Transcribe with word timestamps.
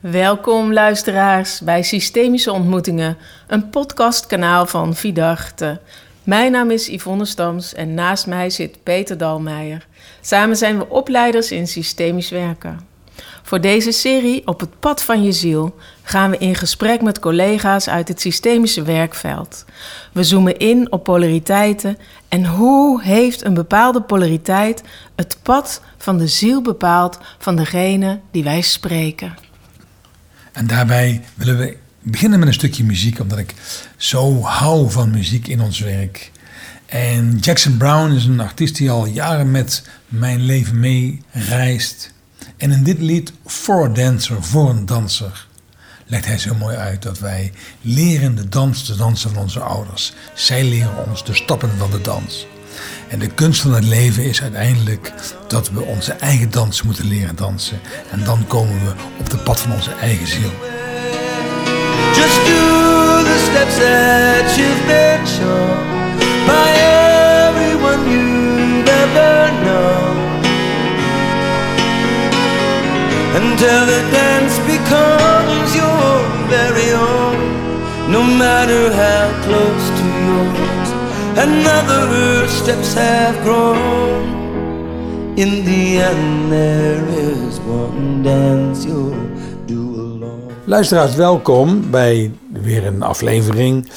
Welkom 0.00 0.72
luisteraars 0.72 1.60
bij 1.60 1.82
Systemische 1.82 2.52
Ontmoetingen, 2.52 3.16
een 3.46 3.70
podcastkanaal 3.70 4.66
van 4.66 4.94
Vidarte. 4.94 5.80
Mijn 6.22 6.52
naam 6.52 6.70
is 6.70 6.86
Yvonne 6.86 7.24
Stams 7.24 7.74
en 7.74 7.94
naast 7.94 8.26
mij 8.26 8.50
zit 8.50 8.82
Peter 8.82 9.18
Dalmeijer. 9.18 9.86
Samen 10.20 10.56
zijn 10.56 10.78
we 10.78 10.88
opleiders 10.88 11.50
in 11.50 11.66
systemisch 11.66 12.30
werken. 12.30 12.80
Voor 13.42 13.60
deze 13.60 13.92
serie 13.92 14.46
Op 14.46 14.60
het 14.60 14.80
pad 14.80 15.04
van 15.04 15.22
je 15.22 15.32
ziel 15.32 15.74
gaan 16.02 16.30
we 16.30 16.38
in 16.38 16.54
gesprek 16.54 17.02
met 17.02 17.18
collega's 17.18 17.88
uit 17.88 18.08
het 18.08 18.20
systemische 18.20 18.82
werkveld. 18.82 19.64
We 20.12 20.24
zoomen 20.24 20.56
in 20.56 20.92
op 20.92 21.04
polariteiten 21.04 21.98
en 22.28 22.46
hoe 22.46 23.02
heeft 23.02 23.44
een 23.44 23.54
bepaalde 23.54 24.02
polariteit 24.02 24.82
het 25.14 25.38
pad 25.42 25.80
van 25.96 26.18
de 26.18 26.26
ziel 26.26 26.62
bepaald 26.62 27.18
van 27.38 27.56
degene 27.56 28.20
die 28.30 28.44
wij 28.44 28.60
spreken. 28.60 29.45
En 30.56 30.66
daarbij 30.66 31.22
willen 31.34 31.58
we 31.58 31.76
beginnen 32.02 32.38
met 32.38 32.48
een 32.48 32.54
stukje 32.54 32.84
muziek, 32.84 33.20
omdat 33.20 33.38
ik 33.38 33.54
zo 33.96 34.42
hou 34.42 34.90
van 34.90 35.10
muziek 35.10 35.46
in 35.46 35.60
ons 35.60 35.78
werk. 35.78 36.30
En 36.86 37.38
Jackson 37.38 37.76
Brown 37.76 38.12
is 38.12 38.24
een 38.24 38.40
artiest 38.40 38.76
die 38.76 38.90
al 38.90 39.06
jaren 39.06 39.50
met 39.50 39.82
mijn 40.08 40.40
leven 40.40 40.80
mee 40.80 41.22
reist. 41.30 42.12
En 42.56 42.70
in 42.70 42.84
dit 42.84 42.98
lied, 42.98 43.32
For 43.46 43.84
a 43.84 43.88
Dancer, 43.88 44.42
voor 44.42 44.70
een 44.70 44.86
danser, 44.86 45.46
legt 46.06 46.24
hij 46.24 46.38
zo 46.38 46.54
mooi 46.54 46.76
uit 46.76 47.02
dat 47.02 47.18
wij 47.18 47.52
leren 47.80 48.34
de 48.34 48.48
dans 48.48 48.84
te 48.84 48.96
dansen 48.96 49.30
van 49.30 49.42
onze 49.42 49.60
ouders. 49.60 50.12
Zij 50.34 50.64
leren 50.64 51.06
ons 51.06 51.24
de 51.24 51.34
stappen 51.34 51.70
van 51.78 51.90
de 51.90 52.00
dans. 52.00 52.46
En 53.08 53.18
de 53.18 53.26
kunst 53.26 53.60
van 53.60 53.74
het 53.74 53.84
leven 53.84 54.24
is 54.24 54.42
uiteindelijk 54.42 55.12
dat 55.48 55.70
we 55.70 55.80
onze 55.82 56.12
eigen 56.12 56.50
dans 56.50 56.82
moeten 56.82 57.08
leren 57.08 57.36
dansen. 57.36 57.80
En 58.10 58.24
dan 58.24 58.46
komen 58.46 58.84
we 58.84 58.92
op 59.18 59.30
de 59.30 59.36
pad 59.36 59.60
van 59.60 59.72
onze 59.72 59.90
eigen 60.00 60.26
ziel. 60.26 60.52
Just 62.14 62.38
do 62.46 63.22
the 63.24 63.38
steps 63.50 63.76
that 63.76 64.56
you've 64.56 64.86
been 64.86 65.26
shown 65.26 65.96
by 66.46 66.68
everyone 67.48 68.10
you've 68.10 68.88
ever 68.88 69.50
known. 69.64 70.16
Until 73.34 73.86
the 73.86 74.02
dance 74.10 74.58
becomes 74.66 75.74
your 75.74 76.36
very 76.48 76.92
own, 76.92 78.10
no 78.10 78.22
matter 78.22 78.92
how 78.92 79.26
close 79.44 79.86
to 79.98 80.06
yours 80.26 80.85
another 81.38 82.48
steps 82.48 82.94
have 82.94 83.42
grown. 83.42 84.34
In 85.36 85.64
the 85.64 86.00
end, 86.00 86.50
there 86.50 87.08
is 87.08 87.58
one 87.58 88.22
dance 88.22 88.86
you'll 88.86 89.14
do 89.66 89.94
alone. 89.94 90.52
Luisteraars, 90.64 91.14
welkom 91.14 91.90
bij 91.90 92.32
weer 92.52 92.86
een 92.86 93.02
aflevering 93.02 93.88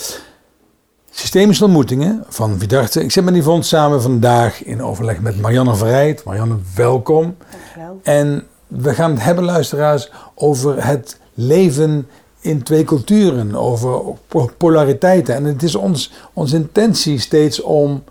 Systemische 1.12 1.64
ontmoetingen 1.64 2.24
van 2.28 2.60
Vidarte. 2.60 3.04
Ik 3.04 3.12
zit 3.12 3.24
met 3.24 3.36
Yvonne 3.36 3.64
samen 3.64 4.02
vandaag 4.02 4.64
in 4.64 4.84
overleg 4.84 5.20
met 5.22 5.42
Marianne 5.42 5.76
Verrijd. 5.76 6.24
Marianne, 6.24 6.58
welkom. 6.76 7.36
Dankjewel. 7.52 8.00
En 8.04 8.48
we 8.68 8.94
gaan 8.94 9.12
het 9.12 9.24
hebben, 9.24 9.44
luisteraars, 9.44 10.12
over 10.36 10.86
het 10.86 11.20
leven 11.34 12.08
in 12.40 12.64
twee 12.64 12.84
culturen, 12.84 13.56
over 13.56 14.02
po- 14.28 14.52
polariteiten. 14.58 15.36
En 15.36 15.44
het 15.44 15.64
is 15.64 15.76
ons, 15.76 16.12
onze 16.34 16.56
intentie 16.56 17.20
steeds 17.20 17.62
om, 17.62 18.04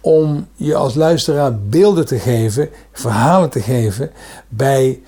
om 0.00 0.46
je 0.54 0.74
als 0.74 0.94
luisteraar 0.94 1.58
beelden 1.58 2.06
te 2.06 2.18
geven, 2.18 2.68
verhalen 2.92 3.50
te 3.50 3.60
geven 3.60 4.10
bij 4.48 5.00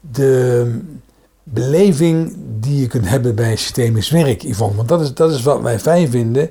de 0.00 0.70
beleving 1.42 2.36
die 2.60 2.80
je 2.80 2.86
kunt 2.86 3.08
hebben 3.08 3.34
bij 3.34 3.56
systemisch 3.56 4.10
werk, 4.10 4.42
Yvonne. 4.42 4.76
Want 4.76 4.88
dat 4.88 5.00
is, 5.00 5.14
dat 5.14 5.32
is 5.32 5.42
wat 5.42 5.60
wij 5.60 5.78
fijn 5.80 6.10
vinden, 6.10 6.50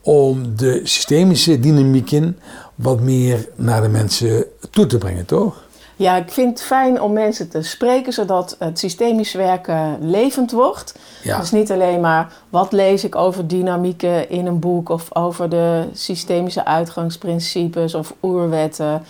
om 0.00 0.56
de 0.56 0.80
systemische 0.82 1.60
dynamieken 1.60 2.38
wat 2.74 3.00
meer 3.00 3.48
naar 3.54 3.82
de 3.82 3.88
mensen 3.88 4.44
toe 4.70 4.86
te 4.86 4.98
brengen, 4.98 5.26
toch? 5.26 5.64
Ja, 5.96 6.16
ik 6.16 6.30
vind 6.32 6.50
het 6.58 6.62
fijn 6.66 7.00
om 7.02 7.12
mensen 7.12 7.48
te 7.48 7.62
spreken 7.62 8.12
zodat 8.12 8.56
het 8.58 8.78
systemisch 8.78 9.32
werken 9.32 10.10
levend 10.10 10.50
wordt. 10.50 10.94
Ja. 11.22 11.38
Dus 11.38 11.50
niet 11.50 11.72
alleen 11.72 12.00
maar 12.00 12.32
wat 12.48 12.72
lees 12.72 13.04
ik 13.04 13.14
over 13.16 13.46
dynamieken 13.48 14.30
in 14.30 14.46
een 14.46 14.58
boek 14.58 14.88
of 14.88 15.16
over 15.16 15.48
de 15.48 15.84
systemische 15.92 16.64
uitgangsprincipes 16.64 17.94
of 17.94 18.14
oerwetten. 18.22 19.02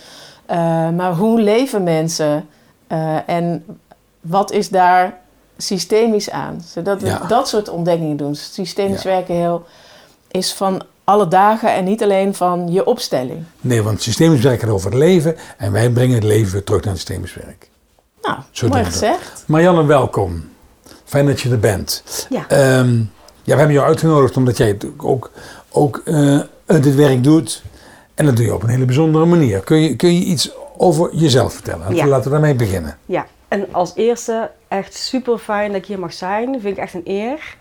Eh, 0.45 0.57
maar 0.89 1.13
hoe 1.15 1.41
leven 1.41 1.83
mensen 1.83 2.47
eh, 2.87 3.29
en 3.29 3.65
wat 4.21 4.51
is 4.51 4.69
daar 4.69 5.17
systemisch 5.57 6.29
aan? 6.29 6.61
Zodat 6.65 7.01
we 7.01 7.07
Ja. 7.07 7.17
dat 7.27 7.47
soort 7.47 7.69
ontdekkingen 7.69 8.17
doen. 8.17 8.35
Systemisch 8.35 9.03
Ja. 9.03 9.09
werken 9.09 9.35
heel, 9.35 9.63
is 10.31 10.53
van 10.53 10.81
alle 11.03 11.27
dagen 11.27 11.73
en 11.73 11.83
niet 11.83 12.03
alleen 12.03 12.33
van 12.33 12.71
je 12.71 12.85
opstelling. 12.85 13.43
Nee, 13.61 13.81
want 13.81 14.01
systemisch 14.01 14.41
werk 14.41 14.59
gaat 14.59 14.69
over 14.69 14.89
het 14.89 14.99
leven 14.99 15.35
en 15.57 15.71
wij 15.71 15.89
brengen 15.89 16.15
het 16.15 16.23
leven 16.23 16.53
weer 16.53 16.63
terug 16.63 16.81
naar 16.81 16.93
het 16.93 17.01
systemisch 17.01 17.33
werk. 17.33 17.69
Nou, 18.21 18.37
Zo 18.51 18.67
mooi 18.67 18.83
gezegd. 18.83 19.43
Marianne, 19.47 19.85
welkom. 19.85 20.49
Fijn 21.05 21.25
dat 21.25 21.41
je 21.41 21.49
er 21.49 21.59
bent. 21.59 22.03
Ja. 22.29 22.47
Ehm, 22.47 22.95
ja, 23.43 23.53
we 23.53 23.57
hebben 23.57 23.73
jou 23.73 23.87
uitgenodigd 23.87 24.37
omdat 24.37 24.57
jij 24.57 24.77
ook, 24.97 25.31
ook 25.71 26.01
eh, 26.05 26.39
dit 26.65 26.95
werk 26.95 27.23
doet. 27.23 27.63
En 28.15 28.25
dat 28.25 28.35
doe 28.35 28.45
je 28.45 28.53
op 28.53 28.63
een 28.63 28.69
hele 28.69 28.85
bijzondere 28.85 29.25
manier. 29.25 29.59
Kun 29.59 29.77
je, 29.77 29.95
kun 29.95 30.13
je 30.13 30.25
iets 30.25 30.51
over 30.77 31.15
jezelf 31.15 31.53
vertellen? 31.53 31.95
Ja. 31.95 32.05
Laten 32.05 32.23
we 32.23 32.29
daarmee 32.29 32.55
beginnen. 32.55 32.97
Ja, 33.05 33.25
en 33.47 33.67
als 33.71 33.91
eerste 33.95 34.51
echt 34.67 34.93
super 34.93 35.37
fijn 35.37 35.71
dat 35.71 35.81
ik 35.81 35.85
hier 35.85 35.99
mag 35.99 36.13
zijn. 36.13 36.61
Vind 36.61 36.77
ik 36.77 36.83
echt 36.83 36.93
een 36.93 37.01
eer. 37.05 37.55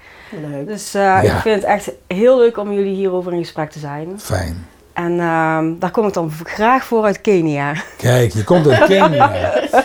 Leuk. 0.51 0.67
Dus 0.67 0.95
eh, 0.95 1.03
Ja. 1.03 1.21
ik 1.21 1.41
vind 1.41 1.55
het 1.55 1.65
echt 1.65 1.91
heel 2.07 2.39
leuk 2.39 2.57
om 2.59 2.73
jullie 2.73 2.95
hierover 2.95 3.33
in 3.33 3.39
gesprek 3.39 3.71
te 3.71 3.79
zijn. 3.79 4.09
Fijn. 4.21 4.67
En 4.93 5.21
ehm, 5.21 5.73
daar 5.79 5.91
kom 5.91 6.07
ik 6.07 6.13
dan 6.13 6.31
graag 6.45 6.85
voor 6.85 7.05
uit 7.05 7.21
Kenia. 7.21 7.73
Kijk, 7.97 8.33
je 8.33 8.45
komt 8.45 8.69
uit 8.69 8.85
Kenia. 8.85 9.33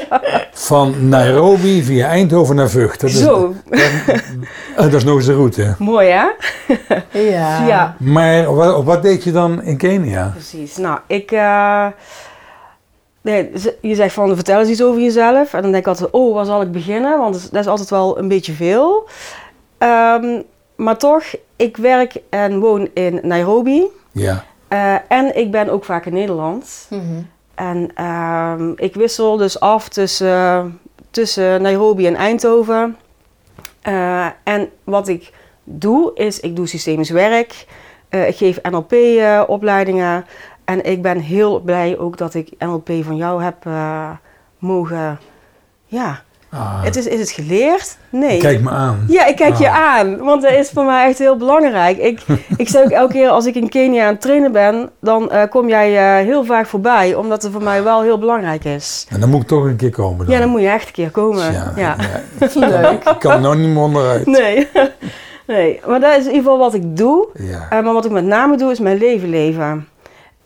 Van 0.51 1.09
Nairobi 1.09 1.83
via 1.83 2.07
Eindhoven 2.07 2.55
naar 2.55 2.69
Vught. 2.69 2.99
Dat 3.01 3.09
is, 3.09 3.19
Zo, 3.21 3.53
eh, 3.69 3.81
dat 4.75 4.93
is 4.93 5.03
nog 5.03 5.15
eens 5.15 5.25
de 5.25 5.33
route. 5.33 5.75
mooi 5.79 6.07
hè? 6.09 6.25
Ja. 7.19 7.65
Ja, 7.67 7.95
Maar 7.99 8.55
wat, 8.55 8.83
wat 8.83 9.01
deed 9.01 9.23
je 9.23 9.31
dan 9.31 9.61
in 9.63 9.77
Kenia? 9.77 10.29
precies. 10.33 10.77
Nou, 10.77 10.99
ik... 11.07 11.31
eh, 11.31 11.85
nee, 13.21 13.51
je 13.81 13.95
zegt 13.95 14.13
van 14.13 14.35
vertel 14.35 14.59
eens 14.59 14.69
iets 14.69 14.83
over 14.83 15.01
jezelf. 15.01 15.53
En 15.53 15.61
dan 15.61 15.71
denk 15.71 15.83
ik 15.83 15.89
altijd, 15.89 16.09
oh, 16.11 16.33
waar 16.35 16.45
zal 16.45 16.61
ik 16.61 16.71
beginnen? 16.71 17.19
Want 17.19 17.51
dat 17.51 17.61
is 17.61 17.67
altijd 17.69 17.89
wel 17.89 18.19
een 18.19 18.27
beetje 18.27 18.53
veel. 18.53 19.09
Ehm, 19.77 20.41
maar 20.75 20.97
toch, 20.97 21.23
ik 21.55 21.77
werk 21.77 22.15
en 22.29 22.59
woon 22.59 22.89
in 22.93 23.19
Nairobi. 23.23 23.85
Ja, 24.11 24.43
Eh, 24.67 24.95
en 25.07 25.37
ik 25.37 25.51
ben 25.51 25.69
ook 25.69 25.85
vaak 25.85 26.05
in 26.05 26.13
Nederland. 26.13 26.87
Mhm. 26.89 27.21
En 27.55 27.91
ehm, 27.95 28.71
ik 28.75 28.95
wissel 28.95 29.37
dus 29.37 29.59
af 29.59 29.89
tussen, 29.89 30.79
tussen 31.11 31.61
Nairobi 31.61 32.07
en 32.07 32.15
Eindhoven. 32.15 32.97
Eh, 33.81 34.25
en 34.43 34.69
wat 34.83 35.07
ik 35.07 35.31
doe, 35.63 36.11
is 36.15 36.39
ik 36.39 36.55
doe 36.55 36.67
systemisch 36.67 37.09
werk. 37.09 37.65
Eh, 38.09 38.27
ik 38.27 38.35
geef 38.35 38.59
NLP-opleidingen. 38.61 40.25
en 40.65 40.85
ik 40.85 41.01
ben 41.01 41.19
heel 41.19 41.59
blij 41.59 41.97
ook 41.97 42.17
dat 42.17 42.33
ik 42.33 42.49
NLP 42.59 42.89
van 43.01 43.15
jou 43.15 43.43
heb 43.43 43.65
mogen... 44.59 45.19
Ja, 45.85 46.21
Ah, 46.51 46.83
het 46.83 46.95
is, 46.95 47.05
is 47.07 47.19
het 47.19 47.29
geleerd? 47.31 47.97
Nee. 48.09 48.39
kijk 48.39 48.61
me 48.61 48.69
aan. 48.69 49.03
Ja, 49.07 49.25
ik 49.25 49.35
kijk 49.35 49.55
je 49.55 49.69
Ah. 49.69 49.75
aan, 49.97 50.17
want 50.17 50.41
dat 50.41 50.51
is 50.51 50.69
voor 50.69 50.85
mij 50.85 51.07
echt 51.07 51.17
heel 51.17 51.37
belangrijk. 51.37 51.97
Ik, 51.97 52.19
ik 52.57 52.69
zeg 52.69 52.83
ook 52.83 52.89
elke 52.89 53.13
keer 53.13 53.29
als 53.29 53.45
ik 53.45 53.55
in 53.55 53.69
Kenia 53.69 54.05
aan 54.05 54.11
het 54.11 54.21
trainen 54.21 54.51
ben, 54.51 54.89
dan 55.01 55.31
eh, 55.31 55.49
kom 55.49 55.67
jij 55.67 55.97
eh, 56.19 56.25
heel 56.25 56.43
vaak 56.45 56.65
voorbij, 56.67 57.15
omdat 57.15 57.43
het 57.43 57.51
voor 57.51 57.63
mij 57.63 57.83
wel 57.83 58.01
heel 58.01 58.19
belangrijk 58.19 58.63
is. 58.63 59.05
En 59.09 59.19
dan 59.19 59.29
moet 59.29 59.41
ik 59.41 59.47
toch 59.47 59.63
een 59.63 59.75
keer 59.75 59.89
komen. 59.91 60.25
Dan. 60.25 60.35
Ja, 60.35 60.39
dan 60.41 60.49
moet 60.49 60.61
je 60.61 60.67
echt 60.69 60.87
een 60.87 60.93
keer 60.93 61.11
komen. 61.11 61.51
Ja, 61.51 61.73
Ja. 61.75 61.95
Leuk. 62.55 63.03
Ik 63.09 63.19
kan 63.19 63.31
er 63.31 63.41
nou 63.41 63.57
niet 63.57 63.67
meer 63.69 63.83
onderuit. 63.83 64.25
Nee. 64.25 64.67
nee, 65.47 65.79
maar 65.87 65.99
dat 65.99 66.11
is 66.11 66.17
in 66.25 66.25
ieder 66.31 66.41
geval 66.41 66.57
wat 66.57 66.73
ik 66.73 66.97
doe. 66.97 67.27
Ja. 67.33 67.67
Eh, 67.69 67.83
maar 67.83 67.93
wat 67.93 68.05
ik 68.05 68.11
met 68.11 68.25
name 68.25 68.57
doe, 68.57 68.71
is 68.71 68.79
mijn 68.79 68.97
leven 68.97 69.29
leven. 69.29 69.87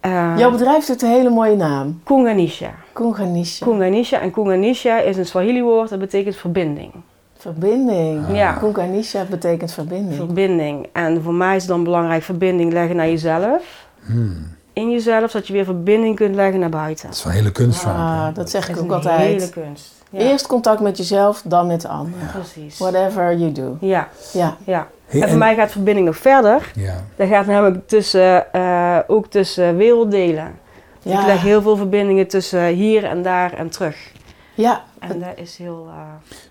Eh 0.01 0.33
Jouw 0.37 0.51
bedrijf 0.51 0.87
heeft 0.87 1.01
een 1.01 1.09
hele 1.09 1.29
mooie 1.29 1.55
naam. 1.55 2.01
Kunganisha. 2.03 2.71
Kunganisha. 2.93 3.65
Kunganisha. 3.65 4.19
En 4.19 4.31
Kunganisha 4.31 4.99
is 4.99 5.17
een 5.17 5.25
Swahili-woord, 5.25 5.89
dat 5.89 5.99
betekent 5.99 6.35
verbinding. 6.35 6.91
Verbinding. 7.37 8.25
Ja. 8.37 8.51
Kunganisha 8.53 9.23
betekent 9.29 9.71
verbinding. 9.71 10.15
Verbinding. 10.15 10.87
En 10.93 11.21
voor 11.23 11.33
mij 11.33 11.55
is 11.55 11.61
het 11.61 11.71
dan 11.71 11.83
belangrijk 11.83 12.23
verbinding 12.23 12.73
leggen 12.73 12.95
naar 12.95 13.07
jezelf. 13.07 13.85
Hmm, 14.05 14.55
in 14.73 14.91
jezelf, 14.91 15.31
zodat 15.31 15.47
je 15.47 15.53
weer 15.53 15.65
verbinding 15.65 16.15
kunt 16.15 16.35
leggen 16.35 16.59
naar 16.59 16.69
buiten. 16.69 17.05
dat 17.07 17.15
is 17.17 17.23
wel 17.23 17.33
een 17.33 17.39
hele 17.39 17.51
kunst 17.51 17.79
vaak. 17.79 17.95
Ah, 17.95 18.35
dat 18.35 18.49
zeg 18.49 18.69
ik 18.69 18.77
ook 18.77 18.83
een 18.83 18.91
altijd. 18.91 19.19
hele 19.19 19.49
kunst. 19.49 19.93
Ja, 20.09 20.19
Eerst 20.19 20.47
contact 20.47 20.79
met 20.79 20.97
jezelf, 20.97 21.41
dan 21.45 21.67
met 21.67 21.81
de 21.81 21.87
ander. 21.87 22.19
precies. 22.33 22.77
Whatever 22.77 23.37
you 23.37 23.51
do. 23.51 23.77
Ja, 23.79 24.07
Ja. 24.33 24.57
ja. 24.63 24.87
Hey, 25.11 25.21
En 25.21 25.29
voor 25.29 25.37
mij 25.37 25.55
gaat 25.55 25.71
verbinding 25.71 26.05
nog 26.07 26.17
verder. 26.17 26.71
Ja, 26.75 27.05
Dat 27.15 27.27
gaat 27.27 27.45
namelijk 27.45 27.87
tussen, 27.87 28.53
eh, 28.53 28.99
ook 29.07 29.27
tussen 29.27 29.77
werelddelen. 29.77 30.59
Ja. 31.01 31.19
Ik 31.19 31.25
leg 31.25 31.41
heel 31.41 31.61
veel 31.61 31.75
verbindingen 31.77 32.27
tussen 32.27 32.65
hier 32.65 33.03
en 33.03 33.21
daar 33.21 33.53
en 33.53 33.69
terug. 33.69 34.11
Ja, 34.53 34.83
En 34.99 35.19
dat 35.19 35.33
is 35.35 35.57
heel... 35.57 35.87
eh, 35.89 35.95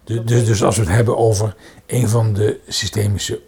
Dus, 0.04 0.20
dus, 0.24 0.46
dus 0.46 0.62
als 0.64 0.76
we 0.76 0.82
het 0.82 0.92
hebben 0.92 1.16
over 1.16 1.54
een 1.86 2.08
van 2.08 2.32
de 2.32 2.60
systemische 2.68 3.40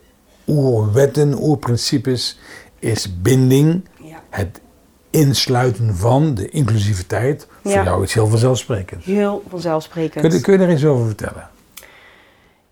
oerwetten, 0.48 1.42
oerprincipes, 1.42 2.38
is 2.78 3.20
binding, 3.22 3.88
ja, 4.02 4.22
het 4.30 4.60
insluiten 5.10 5.94
van 5.96 6.34
de 6.34 6.48
inclusiviteit. 6.48 7.46
Voor 7.62 7.70
Ja. 7.70 7.84
jou 7.84 8.02
iets 8.02 8.14
heel 8.14 8.26
vanzelfsprekend. 8.28 9.04
heel 9.04 9.42
vanzelfsprekend. 9.48 10.24
Kun 10.26 10.32
je, 10.36 10.40
kun 10.40 10.52
je 10.52 10.58
er 10.66 10.70
iets 10.72 10.84
over 10.84 11.06
vertellen? 11.06 11.48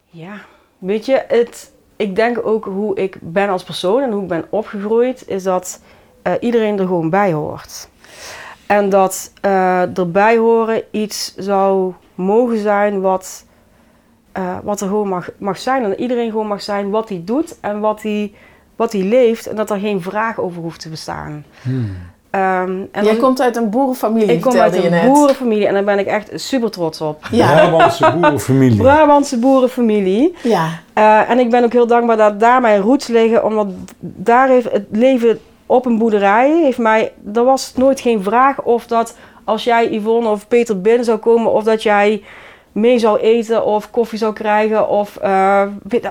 Ja, 0.07 0.41
weet 0.79 1.07
je, 1.07 1.25
het, 1.29 1.71
ik 2.01 2.17
denk 2.17 2.47
ook 2.47 2.65
hoe 2.65 2.97
ik 2.97 3.17
ben 3.21 3.49
als 3.49 3.65
persoon 3.65 4.03
en 4.03 4.11
hoe 4.11 4.23
ik 4.23 4.29
ben 4.29 4.45
opgegroeid, 4.51 5.29
is 5.29 5.43
dat 5.43 5.81
eh, 6.23 6.33
iedereen 6.41 6.79
er 6.79 6.87
gewoon 6.87 7.11
bij 7.11 7.33
hoort. 7.33 7.89
En 8.67 8.89
dat 8.89 9.33
eh, 9.41 9.99
erbij 9.99 10.37
horen 10.37 10.83
iets 10.91 11.35
zou 11.37 11.93
mogen 12.15 12.59
zijn 12.59 13.01
wat, 13.01 13.45
eh, 14.33 14.59
wat 14.63 14.81
er 14.81 14.89
gewoon 14.89 15.09
mag, 15.09 15.31
mag 15.39 15.59
zijn. 15.59 15.85
En 15.85 16.01
iedereen 16.01 16.31
gewoon 16.31 16.47
mag 16.47 16.63
zijn 16.63 16.91
wat 16.91 17.09
hij 17.09 17.23
doet 17.25 17.61
en 17.61 17.81
wat 17.81 18.03
hij, 18.03 18.35
wat 18.77 18.93
hij 18.93 19.03
leeft. 19.03 19.47
En 19.47 19.57
dat 19.57 19.71
er 19.71 19.79
geen 19.79 20.03
vraag 20.03 20.39
over 20.39 20.63
hoeft 20.63 20.81
te 20.81 20.89
bestaan. 20.89 21.45
Ehm, 22.31 22.71
en 22.71 22.89
Jij 22.93 23.03
dan- 23.03 23.17
komt 23.17 23.41
uit 23.41 23.57
een 23.57 23.71
boerenfamilie, 23.71 24.33
ik 24.35 24.41
kom 24.41 24.57
uit 24.57 24.77
een 24.85 24.91
net. 24.91 25.05
boerenfamilie 25.13 25.67
en 25.67 25.75
daar 25.75 25.85
ben 25.85 25.99
ik 25.99 26.07
echt 26.07 26.31
super 26.35 26.71
trots 26.71 27.01
op. 27.01 27.27
Ja. 27.31 27.53
Brabantse 27.55 28.13
boerenfamilie. 28.13 28.77
Brabantse 28.77 29.39
boerenfamilie. 29.39 30.35
Ja, 30.43 30.69
Eh, 30.93 31.31
en 31.31 31.39
ik 31.39 31.51
ben 31.51 31.65
ook 31.65 31.73
heel 31.73 31.87
dankbaar 31.87 32.17
dat 32.17 32.41
daar 32.41 32.61
mijn 32.61 32.81
roots 32.81 33.07
liggen, 33.07 33.45
omdat 33.45 33.67
daar 33.99 34.49
heeft 34.49 34.73
het 34.73 34.85
leven 34.91 35.41
op 35.67 35.87
een 35.87 35.99
boerderij 35.99 36.61
heeft 36.63 36.79
mij, 36.79 37.13
er 37.35 37.45
was 37.45 37.73
nooit 37.77 38.01
geen 38.01 38.23
vraag 38.23 38.63
of 38.63 38.87
dat 38.87 39.17
als 39.45 39.65
jij 39.65 39.89
Yvonne 39.93 40.29
of 40.29 40.49
Peter 40.49 40.81
binnen 40.81 41.05
zou 41.05 41.19
komen 41.19 41.53
of 41.53 41.65
dat 41.65 41.83
jij 41.83 42.23
mee 42.73 42.99
zou 42.99 43.19
eten 43.19 43.65
of 43.65 43.91
koffie 43.91 44.19
zou 44.19 44.33
krijgen 44.33 44.89
of 44.89 45.17
eh, 45.17 45.63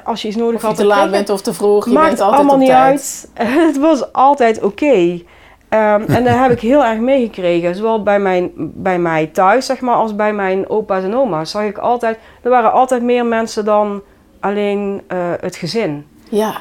als 0.04 0.22
je 0.22 0.28
iets 0.28 0.38
nodig 0.38 0.56
of 0.56 0.62
je 0.62 0.68
had. 0.68 0.76
te 0.76 0.86
laat 0.86 1.12
bent 1.12 1.30
of 1.30 1.42
te 1.42 1.54
vroeg, 1.54 1.86
je 1.86 1.92
Maakt 1.92 2.08
bent 2.08 2.20
altijd 2.20 2.38
allemaal 2.40 2.56
op 2.56 2.62
niet 2.62 2.70
tijd. 2.70 3.30
uit. 3.34 3.48
Het 3.68 3.78
was 3.78 4.14
altijd 4.14 4.62
oké. 4.64 5.22
Ehm, 5.70 6.02
en 6.08 6.24
daar 6.24 6.42
heb 6.42 6.52
ik 6.52 6.60
heel 6.72 6.86
erg 6.86 7.00
meegekregen. 7.00 7.76
Zowel 7.76 8.04
bij, 8.04 8.20
mijn, 8.20 8.52
bij 8.56 9.00
mij 9.00 9.26
thuis, 9.28 9.66
zeg 9.66 9.82
maar, 9.82 9.96
als 9.96 10.16
bij 10.16 10.34
mijn 10.34 10.70
opa's 10.70 11.04
en 11.04 11.16
oma's. 11.16 11.52
Zag 11.52 11.64
ik 11.64 11.78
altijd, 11.78 12.18
er 12.44 12.50
waren 12.50 12.72
altijd 12.72 13.04
meer 13.04 13.26
mensen 13.26 13.66
dan 13.66 14.02
alleen 14.40 15.02
eh, 15.08 15.18
het 15.40 15.56
gezin. 15.56 16.06
Ja, 16.30 16.54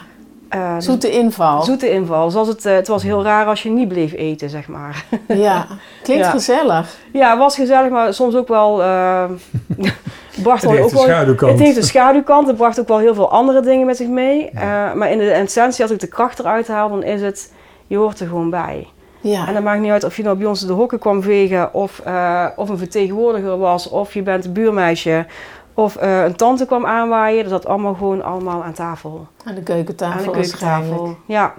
Eh, 0.49 0.75
dus 0.75 0.85
zoete 0.85 1.11
inval. 1.11 1.63
zoete 1.63 1.91
inval. 1.91 2.31
Zoals 2.31 2.49
het, 2.49 2.65
eh, 2.67 2.75
het 2.75 2.89
was 2.89 3.03
heel 3.03 3.23
raar 3.25 3.47
als 3.47 3.63
je 3.63 3.71
niet 3.71 3.89
bleef 3.89 4.13
eten, 4.13 4.51
zeg 4.51 4.69
maar. 4.69 5.05
Ja, 5.27 5.67
klinkt 6.03 6.25
Ja. 6.25 6.31
gezellig. 6.31 6.97
ja, 7.13 7.31
het 7.31 7.39
was 7.39 7.55
gezellig, 7.55 7.91
maar 7.91 8.15
soms 8.15 8.35
ook 8.35 8.49
wel... 8.49 8.83
eh 8.83 9.25
bracht 10.43 10.63
Het 10.63 10.71
heeft 10.71 10.83
ook 10.83 10.91
een 10.91 10.97
wel, 10.97 11.07
schaduwkant. 11.07 11.53
Het 11.53 11.61
heeft 11.61 11.77
een 11.77 11.83
schaduwkant. 11.83 12.47
Het 12.47 12.57
bracht 12.57 12.81
ook 12.81 12.89
wel 12.89 12.99
heel 12.99 13.15
veel 13.15 13.31
andere 13.31 13.61
dingen 13.61 13.87
met 13.87 13.97
zich 13.97 14.09
mee. 14.09 14.51
Eh, 14.51 14.93
maar 14.95 15.11
in 15.11 15.19
de 15.19 15.31
essentie, 15.31 15.83
als 15.83 15.93
ik 15.93 16.01
de 16.01 16.07
kracht 16.07 16.39
eruit 16.39 16.69
haal, 16.69 16.89
dan 16.89 17.03
is 17.03 17.21
het... 17.23 17.53
Je 17.87 17.97
hoort 17.97 18.21
er 18.21 18.27
gewoon 18.27 18.51
bij. 18.51 18.87
Ja, 19.21 19.47
En 19.47 19.55
dat 19.55 19.63
maakt 19.63 19.81
niet 19.81 19.91
uit 19.91 20.05
of 20.05 20.17
je 20.17 20.23
nou 20.23 20.37
bij 20.37 20.47
ons 20.47 20.61
de 20.61 20.73
hokken 20.73 20.99
kwam 20.99 21.23
vegen... 21.23 21.75
of, 21.75 21.99
eh, 21.99 22.47
of 22.57 22.69
een 22.69 22.79
vertegenwoordiger 22.79 23.59
was... 23.59 23.89
of 23.89 24.15
je 24.15 24.23
bent 24.23 24.45
een 24.45 24.53
buurmeisje... 24.53 25.27
of 25.75 25.97
eh, 25.97 26.25
een 26.25 26.37
tante 26.37 26.67
kwam 26.67 26.87
aanwaaien. 26.87 27.43
Dat 27.43 27.53
zat 27.53 27.67
allemaal 27.67 27.95
gewoon 27.95 28.23
allemaal 28.23 28.65
aan 28.65 28.73
tafel. 28.73 29.27
aan 29.45 29.55
de 29.55 29.63
keukentafel 29.63 30.19
aan 30.19 30.25
de 30.25 30.31
keukentafel. 30.31 31.17
Ja. 31.27 31.55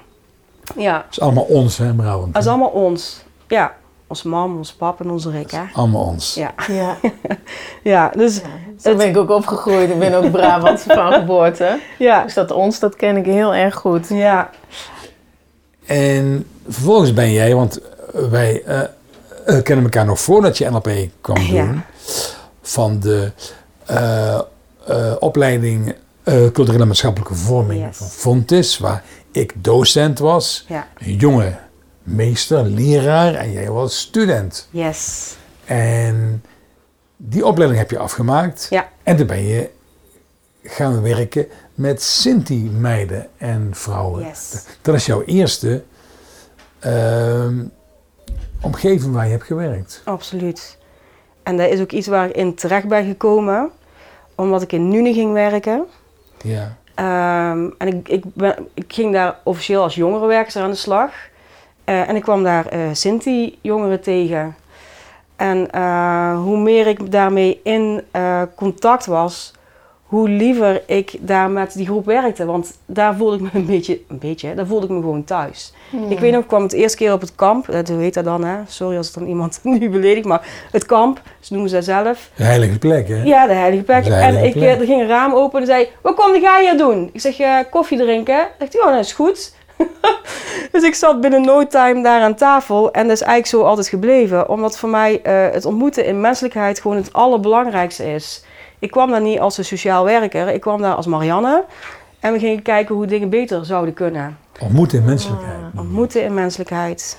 Ja, 0.75 0.93
Dat 0.93 1.05
is 1.11 1.19
allemaal 1.19 1.43
ons, 1.43 1.77
hè, 1.77 1.93
Brabant. 1.93 2.33
dat 2.33 2.43
is 2.43 2.49
allemaal 2.49 2.69
ons. 2.69 3.23
Ja, 3.47 3.73
onze 4.07 4.27
mam, 4.27 4.57
onze 4.57 4.75
pap 4.77 4.99
en 4.99 5.09
onze 5.09 5.29
Rick, 5.29 5.51
hè. 5.51 5.61
Allemaal 5.73 6.05
ons. 6.05 6.33
Ja, 6.33 6.53
Ja, 6.67 6.95
ja 7.93 8.11
dus 8.15 8.35
ja. 8.35 8.89
zo 8.91 8.95
ben 8.95 9.09
ik 9.09 9.17
ook 9.17 9.29
opgegroeid. 9.29 9.89
Ik 9.89 9.99
ben 9.99 10.13
ook 10.13 10.31
Brabantse 10.31 10.93
van 10.99 11.13
geboorte. 11.13 11.79
ja, 11.97 12.23
Dus 12.23 12.33
dat 12.33 12.51
ons, 12.51 12.79
dat 12.79 12.95
ken 12.95 13.17
ik 13.17 13.25
heel 13.25 13.53
erg 13.53 13.75
goed. 13.75 14.07
ja, 14.09 14.49
En 15.89 16.47
vervolgens 16.67 17.13
ben 17.13 17.31
jij, 17.31 17.55
want 17.55 17.79
wij 18.29 18.63
eh, 18.63 18.79
eh, 19.45 19.63
kennen 19.63 19.83
elkaar 19.85 20.05
nog 20.05 20.19
voordat 20.19 20.57
je 20.57 20.69
NLP 20.69 20.89
kwam 21.21 21.35
doen, 21.47 21.55
Ja. 21.55 21.85
van 22.61 22.99
de 22.99 23.31
eh, 23.85 24.39
opleiding 25.19 25.95
culturele 26.23 26.81
en 26.81 26.87
maatschappelijke 26.87 27.35
vorming 27.35 27.85
Yes. 27.85 27.97
van 27.97 28.07
Fontis, 28.07 28.77
waar 28.77 29.03
ik 29.31 29.53
docent 29.55 30.19
was, 30.19 30.65
ja, 30.67 30.87
een 30.97 31.15
jonge 31.15 31.55
meester, 32.03 32.63
leraar 32.65 33.33
en 33.35 33.51
jij 33.51 33.69
was 33.69 33.99
student. 33.99 34.67
yes. 34.71 35.35
En 35.65 36.43
die 37.17 37.45
opleiding 37.45 37.79
heb 37.81 37.91
je 37.91 37.97
afgemaakt 37.97 38.67
Ja. 38.69 38.89
en 39.03 39.17
toen 39.17 39.27
ben 39.27 39.45
je 39.45 39.69
gaan 40.63 41.01
werken 41.01 41.47
met 41.79 42.01
Sinti-meiden 42.01 43.27
en 43.37 43.69
vrouwen. 43.71 44.25
Yes. 44.25 44.65
Dat 44.81 44.95
is 44.95 45.05
jouw 45.05 45.23
eerste 45.23 45.83
ehm, 46.79 47.63
omgeving 48.61 49.13
waar 49.13 49.25
je 49.25 49.31
hebt 49.31 49.43
gewerkt. 49.43 50.01
Absoluut. 50.05 50.77
En 51.43 51.57
dat 51.57 51.69
is 51.69 51.79
ook 51.79 51.91
iets 51.91 52.07
waar 52.07 52.29
ik 52.29 52.35
in 52.35 52.55
terecht 52.55 52.87
ben 52.87 53.05
gekomen, 53.05 53.69
omdat 54.35 54.61
ik 54.61 54.71
in 54.71 54.89
Nune 54.89 55.13
ging 55.13 55.33
werken. 55.33 55.85
Ja. 56.43 56.77
Ehm, 56.95 57.69
en 57.77 57.87
ik, 57.87 58.09
ik, 58.09 58.23
ben, 58.33 58.67
ik 58.73 58.93
ging 58.93 59.13
daar 59.13 59.39
officieel 59.43 59.81
als 59.81 59.95
jongerenwerkster 59.95 60.61
aan 60.61 60.69
de 60.69 60.75
slag. 60.75 61.11
Eh, 61.83 62.09
en 62.09 62.15
ik 62.15 62.21
kwam 62.21 62.43
daar 62.43 62.65
eh 62.65 62.79
Sinti-jongeren 62.91 64.01
tegen. 64.01 64.55
En 65.35 65.71
eh, 65.71 66.41
hoe 66.41 66.57
meer 66.57 66.87
ik 66.87 67.11
daarmee 67.11 67.59
in 67.63 68.03
contact 68.55 69.05
was, 69.05 69.53
hoe 70.09 70.29
liever 70.29 70.81
ik 70.85 71.11
daar 71.19 71.49
met 71.49 71.73
die 71.73 71.85
groep 71.85 72.05
werkte. 72.05 72.45
Want 72.45 72.73
daar 72.85 73.15
voelde 73.15 73.35
ik 73.35 73.41
me 73.41 73.49
een 73.53 73.65
beetje, 73.65 73.99
een 74.07 74.17
beetje, 74.19 74.53
daar 74.53 74.65
voelde 74.65 74.85
ik 74.85 74.91
me 74.91 74.99
gewoon 74.99 75.23
thuis. 75.23 75.73
Ik 76.09 76.19
weet 76.19 76.31
nog, 76.31 76.41
ik 76.41 76.47
kwam 76.47 76.63
het 76.63 76.73
eerste 76.73 76.97
keer 76.97 77.13
op 77.13 77.21
het 77.21 77.35
kamp. 77.35 77.69
eh, 77.69 77.79
Hoe 77.87 78.01
heet 78.01 78.13
dat 78.13 78.23
dan, 78.25 78.43
hè? 78.43 78.55
Sorry 78.67 78.97
als 78.97 79.05
het 79.05 79.15
dan 79.15 79.27
iemand 79.27 79.59
nu 79.79 79.89
beledigt, 79.89 80.25
maar 80.25 80.47
het 80.71 80.85
kamp, 80.85 81.21
ze 81.39 81.53
noemen 81.53 81.69
ze 81.69 81.75
dat 81.75 81.85
zelf. 81.85 82.29
Een 82.37 82.45
heilige 82.45 82.77
plek, 82.77 83.07
hè? 83.07 83.23
Ja, 83.23 83.47
de 83.47 83.53
heilige 83.53 83.83
plek. 83.83 83.97
Dat 84.03 84.05
de 84.13 84.13
heilige 84.13 84.41
en 84.43 84.47
ik, 84.49 84.53
plek. 84.53 84.67
eh, 84.73 84.79
er 84.79 84.85
ging 84.85 85.01
een 85.01 85.07
raam 85.07 85.33
open 85.33 85.59
en 85.59 85.65
zei, 85.65 85.87
wat 86.01 86.15
kom 86.15 86.39
jij 86.41 86.61
hier 86.63 86.77
doen? 86.77 87.09
Ik 87.13 87.21
zeg, 87.21 87.39
eh, 87.39 87.57
koffie 87.71 87.97
drinken. 87.97 88.47
Zegt 88.59 88.73
hij, 88.73 88.81
oh, 88.81 88.91
dat 88.95 89.05
is 89.05 89.13
goed. 89.13 89.53
dus 90.71 90.83
ik 90.83 90.95
zat 90.95 91.21
binnen 91.21 91.41
no 91.41 91.67
time 91.67 92.03
daar 92.03 92.21
aan 92.21 92.35
tafel 92.35 92.91
en 92.91 93.03
dat 93.03 93.11
is 93.15 93.21
eigenlijk 93.21 93.47
zo 93.49 93.61
altijd 93.69 93.87
gebleven. 93.87 94.49
Omdat 94.49 94.77
voor 94.77 94.89
mij 94.89 95.21
eh, 95.21 95.51
het 95.53 95.65
ontmoeten 95.65 96.05
in 96.05 96.21
menselijkheid 96.21 96.81
gewoon 96.81 96.97
het 96.97 97.13
allerbelangrijkste 97.13 98.13
is. 98.13 98.43
Ik 98.79 98.91
kwam 98.91 99.11
daar 99.11 99.21
niet 99.21 99.39
als 99.39 99.57
een 99.57 99.65
sociaal 99.65 100.03
werker, 100.03 100.47
ik 100.47 100.61
kwam 100.61 100.81
daar 100.81 100.95
als 100.95 101.05
Marianne. 101.05 101.63
En 102.19 102.33
we 102.33 102.39
gingen 102.39 102.61
kijken 102.61 102.95
hoe 102.95 103.05
dingen 103.05 103.29
beter 103.29 103.65
zouden 103.65 103.93
kunnen. 103.93 104.37
Ontmoeten 104.59 104.99
in 104.99 105.05
menselijkheid. 105.05 105.57
Ontmoeten 105.75 106.23
in 106.23 106.33
menselijkheid. 106.33 107.17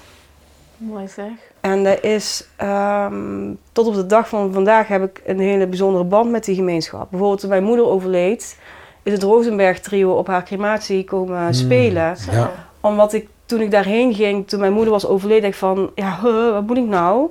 Mooi 0.76 1.08
zeg. 1.08 1.30
En 1.60 1.84
dat 1.84 2.02
is, 2.02 2.48
ehm, 2.56 3.52
tot 3.72 3.86
op 3.86 3.94
de 3.94 4.06
dag 4.06 4.28
van 4.28 4.52
vandaag 4.52 4.88
heb 4.88 5.02
ik 5.02 5.22
een 5.26 5.40
hele 5.40 5.66
bijzondere 5.66 6.04
band 6.04 6.30
met 6.30 6.44
die 6.44 6.54
gemeenschap. 6.54 7.06
Bijvoorbeeld 7.10 7.40
toen 7.40 7.48
mijn 7.48 7.64
moeder 7.64 7.86
overleed, 7.86 8.58
is 9.02 9.12
het 9.12 9.22
Rosenberg 9.22 9.80
trio 9.80 10.12
op 10.12 10.26
haar 10.26 10.44
crematie 10.44 11.04
komen 11.04 11.54
spelen. 11.54 12.16
Ja. 12.30 12.52
Omdat 12.80 13.12
ik, 13.12 13.28
toen 13.46 13.60
ik 13.60 13.70
daarheen 13.70 14.14
ging, 14.14 14.48
toen 14.48 14.60
mijn 14.60 14.72
moeder 14.72 14.92
was 14.92 15.06
overleden, 15.06 15.42
dacht 15.42 15.54
ik 15.54 15.60
van, 15.60 15.90
ja, 15.94 16.18
huh, 16.22 16.52
wat 16.52 16.66
moet 16.66 16.76
ik 16.76 16.86
nou? 16.86 17.30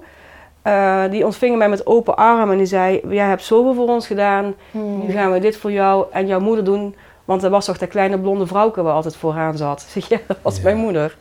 Eh, 0.62 1.04
die 1.10 1.26
ontvingen 1.26 1.58
mij 1.58 1.70
met 1.70 1.86
open 1.86 2.16
armen 2.18 2.52
en 2.52 2.58
die 2.58 2.66
zei, 2.66 3.02
jij 3.10 3.26
hebt 3.28 3.44
zoveel 3.44 3.74
voor 3.74 3.88
ons 3.88 4.08
gedaan, 4.08 4.54
nu 4.72 5.12
gaan 5.12 5.32
we 5.32 5.40
dit 5.40 5.58
voor 5.58 5.72
jou 5.72 6.06
en 6.12 6.28
jouw 6.28 6.40
moeder 6.40 6.64
doen. 6.66 6.96
Want 7.26 7.44
er 7.44 7.50
was 7.50 7.66
toch 7.66 7.78
dat 7.78 7.90
kleine 7.90 8.20
blonde 8.20 8.48
vrouwke 8.48 8.82
waar 8.82 8.94
altijd 8.94 9.16
vooraan 9.16 9.58
zat. 9.58 9.82
Ik 9.82 9.90
zeg, 10.02 10.10
ja, 10.10 10.18
dat 10.28 10.38
was 10.42 10.58
Ja. 10.58 10.64
mijn 10.64 10.78
moeder. 10.78 11.16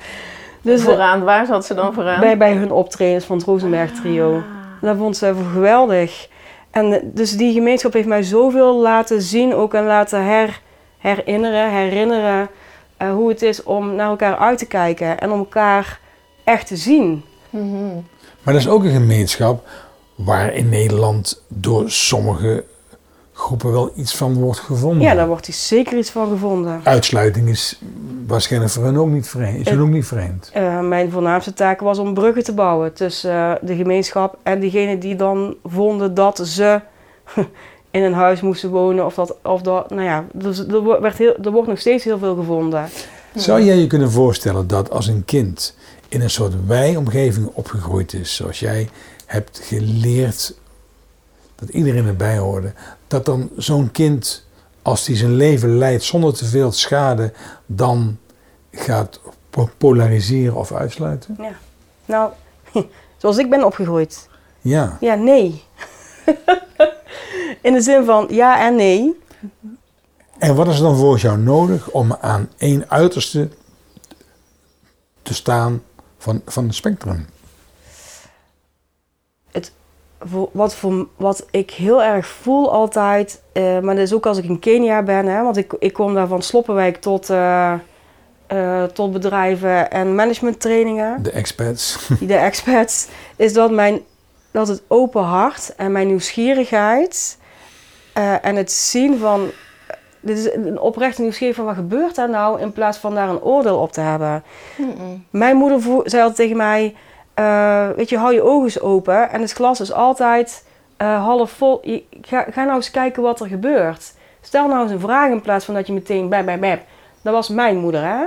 Dus 0.63 0.81
eh, 0.81 0.87
vooraan, 0.87 1.25
waar 1.25 1.47
zat 1.47 1.65
ze 1.67 1.75
dan 1.75 1.95
vooraan? 1.95 2.21
bij, 2.21 2.37
bij 2.37 2.53
hun 2.53 2.71
optredens 2.71 3.25
van 3.25 3.37
het 3.37 3.47
Rosenberg 3.47 3.93
trio. 3.93 4.43
Dat 4.81 4.97
vond 4.97 5.17
ze 5.17 5.35
geweldig. 5.53 6.29
En 6.71 6.93
eh, 6.93 7.01
dus 7.05 7.37
die 7.37 7.53
gemeenschap 7.53 7.93
heeft 7.93 8.09
mij 8.09 8.23
zoveel 8.23 8.75
laten 8.77 9.23
zien, 9.23 9.55
ook 9.55 9.75
en 9.75 9.85
laten 9.85 10.25
her, 10.25 10.61
herinneren, 10.99 11.71
herinneren 11.71 12.49
eh, 12.97 13.11
hoe 13.13 13.29
het 13.29 13.43
is 13.43 13.63
om 13.63 13.95
naar 13.95 14.09
elkaar 14.09 14.37
uit 14.37 14.59
te 14.59 14.67
kijken 14.67 15.19
en 15.19 15.31
om 15.31 15.39
elkaar 15.39 16.01
echt 16.45 16.67
te 16.67 16.77
zien. 16.77 17.25
Mhm. 17.51 17.97
Maar 18.49 18.57
dat 18.57 18.67
is 18.67 18.73
ook 18.73 18.85
een 18.85 18.91
gemeenschap 18.93 19.67
waar 20.15 20.55
in 20.55 20.69
Nederland 20.69 21.43
door 21.49 21.91
sommige 21.91 22.65
groepen 23.33 23.73
wel 23.73 23.91
iets 23.97 24.17
van 24.17 24.35
wordt 24.35 24.59
gevonden. 24.59 25.03
Ja, 25.03 25.15
daar 25.15 25.27
wordt 25.27 25.47
hier 25.47 25.55
zeker 25.55 25.99
iets 25.99 26.11
van 26.11 26.29
gevonden. 26.29 26.81
Uitsluiting 26.85 27.49
is 27.49 27.81
waarschijnlijk 28.27 28.73
voor 28.73 28.85
hen 28.85 28.97
ook 28.97 29.09
niet 29.09 29.29
vreemd. 29.29 29.59
Is 29.59 29.65
hun 29.69 29.79
Het- 29.79 29.87
ook 29.87 29.93
niet 29.95 30.07
vreemd. 30.07 30.51
Eh, 30.53 30.81
mijn 30.81 31.11
voornaamste 31.11 31.53
taak 31.53 31.81
was 31.81 31.99
om 31.99 32.15
bruggen 32.15 32.45
te 32.45 32.53
bouwen 32.55 32.93
tussen 32.93 33.31
eh, 33.33 33.53
de 33.63 33.77
gemeenschap 33.77 34.37
en 34.43 34.61
diegenen 34.61 34.99
die 34.99 35.17
dan 35.17 35.55
vonden 35.65 36.15
dat 36.15 36.41
ze 36.45 36.81
in 37.91 38.03
een 38.03 38.13
huis 38.15 38.41
moesten 38.41 38.71
wonen. 38.71 39.05
Of 39.07 39.15
dat, 39.15 39.37
of 39.43 39.63
dat 39.63 39.91
nou 39.91 40.03
ja, 40.03 40.25
dus 40.33 40.59
er, 40.59 40.81
wo- 40.83 41.01
werd 41.01 41.19
heel, 41.19 41.37
er 41.45 41.51
wordt 41.51 41.69
nog 41.69 41.79
steeds 41.81 42.05
heel 42.05 42.19
veel 42.19 42.35
gevonden. 42.35 42.89
Zou 43.35 43.63
jij 43.63 43.77
je 43.77 43.87
kunnen 43.87 44.11
voorstellen 44.11 44.67
dat 44.67 44.91
als 44.91 45.07
een 45.07 45.25
kind 45.25 45.77
in 46.09 46.21
een 46.21 46.31
soort 46.31 46.67
wij-omgeving 46.67 47.51
opgegroeid 47.53 48.13
is, 48.13 48.35
zoals 48.35 48.61
jij 48.61 48.89
hebt 49.27 49.61
geleerd 49.63 50.55
dat 51.55 51.69
iedereen 51.69 52.07
erbij 52.07 52.39
hoorde. 52.39 52.73
Dat 53.07 53.25
dan 53.25 53.51
zo'n 53.57 53.91
kind, 53.91 54.47
als 54.83 55.07
hij 55.07 55.17
zijn 55.17 55.35
leven 55.35 55.79
leidt 55.79 56.03
zonder 56.03 56.35
te 56.35 56.45
veel 56.45 56.73
schade, 56.73 57.33
dan 57.67 58.19
gaat 58.73 59.21
po- 59.51 59.71
polariseren 59.77 60.57
of 60.57 60.73
uitsluiten? 60.73 61.37
Ja. 61.39 61.53
Nou, 62.05 62.31
zoals 63.21 63.39
ik 63.39 63.51
ben 63.51 63.65
opgegroeid. 63.65 64.29
Ja. 64.61 64.97
Ja, 65.01 65.15
nee. 65.15 65.63
In 67.63 67.73
de 67.73 67.81
zin 67.81 68.05
van 68.05 68.27
ja 68.31 68.67
en 68.67 68.77
nee. 68.77 69.19
En 70.39 70.55
wat 70.55 70.69
is 70.69 70.77
er 70.77 70.83
dan 70.83 70.97
volgens 70.97 71.23
jou 71.23 71.39
nodig 71.39 71.91
om 71.91 72.17
aan 72.21 72.51
één 72.57 72.91
uiterste 72.91 73.49
te 75.23 75.35
staan 75.35 75.83
van, 76.29 76.43
van 76.47 76.65
het 76.65 76.75
spectrum? 76.75 77.27
Voor, 80.21 80.49
wat, 80.53 80.75
voor, 80.75 81.09
wat 81.17 81.47
ik 81.51 81.71
heel 81.71 82.03
erg 82.03 82.27
voel 82.27 82.73
altijd, 82.73 83.43
eh, 83.53 83.79
maar 83.79 83.95
dat 83.95 84.05
is 84.05 84.13
ook 84.13 84.27
als 84.27 84.39
ik 84.39 84.45
in 84.45 84.59
Kenia 84.59 85.03
ben, 85.03 85.27
hè, 85.27 85.43
want 85.43 85.57
ik, 85.57 85.73
ik 85.79 85.93
kom 85.93 86.15
daar 86.15 86.27
van 86.27 86.43
Sloppenwijk 86.43 86.97
tot, 86.97 87.31
eh, 87.31 87.73
eh, 88.47 88.83
tot 88.83 89.13
bedrijven 89.13 89.91
en 89.91 90.15
managementtrainingen. 90.15 91.23
De 91.23 91.31
expats. 91.31 92.09
de 92.21 92.37
experts, 92.37 93.07
is 93.37 93.53
dat, 93.53 93.71
mijn, 93.71 94.01
dat 94.51 94.69
het 94.69 94.83
open 94.89 95.23
hart 95.23 95.75
en 95.77 95.93
mijn 95.93 96.07
nieuwsgierigheid 96.07 97.39
en 98.43 98.57
het 98.57 98.73
zien 98.73 99.19
van, 99.19 99.51
dit 100.21 100.39
is 100.39 100.53
een 100.53 100.81
oprechte 100.81 101.23
nieuwsgierigheid 101.23 101.67
van 101.67 101.77
wat 101.77 101.85
gebeurt 101.85 102.15
daar 102.15 102.31
nou, 102.31 102.61
in 102.61 102.73
plaats 102.73 102.99
van 102.99 103.15
daar 103.15 103.29
een 103.29 103.43
oordeel 103.43 103.79
op 103.79 103.93
te 103.93 104.01
hebben. 104.01 104.43
Mijn 105.31 105.57
moeder 105.57 105.81
zei 106.05 106.23
altijd 106.23 106.37
tegen 106.37 106.57
mij, 106.57 106.95
eh, 107.35 107.89
weet 107.97 108.09
je, 108.09 108.19
hou 108.19 108.35
je 108.35 108.43
ogen 108.43 108.65
eens 108.65 108.81
open 108.81 109.31
en 109.31 109.41
het 109.41 109.53
glas 109.53 109.81
is 109.81 109.93
altijd 109.93 110.65
eh, 110.97 111.25
half 111.25 111.51
vol. 111.51 111.81
Je, 111.83 112.03
ga, 112.23 112.47
ga 112.51 112.65
nou 112.65 112.77
eens 112.77 112.91
kijken 112.91 113.23
wat 113.23 113.41
er 113.41 113.47
gebeurt. 113.47 114.13
Stel 114.41 114.69
nou 114.69 114.83
eens 114.83 114.93
een 114.93 115.01
vraag 115.01 115.31
in 115.31 115.41
plaats 115.41 115.65
van 115.65 115.75
dat 115.75 115.87
je 115.87 115.93
meteen 115.93 116.29
bij 116.29 116.45
bij 116.45 116.59
bij. 116.59 116.85
Dat 117.23 117.33
was 117.33 117.49
mijn 117.49 117.77
moeder, 117.77 118.03
hè? 118.03 118.25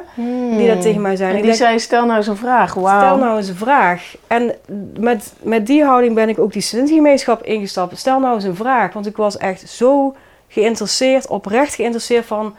Die 0.57 0.67
dat 0.67 0.81
tegen 0.81 1.01
mij 1.01 1.15
zei. 1.15 1.29
En 1.29 1.35
die 1.35 1.45
denk, 1.45 1.55
zei, 1.55 1.79
stel 1.79 2.05
nou 2.05 2.17
eens 2.17 2.27
een 2.27 2.35
vraag. 2.35 2.73
Wauw. 2.73 2.99
Stel 2.99 3.17
nou 3.17 3.37
eens 3.37 3.47
een 3.47 3.55
vraag. 3.55 4.15
En 4.27 4.55
met, 4.99 5.33
met 5.41 5.67
die 5.67 5.83
houding 5.83 6.15
ben 6.15 6.29
ik 6.29 6.39
ook 6.39 6.53
die 6.53 6.61
Sint-gemeenschap 6.61 7.43
ingestapt. 7.43 7.97
Stel 7.97 8.19
nou 8.19 8.35
eens 8.35 8.43
een 8.43 8.55
vraag. 8.55 8.93
Want 8.93 9.05
ik 9.05 9.17
was 9.17 9.37
echt 9.37 9.69
zo 9.69 10.15
geïnteresseerd, 10.51 11.27
oprecht 11.27 11.75
geïnteresseerd 11.75 12.25
van... 12.25 12.55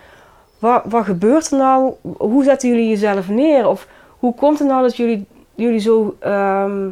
Wat, 0.59 0.83
wat 0.85 1.05
gebeurt 1.05 1.51
er 1.51 1.59
nou? 1.59 1.93
Hoe 2.17 2.45
zetten 2.45 2.69
jullie 2.69 2.89
jezelf 2.89 3.29
neer? 3.29 3.69
Of 3.69 3.87
hoe 4.19 4.35
komt 4.35 4.59
het 4.59 4.69
nou 4.69 4.83
dat 4.83 4.97
jullie, 4.97 5.27
jullie 5.55 5.81
zo... 5.81 6.17
ehm, 6.19 6.89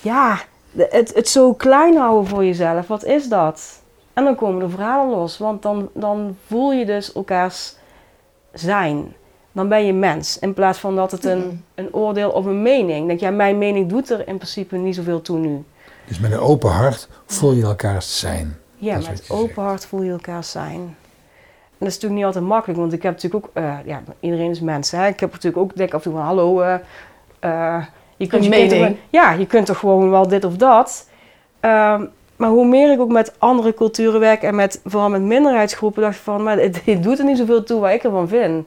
ja, 0.00 0.38
het, 0.76 1.14
het 1.14 1.28
zo 1.28 1.54
klein 1.54 1.96
houden 1.96 2.26
voor 2.28 2.44
jezelf. 2.44 2.86
Wat 2.86 3.04
is 3.04 3.28
dat? 3.28 3.82
En 4.12 4.24
dan 4.24 4.34
komen 4.34 4.60
de 4.60 4.68
verhalen 4.68 5.16
los. 5.16 5.38
Want 5.38 5.62
dan, 5.62 5.88
dan 5.94 6.36
voel 6.46 6.72
je 6.72 6.86
dus 6.86 7.12
elkaars 7.12 7.74
zijn. 8.52 9.14
Dan 9.52 9.68
ben 9.68 9.86
je 9.86 9.92
mens. 9.92 10.38
In 10.38 10.54
plaats 10.54 10.78
van 10.78 10.96
dat 10.96 11.10
het 11.10 11.24
een, 11.24 11.64
een 11.74 11.94
oordeel 11.94 12.30
of 12.30 12.44
een 12.44 12.62
mening. 12.62 13.06
Denk 13.06 13.20
ja, 13.20 13.30
mijn 13.30 13.58
mening 13.58 13.88
doet 13.88 14.10
er 14.10 14.28
in 14.28 14.36
principe 14.36 14.76
niet 14.76 14.94
zoveel 14.94 15.22
toe 15.22 15.38
nu. 15.38 15.64
Dus 16.06 16.18
met 16.18 16.32
een 16.32 16.38
open 16.38 16.70
hart 16.70 17.08
voel 17.26 17.52
je 17.52 17.62
elkaar 17.62 18.02
zijn. 18.02 18.58
Ja, 18.78 18.94
Dat 18.94 19.02
is 19.02 19.08
met 19.08 19.26
je 19.26 19.32
open 19.32 19.62
hart 19.62 19.86
voel 19.86 20.02
je 20.02 20.10
elkaar 20.10 20.44
zijn. 20.44 20.96
En 21.78 21.84
dat 21.84 21.88
is 21.88 21.94
natuurlijk 21.94 22.20
niet 22.20 22.24
altijd 22.24 22.44
makkelijk, 22.44 22.78
want 22.80 22.92
ik 22.92 23.02
heb 23.02 23.12
natuurlijk 23.12 23.46
ook, 23.46 23.50
eh, 23.54 23.74
ja, 23.84 24.02
iedereen 24.20 24.50
is 24.50 24.60
mens. 24.60 24.90
Hè? 24.90 25.06
Ik 25.06 25.20
heb 25.20 25.32
natuurlijk 25.32 25.62
ook, 25.62 25.76
denk 25.76 25.94
af 25.94 26.04
en 26.04 26.10
toe 26.10 26.12
van, 26.12 26.22
hallo, 26.22 26.60
eh, 26.60 26.74
eh, 27.38 27.84
je 28.16 28.26
kunt 28.26 28.44
je 28.44 28.66
toch 28.68 28.96
ja, 29.10 29.32
je 29.32 29.46
kunt 29.46 29.66
toch 29.66 29.78
gewoon 29.78 30.10
wel 30.10 30.28
dit 30.28 30.44
of 30.44 30.56
dat. 30.56 31.08
Ehm, 31.60 32.04
maar 32.36 32.48
hoe 32.50 32.66
meer 32.66 32.92
ik 32.92 33.00
ook 33.00 33.12
met 33.12 33.34
andere 33.38 33.74
culturen 33.74 34.20
werk 34.20 34.42
en 34.42 34.54
met, 34.54 34.80
vooral 34.84 35.10
met 35.10 35.22
minderheidsgroepen, 35.22 36.02
dacht 36.02 36.16
ik 36.16 36.22
van, 36.22 36.42
maar 36.42 36.58
het, 36.58 36.84
het 36.84 37.02
doet 37.02 37.18
er 37.18 37.24
niet 37.24 37.38
zoveel 37.38 37.62
toe 37.62 37.80
wat 37.80 37.90
ik 37.90 38.04
ervan 38.04 38.28
vind. 38.28 38.66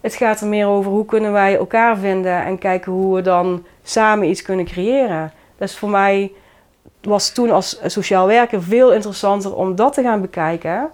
Het 0.00 0.14
gaat 0.14 0.40
er 0.40 0.46
meer 0.46 0.66
over 0.66 0.90
hoe 0.90 1.04
kunnen 1.04 1.32
wij 1.32 1.56
elkaar 1.56 1.96
vinden 1.96 2.44
en 2.44 2.58
kijken 2.58 2.92
hoe 2.92 3.14
we 3.14 3.22
dan 3.22 3.64
samen 3.82 4.28
iets 4.28 4.42
kunnen 4.42 4.64
creëren. 4.64 5.32
Dus 5.58 5.76
voor 5.76 5.90
mij 5.90 6.32
was 7.02 7.30
toen 7.32 7.50
als 7.50 7.80
sociaal 7.86 8.26
werker 8.26 8.62
veel 8.62 8.92
interessanter 8.92 9.54
om 9.54 9.74
dat 9.74 9.92
te 9.92 10.02
gaan 10.02 10.20
bekijken. 10.20 10.88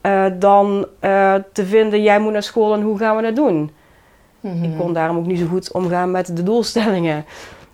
eh, 0.00 0.24
dan 0.38 0.86
eh, 1.00 1.34
te 1.52 1.66
vinden, 1.66 2.02
jij 2.02 2.18
moet 2.20 2.32
naar 2.32 2.42
school 2.42 2.74
en 2.74 2.82
hoe 2.82 2.98
gaan 2.98 3.16
we 3.16 3.22
dat 3.22 3.36
doen? 3.36 3.70
Mhm. 4.40 4.64
Ik 4.64 4.70
kon 4.78 4.92
daarom 4.92 5.16
ook 5.16 5.26
niet 5.26 5.38
zo 5.38 5.46
goed 5.46 5.72
omgaan 5.72 6.10
met 6.10 6.36
de 6.36 6.42
doelstellingen. 6.42 7.24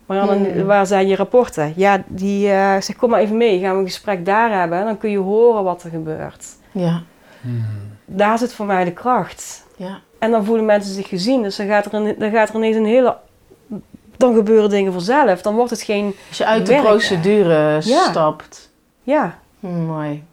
Maar 0.06 0.26
dan, 0.26 0.38
Hmm. 0.44 0.64
waar 0.64 0.86
zijn 0.86 1.08
je 1.08 1.16
rapporten? 1.16 1.72
Ja, 1.76 2.02
die 2.06 2.50
eh 2.50 2.80
zeg, 2.80 2.96
kom 2.96 3.10
maar 3.10 3.20
even 3.20 3.36
mee, 3.36 3.60
gaan 3.60 3.72
we 3.72 3.78
een 3.78 3.84
gesprek 3.86 4.24
daar 4.24 4.58
hebben. 4.58 4.78
En 4.78 4.84
dan 4.84 4.98
kun 4.98 5.10
je 5.10 5.18
horen 5.18 5.64
wat 5.64 5.82
er 5.82 5.90
gebeurt. 5.90 6.46
Ja, 6.72 7.02
Daar 8.04 8.38
zit 8.38 8.52
voor 8.54 8.66
mij 8.66 8.84
de 8.84 8.92
kracht. 8.92 9.66
ja. 9.76 10.00
En 10.18 10.30
dan 10.30 10.44
voelen 10.44 10.64
mensen 10.64 10.94
zich 10.94 11.08
gezien. 11.08 11.42
Dus 11.42 11.56
dan 11.56 11.66
gaat 11.66 11.86
er, 11.86 11.94
een, 11.94 12.14
dan 12.18 12.30
gaat 12.30 12.48
er 12.48 12.54
ineens 12.54 12.76
een 12.76 12.84
hele... 12.86 13.16
Dan 14.16 14.34
gebeuren 14.34 14.70
dingen 14.70 14.92
vanzelf. 14.92 15.42
Dan 15.42 15.54
wordt 15.54 15.70
het 15.70 15.82
geen... 15.82 16.14
Als 16.28 16.38
je 16.38 16.46
uit 16.46 16.66
de 16.66 16.74
procedure 16.74 17.80
Ja. 17.84 18.04
stapt. 18.10 18.70
Ja. 19.02 19.38
Hm, 19.60 19.84
mooi. 19.84 20.24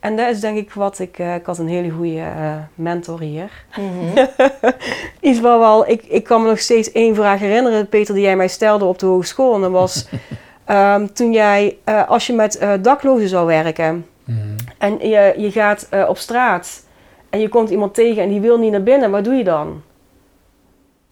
En 0.00 0.16
dat 0.16 0.28
is 0.28 0.40
denk 0.40 0.56
ik 0.56 0.72
wat 0.72 0.98
ik... 0.98 1.18
eh, 1.18 1.34
ik 1.34 1.46
had 1.46 1.58
een 1.58 1.68
hele 1.68 1.90
goede 1.90 2.18
eh, 2.20 2.52
mentor 2.74 3.20
hier. 3.20 3.50
Mhm. 3.76 4.26
Iets 5.30 5.40
waar 5.40 5.58
wel... 5.58 5.88
Ik, 5.88 6.02
ik 6.02 6.24
kan 6.24 6.42
me 6.42 6.48
nog 6.48 6.58
steeds 6.58 6.92
één 6.92 7.14
vraag 7.14 7.38
herinneren, 7.40 7.88
Peter, 7.88 8.14
die 8.14 8.22
jij 8.22 8.36
mij 8.36 8.48
stelde 8.48 8.84
op 8.84 8.98
de 8.98 9.06
hogeschool. 9.06 9.54
En 9.54 9.60
dat 9.60 9.70
was... 9.70 10.08
ehm, 10.64 11.06
toen 11.12 11.32
jij... 11.32 11.76
eh, 11.84 12.08
als 12.08 12.26
je 12.26 12.32
met 12.32 12.60
daklozen 12.80 13.28
zou 13.28 13.46
werken... 13.46 14.06
Mhm. 14.24 14.38
En 14.78 15.08
je, 15.08 15.34
je 15.36 15.50
gaat 15.50 15.86
eh, 15.90 16.08
op 16.08 16.18
straat... 16.18 16.86
En 17.30 17.40
je 17.40 17.48
komt 17.48 17.70
iemand 17.70 17.94
tegen 17.94 18.22
en 18.22 18.28
die 18.28 18.40
wil 18.40 18.58
niet 18.58 18.70
naar 18.70 18.82
binnen. 18.82 19.10
Wat 19.10 19.24
doe 19.24 19.34
je 19.34 19.44
dan? 19.44 19.82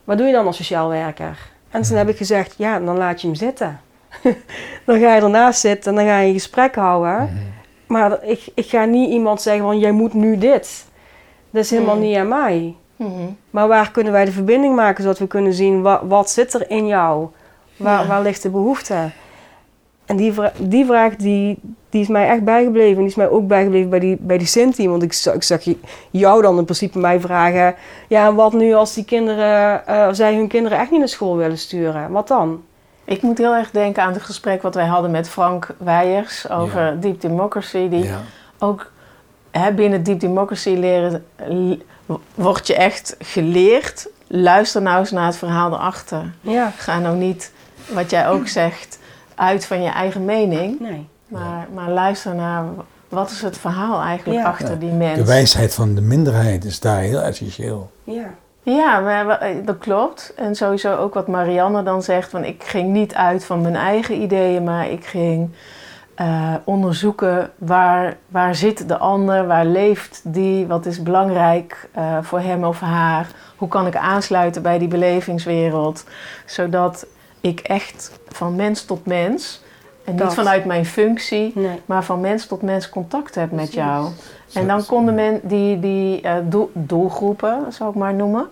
Wat 0.04 0.18
doe 0.18 0.26
je 0.26 0.32
dan 0.32 0.46
als 0.46 0.56
sociaal 0.56 0.88
werker? 0.88 1.38
En 1.70 1.82
toen 1.82 1.96
heb 1.96 2.08
ik 2.08 2.16
gezegd... 2.16 2.54
Ja, 2.56 2.80
dan 2.80 2.96
laat 2.96 3.20
je 3.20 3.26
hem 3.26 3.36
zitten. 3.36 3.80
dan 4.86 5.00
ga 5.00 5.14
je 5.14 5.20
ernaast 5.20 5.60
zitten 5.60 5.90
en 5.90 5.96
dan 5.98 6.06
ga 6.06 6.18
je 6.18 6.26
een 6.26 6.32
gesprek 6.32 6.74
houden. 6.74 7.12
Mhm. 7.22 7.34
Maar 7.86 8.24
ik, 8.24 8.48
ik 8.54 8.66
ga 8.66 8.84
niet 8.84 9.10
iemand 9.10 9.42
zeggen 9.42 9.62
van... 9.64 9.78
Jij 9.78 9.90
moet 9.92 10.12
nu 10.14 10.38
dit. 10.38 10.84
Dat 11.50 11.64
is 11.64 11.70
helemaal 11.70 11.94
Hmm. 11.94 12.04
niet 12.04 12.16
aan 12.16 12.28
mij. 12.28 12.74
Mhm. 12.96 13.10
Maar 13.50 13.68
waar 13.68 13.90
kunnen 13.90 14.12
wij 14.12 14.24
de 14.24 14.32
verbinding 14.32 14.74
maken 14.74 15.02
zodat 15.02 15.18
we 15.18 15.26
kunnen 15.26 15.52
zien 15.52 15.82
wat, 15.82 16.00
wat 16.04 16.30
zit 16.30 16.54
er 16.54 16.70
in 16.70 16.86
jou? 16.86 17.26
Waar, 17.76 18.00
Ja. 18.00 18.06
waar 18.06 18.22
ligt 18.22 18.42
de 18.42 18.50
behoefte? 18.50 19.10
En 20.06 20.16
die, 20.16 20.32
vra- 20.32 20.52
die 20.58 20.84
vraag 20.86 21.16
die, 21.16 21.58
die 21.90 22.00
is 22.00 22.08
mij 22.08 22.28
echt 22.28 22.44
bijgebleven. 22.44 22.96
Die 22.98 23.06
is 23.06 23.14
mij 23.14 23.28
ook 23.28 23.46
bijgebleven 23.46 23.90
bij 23.90 23.98
die, 23.98 24.16
bij 24.20 24.38
die 24.38 24.46
Sinti. 24.46 24.88
Want 24.88 25.02
ik, 25.02 25.12
zag- 25.12 25.34
ik 25.34 25.42
zag 25.42 25.62
je- 25.62 25.78
jou 26.10 26.42
dan 26.42 26.58
in 26.58 26.64
principe 26.64 26.98
mij 26.98 27.20
vragen... 27.20 27.74
Ja, 28.08 28.26
en 28.26 28.34
wat 28.34 28.52
nu 28.52 28.74
als 28.74 28.94
die 28.94 29.04
kinderen... 29.04 29.86
eh, 29.86 30.08
zij 30.12 30.34
hun 30.34 30.48
kinderen 30.48 30.78
echt 30.78 30.90
niet 30.90 30.98
naar 30.98 31.08
school 31.08 31.36
willen 31.36 31.58
sturen? 31.58 32.10
Wat 32.10 32.28
dan? 32.28 32.62
Ik 33.04 33.22
moet 33.22 33.38
heel 33.38 33.54
erg 33.54 33.70
denken 33.70 34.02
aan 34.02 34.12
het 34.12 34.22
gesprek 34.22 34.62
wat 34.62 34.74
wij 34.74 34.86
hadden 34.86 35.10
met 35.10 35.28
Frank 35.28 35.68
Weijers 35.78 36.50
over 36.50 36.80
Ja. 36.84 36.92
Deep 36.92 37.20
Democracy. 37.20 37.88
Die 37.88 38.04
Ja. 38.04 38.20
ook 38.58 38.90
hè, 39.50 39.72
binnen 39.72 40.02
Deep 40.02 40.20
Democracy 40.20 40.70
leren, 40.70 41.24
word 42.34 42.66
je 42.66 42.74
echt 42.74 43.16
geleerd. 43.18 44.08
Luister 44.26 44.82
nou 44.82 44.98
eens 44.98 45.10
naar 45.10 45.26
het 45.26 45.36
verhaal 45.36 45.72
erachter. 45.72 46.32
Ja, 46.40 46.72
Ga 46.76 46.98
nou 46.98 47.16
niet, 47.16 47.52
wat 47.92 48.10
jij 48.10 48.28
ook 48.28 48.48
zegt, 48.48 48.98
uit 49.36 49.66
van 49.66 49.82
je 49.82 49.90
eigen 49.90 50.24
mening. 50.24 50.80
nee. 50.80 51.08
Maar, 51.28 51.66
maar 51.74 51.90
luister 51.90 52.34
naar 52.34 52.64
wat 53.08 53.30
is 53.30 53.42
het 53.42 53.58
verhaal 53.58 54.00
eigenlijk 54.00 54.38
Ja. 54.40 54.46
achter 54.46 54.70
Ja. 54.70 54.74
die 54.76 54.90
mens. 54.92 55.18
De 55.18 55.24
wijsheid 55.26 55.74
van 55.74 55.94
de 55.94 56.00
minderheid 56.00 56.64
is 56.64 56.80
daar 56.80 56.98
heel 56.98 57.20
essentieel. 57.20 57.90
Ja. 58.04 58.24
Ja, 58.62 59.00
maar, 59.00 59.28
eh, 59.28 59.56
dat 59.64 59.78
klopt. 59.78 60.32
En 60.36 60.54
sowieso 60.54 60.96
ook 60.96 61.14
wat 61.14 61.26
Marianne 61.28 61.82
dan 61.82 62.02
zegt. 62.02 62.30
Van 62.30 62.44
ik 62.44 62.62
ging 62.64 62.92
niet 62.92 63.14
uit 63.14 63.44
van 63.44 63.60
mijn 63.60 63.76
eigen 63.76 64.22
ideeën, 64.22 64.64
maar 64.64 64.90
ik 64.90 65.04
ging 65.06 65.50
eh, 66.14 66.54
onderzoeken 66.64 67.50
waar, 67.58 68.16
waar 68.28 68.54
zit 68.54 68.88
de 68.88 68.96
ander, 68.98 69.46
waar 69.46 69.66
leeft 69.66 70.20
die, 70.24 70.66
wat 70.66 70.86
is 70.86 71.02
belangrijk 71.02 71.88
eh, 71.92 72.18
voor 72.22 72.40
hem 72.40 72.64
of 72.64 72.80
haar. 72.80 73.26
Hoe 73.56 73.68
kan 73.68 73.86
ik 73.86 73.96
aansluiten 73.96 74.62
bij 74.62 74.78
die 74.78 74.88
belevingswereld, 74.88 76.04
zodat 76.46 77.06
ik 77.40 77.60
echt 77.60 78.18
van 78.36 78.56
mens 78.56 78.84
tot 78.84 79.06
mens, 79.06 79.62
en 80.04 80.16
Dat. 80.16 80.26
niet 80.26 80.34
vanuit 80.36 80.64
mijn 80.64 80.86
functie, 80.86 81.52
Nee. 81.54 81.80
maar 81.86 82.04
van 82.04 82.20
mens 82.20 82.46
tot 82.46 82.62
mens 82.62 82.88
contact 82.88 83.34
heb 83.34 83.50
met 83.50 83.56
Precies. 83.70 83.74
jou. 83.74 84.08
En 84.54 84.66
dan 84.66 84.86
konden 84.86 85.14
men 85.14 85.40
die, 85.42 85.80
die 85.80 86.20
eh, 86.20 86.34
doel- 86.44 86.70
doelgroepen, 86.72 87.64
zou 87.68 87.90
ik 87.90 87.96
maar 87.96 88.14
noemen, 88.14 88.48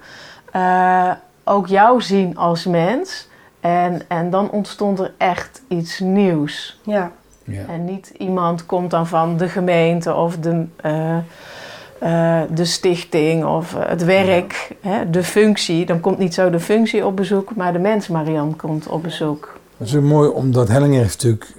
eh, 0.52 1.10
ook 1.44 1.66
jou 1.66 2.00
zien 2.02 2.36
als 2.36 2.64
mens. 2.64 3.28
En, 3.60 4.02
en 4.08 4.30
dan 4.30 4.50
ontstond 4.50 4.98
er 4.98 5.12
echt 5.16 5.62
iets 5.68 5.98
nieuws. 6.00 6.80
Ja. 6.82 7.10
Ja. 7.44 7.62
En 7.68 7.84
niet 7.84 8.12
iemand 8.18 8.66
komt 8.66 8.90
dan 8.90 9.06
van 9.06 9.36
de 9.36 9.48
gemeente 9.48 10.14
of 10.14 10.36
de, 10.38 10.64
eh, 10.76 11.16
eh, 11.98 12.42
de 12.50 12.64
stichting 12.64 13.44
of 13.44 13.74
het 13.78 14.04
werk, 14.04 14.68
hè, 14.80 15.10
de 15.10 15.22
functie. 15.24 15.86
Dan 15.86 16.00
komt 16.00 16.18
niet 16.18 16.34
zo 16.34 16.50
de 16.50 16.60
functie 16.60 17.06
op 17.06 17.16
bezoek, 17.16 17.54
maar 17.56 17.72
de 17.72 17.78
mens 17.78 18.08
Marian 18.08 18.56
komt 18.56 18.86
op 18.86 19.02
bezoek. 19.02 19.53
Dat 19.76 19.88
is 19.88 19.96
ook 19.96 20.02
mooi, 20.02 20.28
omdat 20.28 20.68
Hellinger 20.68 21.00
heeft 21.00 21.22
natuurlijk 21.22 21.54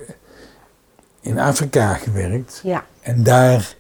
in 1.22 1.40
Afrika 1.40 1.94
gewerkt 1.94 2.60
Ja, 2.64 2.84
en 3.02 3.24
daar 3.24 3.76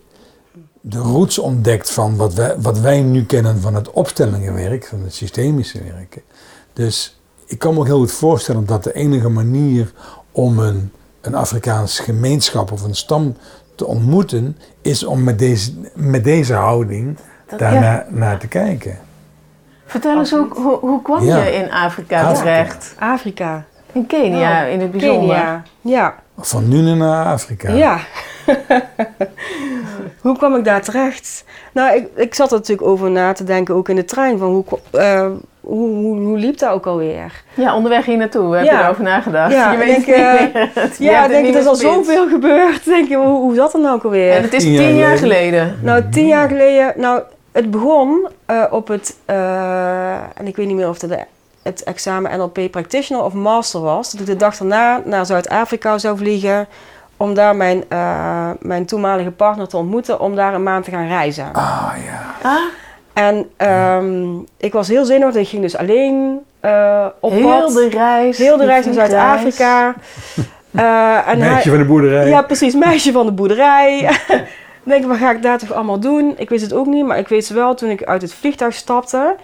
de 0.81 0.97
roots 0.97 1.39
ontdekt 1.39 1.91
van 1.91 2.15
wat 2.15 2.33
wij, 2.33 2.55
wat 2.59 2.79
wij 2.79 3.01
nu 3.01 3.25
kennen 3.25 3.61
van 3.61 3.75
het 3.75 3.91
opstellingenwerk, 3.91 4.85
van 4.85 4.99
het 5.03 5.13
systemische 5.13 5.83
werken. 5.83 6.21
Dus 6.73 7.19
ik 7.45 7.59
kan 7.59 7.73
me 7.73 7.79
ook 7.79 7.85
heel 7.85 7.97
goed 7.99 8.11
voorstellen 8.11 8.65
dat 8.65 8.83
de 8.83 8.93
enige 8.93 9.29
manier 9.29 9.91
om 10.31 10.59
een, 10.59 10.91
een 11.21 11.35
Afrikaans 11.35 11.99
gemeenschap 11.99 12.71
of 12.71 12.83
een 12.83 12.95
stam 12.95 13.35
te 13.75 13.85
ontmoeten, 13.85 14.57
is 14.81 15.03
om 15.03 15.23
met 15.23 15.39
deze, 15.39 15.73
met 15.93 16.23
deze 16.23 16.53
houding 16.53 17.17
Dat- 17.47 17.59
daar 17.59 17.73
ja. 17.73 17.79
naar, 17.79 18.05
naar 18.09 18.39
te 18.39 18.47
kijken. 18.47 18.97
Vertel 19.85 20.17
eens, 20.17 20.29
hoe, 20.31 20.47
hoe, 20.53 20.79
hoe 20.79 21.01
kwam 21.01 21.23
Ja. 21.25 21.43
je 21.43 21.51
in 21.51 21.71
Afrika 21.71 22.21
Afrika. 22.21 22.33
terecht? 22.41 22.95
Afrika. 22.99 23.65
In 23.95 24.07
Kenia 24.07 24.65
Oh, 24.65 24.71
in 24.71 24.79
het 24.79 24.91
bijzonder. 24.91 25.35
Kenia. 25.35 25.63
Ja, 25.81 26.15
Van 26.37 26.67
nu 26.67 26.81
naar 26.95 27.25
Afrika. 27.25 27.71
ja. 27.71 27.99
hoe 30.21 30.37
kwam 30.37 30.55
ik 30.55 30.63
daar 30.65 30.81
terecht? 30.81 31.43
Nou, 31.73 31.95
ik, 31.95 32.07
ik 32.15 32.33
zat 32.35 32.51
er 32.51 32.57
natuurlijk 32.57 32.87
over 32.87 33.11
na 33.11 33.31
te 33.33 33.43
denken, 33.43 33.75
ook 33.75 33.89
in 33.89 33.95
de 33.95 34.05
trein, 34.05 34.37
van 34.37 34.47
hoe, 34.47 34.63
eh, 34.91 35.27
hoe, 35.61 35.89
hoe, 35.89 36.17
hoe 36.17 36.37
liep 36.37 36.57
dat 36.57 36.71
ook 36.71 36.85
alweer? 36.85 37.43
Ja, 37.53 37.75
onderweg 37.75 38.05
hier 38.05 38.17
naartoe 38.17 38.55
heb 38.55 38.65
Ja. 38.65 38.77
je 38.77 38.83
erover 38.83 39.03
nagedacht. 39.03 39.51
Ja, 39.53 39.71
je 39.71 39.77
ik 39.77 39.85
weet 39.85 40.05
denk, 40.05 40.17
het 40.17 40.53
eh, 40.53 40.73
hebt 40.73 40.97
Ja, 41.09 41.21
het 41.21 41.31
ik 41.31 41.37
denk, 41.43 41.53
er 41.55 41.61
is 41.61 41.65
al 41.67 41.75
zoveel 41.75 42.27
gebeurd. 42.27 42.85
Denk 42.85 43.07
je, 43.07 43.15
hoe, 43.15 43.27
hoe 43.39 43.55
zat 43.55 43.71
dat 43.71 43.81
nou 43.81 43.95
ook 43.95 44.03
alweer? 44.03 44.31
En 44.31 44.41
het 44.41 44.53
is 44.53 44.63
Tien 44.63 44.71
jaar 44.73 44.83
tien 44.87 44.95
jaar 44.95 45.17
geleden. 45.17 45.59
geleden. 45.61 45.79
Nou, 45.83 46.03
tien 46.11 46.27
jaar 46.27 46.47
geleden. 46.47 46.93
Nou, 46.95 47.21
het 47.51 47.71
begon 47.71 48.27
eh, 48.45 48.63
op 48.71 48.87
het. 48.87 49.15
eh, 49.25 50.13
en 50.13 50.47
ik 50.47 50.55
weet 50.55 50.67
niet 50.67 50.75
meer 50.75 50.89
of 50.89 51.01
het 51.01 51.09
de, 51.09 51.19
het 51.65 51.83
examen 51.83 52.37
NLP 52.37 52.59
Practitioner 52.71 53.23
of 53.23 53.33
Master 53.33 53.81
was. 53.81 54.11
Dat 54.11 54.19
ik 54.21 54.25
de 54.25 54.35
dag 54.35 54.57
daarna 54.57 55.01
naar 55.05 55.25
Zuid-Afrika 55.25 55.97
zou 55.97 56.17
vliegen. 56.17 56.67
Om 57.17 57.33
daar 57.33 57.55
mijn, 57.55 57.83
eh, 57.89 58.49
mijn 58.59 58.85
toenmalige 58.85 59.31
partner 59.31 59.67
te 59.67 59.77
ontmoeten. 59.77 60.19
Om 60.19 60.35
daar 60.35 60.53
een 60.53 60.63
maand 60.63 60.85
te 60.85 60.91
gaan 60.91 61.07
reizen. 61.07 61.53
Ah 61.53 61.91
ja. 62.05 62.49
Ah, 62.49 62.59
En 63.13 63.49
ehm, 63.57 64.25
ik 64.57 64.73
was 64.73 64.87
heel 64.87 65.05
zenuwachtig. 65.05 65.41
Ik 65.41 65.47
ging 65.47 65.61
dus 65.61 65.77
alleen 65.77 66.39
eh, 66.59 67.05
op 67.19 67.31
heel 67.31 67.59
pad. 67.59 67.73
de 67.73 67.89
reis. 67.91 68.37
heel 68.37 68.57
de 68.57 68.65
reis 68.65 68.85
naar. 68.85 68.93
Zuid-Afrika. 68.93 69.93
Eh, 70.75 70.81
en 71.27 71.39
hij- 71.41 71.49
Meisje 71.51 71.69
van 71.69 71.77
de 71.77 71.85
boerderij. 71.85 72.27
ja, 72.27 72.41
precies. 72.41 72.73
Meisje 72.73 73.11
van 73.11 73.25
de 73.25 73.31
boerderij. 73.31 74.09
Denk 74.83 75.01
ik, 75.03 75.07
wat 75.09 75.17
ga 75.17 75.31
ik 75.31 75.41
daar 75.41 75.57
toch 75.57 75.73
allemaal 75.73 75.99
doen? 75.99 76.33
Ik 76.37 76.49
wist 76.49 76.63
het 76.63 76.73
ook 76.73 76.85
niet, 76.85 77.05
maar 77.05 77.17
ik 77.17 77.27
weet 77.27 77.47
wel 77.49 77.73
toen 77.75 77.89
ik 77.89 78.03
uit 78.03 78.21
het 78.21 78.33
vliegtuig 78.33 78.73
stapte. 78.73 79.35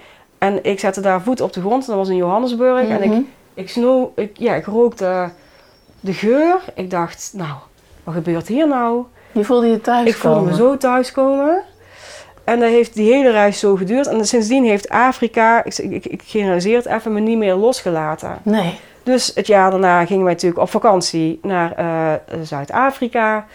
En 0.42 0.64
ik 0.64 0.80
zette 0.80 1.02
daar 1.02 1.22
voet 1.22 1.42
op 1.42 1.54
de 1.54 1.60
grond. 1.60 1.86
Dat 1.86 1.96
was 1.96 2.10
in 2.10 2.16
Johannesburg. 2.16 2.88
En 2.88 3.10
Mhm. 3.10 3.18
ik, 3.18 3.26
ik, 3.54 3.70
snoe, 3.70 4.10
ik, 4.16 4.38
ja, 4.38 4.54
ik 4.56 4.66
rookte 4.66 5.30
de 6.00 6.14
geur. 6.14 6.56
Ik 6.76 6.90
dacht, 6.90 7.32
nou, 7.36 7.52
wat 8.04 8.14
gebeurt 8.14 8.48
hier 8.48 8.68
nou? 8.68 9.04
Je 9.32 9.44
voelde 9.44 9.68
je 9.68 9.82
thuis 9.82 10.08
ik 10.08 10.16
voelde 10.16 10.42
me 10.42 10.56
zo 10.56 10.78
thuiskomen. 10.78 11.62
En 12.44 12.60
dat 12.60 12.70
heeft 12.70 12.94
die 12.94 13.14
hele 13.14 13.32
reis 13.32 13.60
zo 13.60 13.76
geduurd. 13.76 14.08
En 14.08 14.26
sindsdien 14.26 14.64
heeft 14.66 14.90
Afrika, 14.90 15.64
ik, 15.64 15.78
ik, 15.78 16.06
ik 16.06 16.22
generaliseer 16.26 16.76
het 16.78 16.86
even, 16.86 17.14
me 17.14 17.20
niet 17.20 17.38
meer 17.38 17.56
losgelaten. 17.56 18.38
Nee. 18.44 18.80
Dus 19.04 19.32
het 19.36 19.48
jaar 19.48 19.72
daarna 19.72 20.06
gingen 20.06 20.24
wij 20.24 20.34
natuurlijk 20.34 20.62
op 20.62 20.70
vakantie 20.70 21.40
naar 21.42 21.72
eh, 21.72 22.14
Zuid-Afrika. 22.44 23.46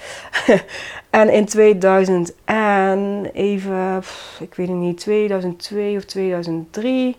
en 1.10 1.32
in 1.32 1.44
2000 1.44 2.32
en 2.44 3.30
even, 3.32 3.98
pff, 4.00 4.40
ik 4.40 4.54
weet 4.54 4.68
het 4.68 4.76
niet, 4.76 4.98
2002 4.98 5.96
of 5.96 6.04
2003 6.04 7.16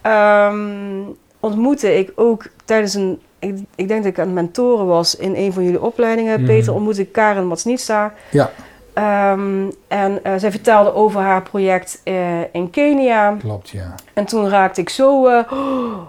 ehm, 0.00 1.00
ontmoette 1.40 1.98
ik 1.98 2.12
ook 2.14 2.46
tijdens 2.64 2.94
een, 2.94 3.20
ik, 3.38 3.58
ik 3.74 3.88
denk 3.88 4.02
dat 4.02 4.12
ik 4.12 4.18
aan 4.18 4.26
het 4.26 4.34
mentoren 4.34 4.86
was 4.86 5.16
in 5.16 5.34
een 5.36 5.52
van 5.52 5.64
jullie 5.64 5.82
opleidingen. 5.82 6.40
Mhm. 6.40 6.46
Peter 6.46 6.74
ontmoette 6.74 7.02
ik 7.02 7.12
Karen 7.12 7.46
Matsnitsa. 7.46 8.14
Ja, 8.30 8.50
Ehm, 8.94 9.70
en 9.88 10.24
eh, 10.24 10.32
zij 10.36 10.50
vertelde 10.50 10.94
over 10.94 11.20
haar 11.20 11.42
project 11.42 12.00
eh, 12.04 12.40
in 12.52 12.70
Kenia. 12.70 13.36
klopt 13.38 13.68
ja. 13.68 13.94
En 14.12 14.24
toen 14.24 14.48
raakte 14.48 14.80
ik 14.80 14.88
zo, 14.88 15.26
eh, 15.26 15.52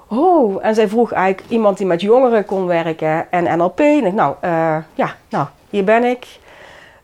oh, 0.07 0.65
en 0.65 0.75
zij 0.75 0.87
vroeg 0.87 1.11
eigenlijk 1.11 1.49
iemand 1.51 1.77
die 1.77 1.87
met 1.87 2.01
jongeren 2.01 2.45
kon 2.45 2.65
werken 2.65 3.31
en 3.31 3.57
NLP. 3.57 3.79
En 3.79 4.05
ik, 4.05 4.13
nou, 4.13 4.35
eh, 4.39 4.75
ja, 4.93 5.15
nou, 5.29 5.45
hier 5.69 5.83
ben 5.83 6.03
ik. 6.03 6.25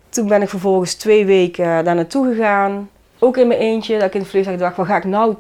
Toen 0.10 0.28
ben 0.28 0.42
ik 0.42 0.50
vervolgens 0.50 0.96
twee 0.96 1.26
weken 1.26 1.84
daar 1.84 1.96
naartoe 1.96 2.34
gegaan. 2.36 2.90
Ook 3.20 3.38
in 3.38 3.48
mijn 3.48 3.60
eentje, 3.60 3.98
dat 3.98 4.08
ik 4.08 4.14
in 4.14 4.20
het 4.20 4.30
vliegtuig 4.30 4.60
dacht, 4.60 4.76
wat 4.76 4.86
ga 4.86 4.96
ik 4.98 5.04
nou, 5.04 5.36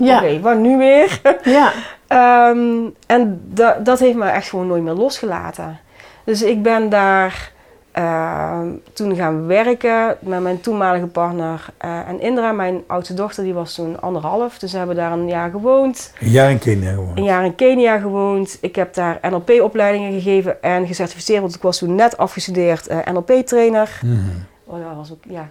Ja. 0.00 0.16
oké, 0.16 0.40
wat 0.40 0.56
nu 0.58 0.76
weer? 0.78 1.20
Ja. 1.44 1.72
Ehm, 2.06 2.78
en 3.06 3.40
da- 3.44 3.78
dat 3.84 3.98
heeft 3.98 4.16
me 4.16 4.24
echt 4.28 4.48
gewoon 4.48 4.66
nooit 4.66 4.82
meer 4.82 4.92
losgelaten. 4.92 5.78
Dus 6.24 6.42
ik 6.42 6.62
ben 6.62 6.88
daar 6.88 7.51
ehm, 7.92 8.68
toen 8.92 9.16
gaan 9.16 9.46
werken 9.46 10.16
met 10.20 10.40
mijn 10.40 10.60
toenmalige 10.60 11.06
partner. 11.06 11.66
eh, 11.78 12.08
en 12.08 12.20
Indra, 12.20 12.52
mijn 12.52 12.82
oudste 12.86 13.14
dochter, 13.14 13.44
die 13.44 13.54
was 13.54 13.74
toen 13.74 14.00
anderhalf. 14.00 14.58
Dus 14.58 14.72
we 14.72 14.78
hebben 14.78 14.96
daar 14.96 15.12
een 15.12 15.28
jaar 15.28 15.50
gewoond. 15.50 16.12
Een 16.20 16.28
jaar 16.30 16.50
in 16.50 16.58
Kenia 16.58 16.90
gewoon. 16.92 17.12
Een 17.14 17.24
jaar 17.24 17.44
in 17.44 17.54
Kenia 17.54 17.98
gewoond. 17.98 18.58
Ik 18.60 18.76
heb 18.76 18.94
daar 18.94 19.18
NLP-opleidingen 19.30 20.12
gegeven 20.12 20.62
en 20.62 20.86
gecertificeerd. 20.86 21.40
Want 21.40 21.54
ik 21.54 21.62
was 21.62 21.78
toen 21.78 21.94
net 21.94 22.16
afgestudeerd 22.16 22.86
eh, 22.86 22.98
NLP-trainer. 23.12 24.00
Mhm. 24.04 24.16
Oh, 24.64 24.74
dat 24.88 24.96
was 24.96 25.12
ook, 25.12 25.22
ja. 25.28 25.48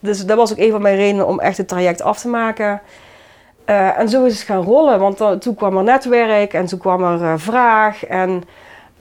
Dus 0.00 0.26
dat 0.26 0.36
was 0.36 0.52
ook 0.52 0.58
een 0.58 0.70
van 0.70 0.82
mijn 0.82 0.96
redenen 0.96 1.26
om 1.26 1.40
echt 1.40 1.56
het 1.56 1.68
traject 1.68 2.02
af 2.02 2.20
te 2.20 2.28
maken. 2.28 2.80
Eh, 3.64 3.98
en 3.98 4.08
zo 4.08 4.24
is 4.24 4.32
het 4.38 4.42
gaan 4.46 4.62
rollen, 4.62 4.98
want 5.00 5.18
dan- 5.18 5.38
toen 5.38 5.54
kwam 5.54 5.76
er 5.76 5.82
netwerk 5.84 6.52
en 6.54 6.66
toen 6.66 6.78
kwam 6.78 7.04
er 7.04 7.40
vraag. 7.40 8.04
En, 8.04 8.42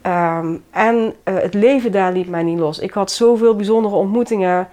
ehm, 0.06 0.58
en 0.72 1.14
eh, 1.24 1.34
het 1.36 1.54
leven 1.54 1.92
daar 1.92 2.12
liet 2.12 2.30
mij 2.30 2.44
niet 2.44 2.60
los. 2.60 2.80
Ik 2.80 2.92
had 2.92 3.12
zoveel 3.12 3.56
bijzondere 3.56 3.96
ontmoetingen 3.96 4.68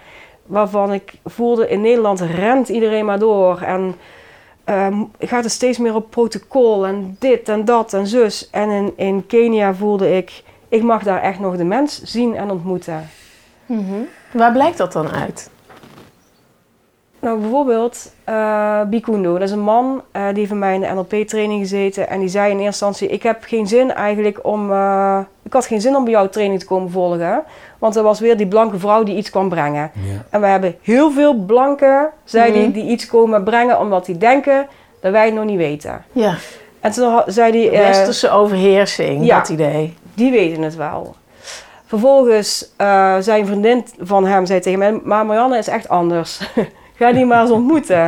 waarvan 0.47 0.93
ik 0.93 1.13
voelde 1.25 1.69
in 1.69 1.81
Nederland 1.81 2.21
rent 2.21 2.69
iedereen 2.69 3.05
maar 3.05 3.19
door. 3.19 3.61
En 3.61 3.95
ehm, 4.65 5.03
gaat 5.19 5.45
het 5.45 5.53
steeds 5.53 5.79
meer 5.79 5.95
op 5.95 6.11
protocol 6.11 6.87
en 6.87 7.17
dit 7.19 7.49
en 7.49 7.65
dat 7.65 7.93
en 7.93 8.07
zus. 8.07 8.51
En 8.51 8.71
in, 8.71 8.93
in 8.97 9.27
Kenia 9.27 9.75
voelde 9.75 10.17
ik, 10.17 10.43
ik 10.69 10.83
mag 10.83 11.03
daar 11.03 11.23
echt 11.23 11.41
nog 11.41 11.57
de 11.57 11.65
mens 11.65 12.03
zien 12.03 12.37
en 12.37 12.51
ontmoeten. 12.51 13.09
Mhm. 13.67 14.01
Waar 14.33 14.53
blijkt 14.53 14.79
dat 14.79 14.93
dan 14.93 15.09
uit? 15.09 15.51
Nou, 17.23 17.41
bijvoorbeeld 17.41 18.13
eh 18.25 18.81
Bikundo. 18.83 19.33
Dat 19.33 19.43
is 19.43 19.51
een 19.51 19.61
man 19.61 20.03
eh, 20.13 20.27
die 20.27 20.37
heeft 20.39 20.49
bij 20.49 20.59
mij 20.59 20.75
in 20.75 20.81
de 20.81 20.87
NLP-training 20.95 21.61
gezeten. 21.61 22.09
En 22.09 22.21
die 22.21 22.29
zei 22.29 22.45
in 22.45 22.51
eerste 22.61 22.67
instantie, 22.67 23.09
ik 23.09 23.23
heb 23.23 23.43
geen 23.45 23.67
zin 23.67 23.93
eigenlijk 23.93 24.39
om... 24.43 24.73
eh, 24.73 25.19
ik 25.43 25.53
had 25.53 25.67
geen 25.67 25.81
zin 25.81 25.97
om 25.97 26.05
bij 26.05 26.13
jou 26.13 26.29
training 26.29 26.61
te 26.61 26.67
komen 26.67 26.91
volgen. 26.91 27.43
Want 27.79 27.97
er 27.97 28.03
was 28.03 28.21
weer 28.21 28.37
die 28.37 28.47
blanke 28.47 28.79
vrouw 28.79 29.03
die 29.03 29.17
iets 29.17 29.31
kwam 29.31 29.49
brengen. 29.49 29.91
Ja. 29.95 30.23
En 30.31 30.41
we 30.41 30.47
hebben 30.47 30.77
heel 30.83 31.11
veel 31.11 31.35
blanken, 31.35 32.11
zei 32.25 32.51
Mhm. 32.51 32.61
die, 32.61 32.71
die 32.71 32.91
iets 32.93 33.07
komen 33.07 33.45
brengen 33.45 33.79
omdat 33.81 34.07
die 34.07 34.19
denken 34.19 34.67
dat 35.01 35.13
wij 35.13 35.25
het 35.25 35.35
nog 35.35 35.45
niet 35.45 35.57
weten. 35.59 36.05
Ja. 36.13 36.35
En 36.81 36.91
toen 36.93 37.23
zei 37.27 37.53
die... 37.53 37.71
eh, 37.71 37.87
Westerse 37.87 38.31
overheersing, 38.31 39.25
ja. 39.25 39.39
dat 39.39 39.49
idee. 39.49 39.95
die 40.15 40.31
weten 40.31 40.63
het 40.63 40.77
wel. 40.77 41.15
Vervolgens 41.87 42.73
uh, 42.81 43.17
zei 43.21 43.41
een 43.41 43.47
vriendin 43.47 43.85
van 44.01 44.27
hem 44.27 44.47
zei 44.47 44.61
tegen 44.61 44.79
mij, 44.79 45.01
maar 45.05 45.27
Marianne 45.27 45.59
is 45.59 45.69
echt 45.69 45.89
anders. 45.89 46.41
Ga 47.03 47.13
die 47.13 47.25
maar 47.25 47.41
eens 47.41 47.51
ontmoeten. 47.51 48.05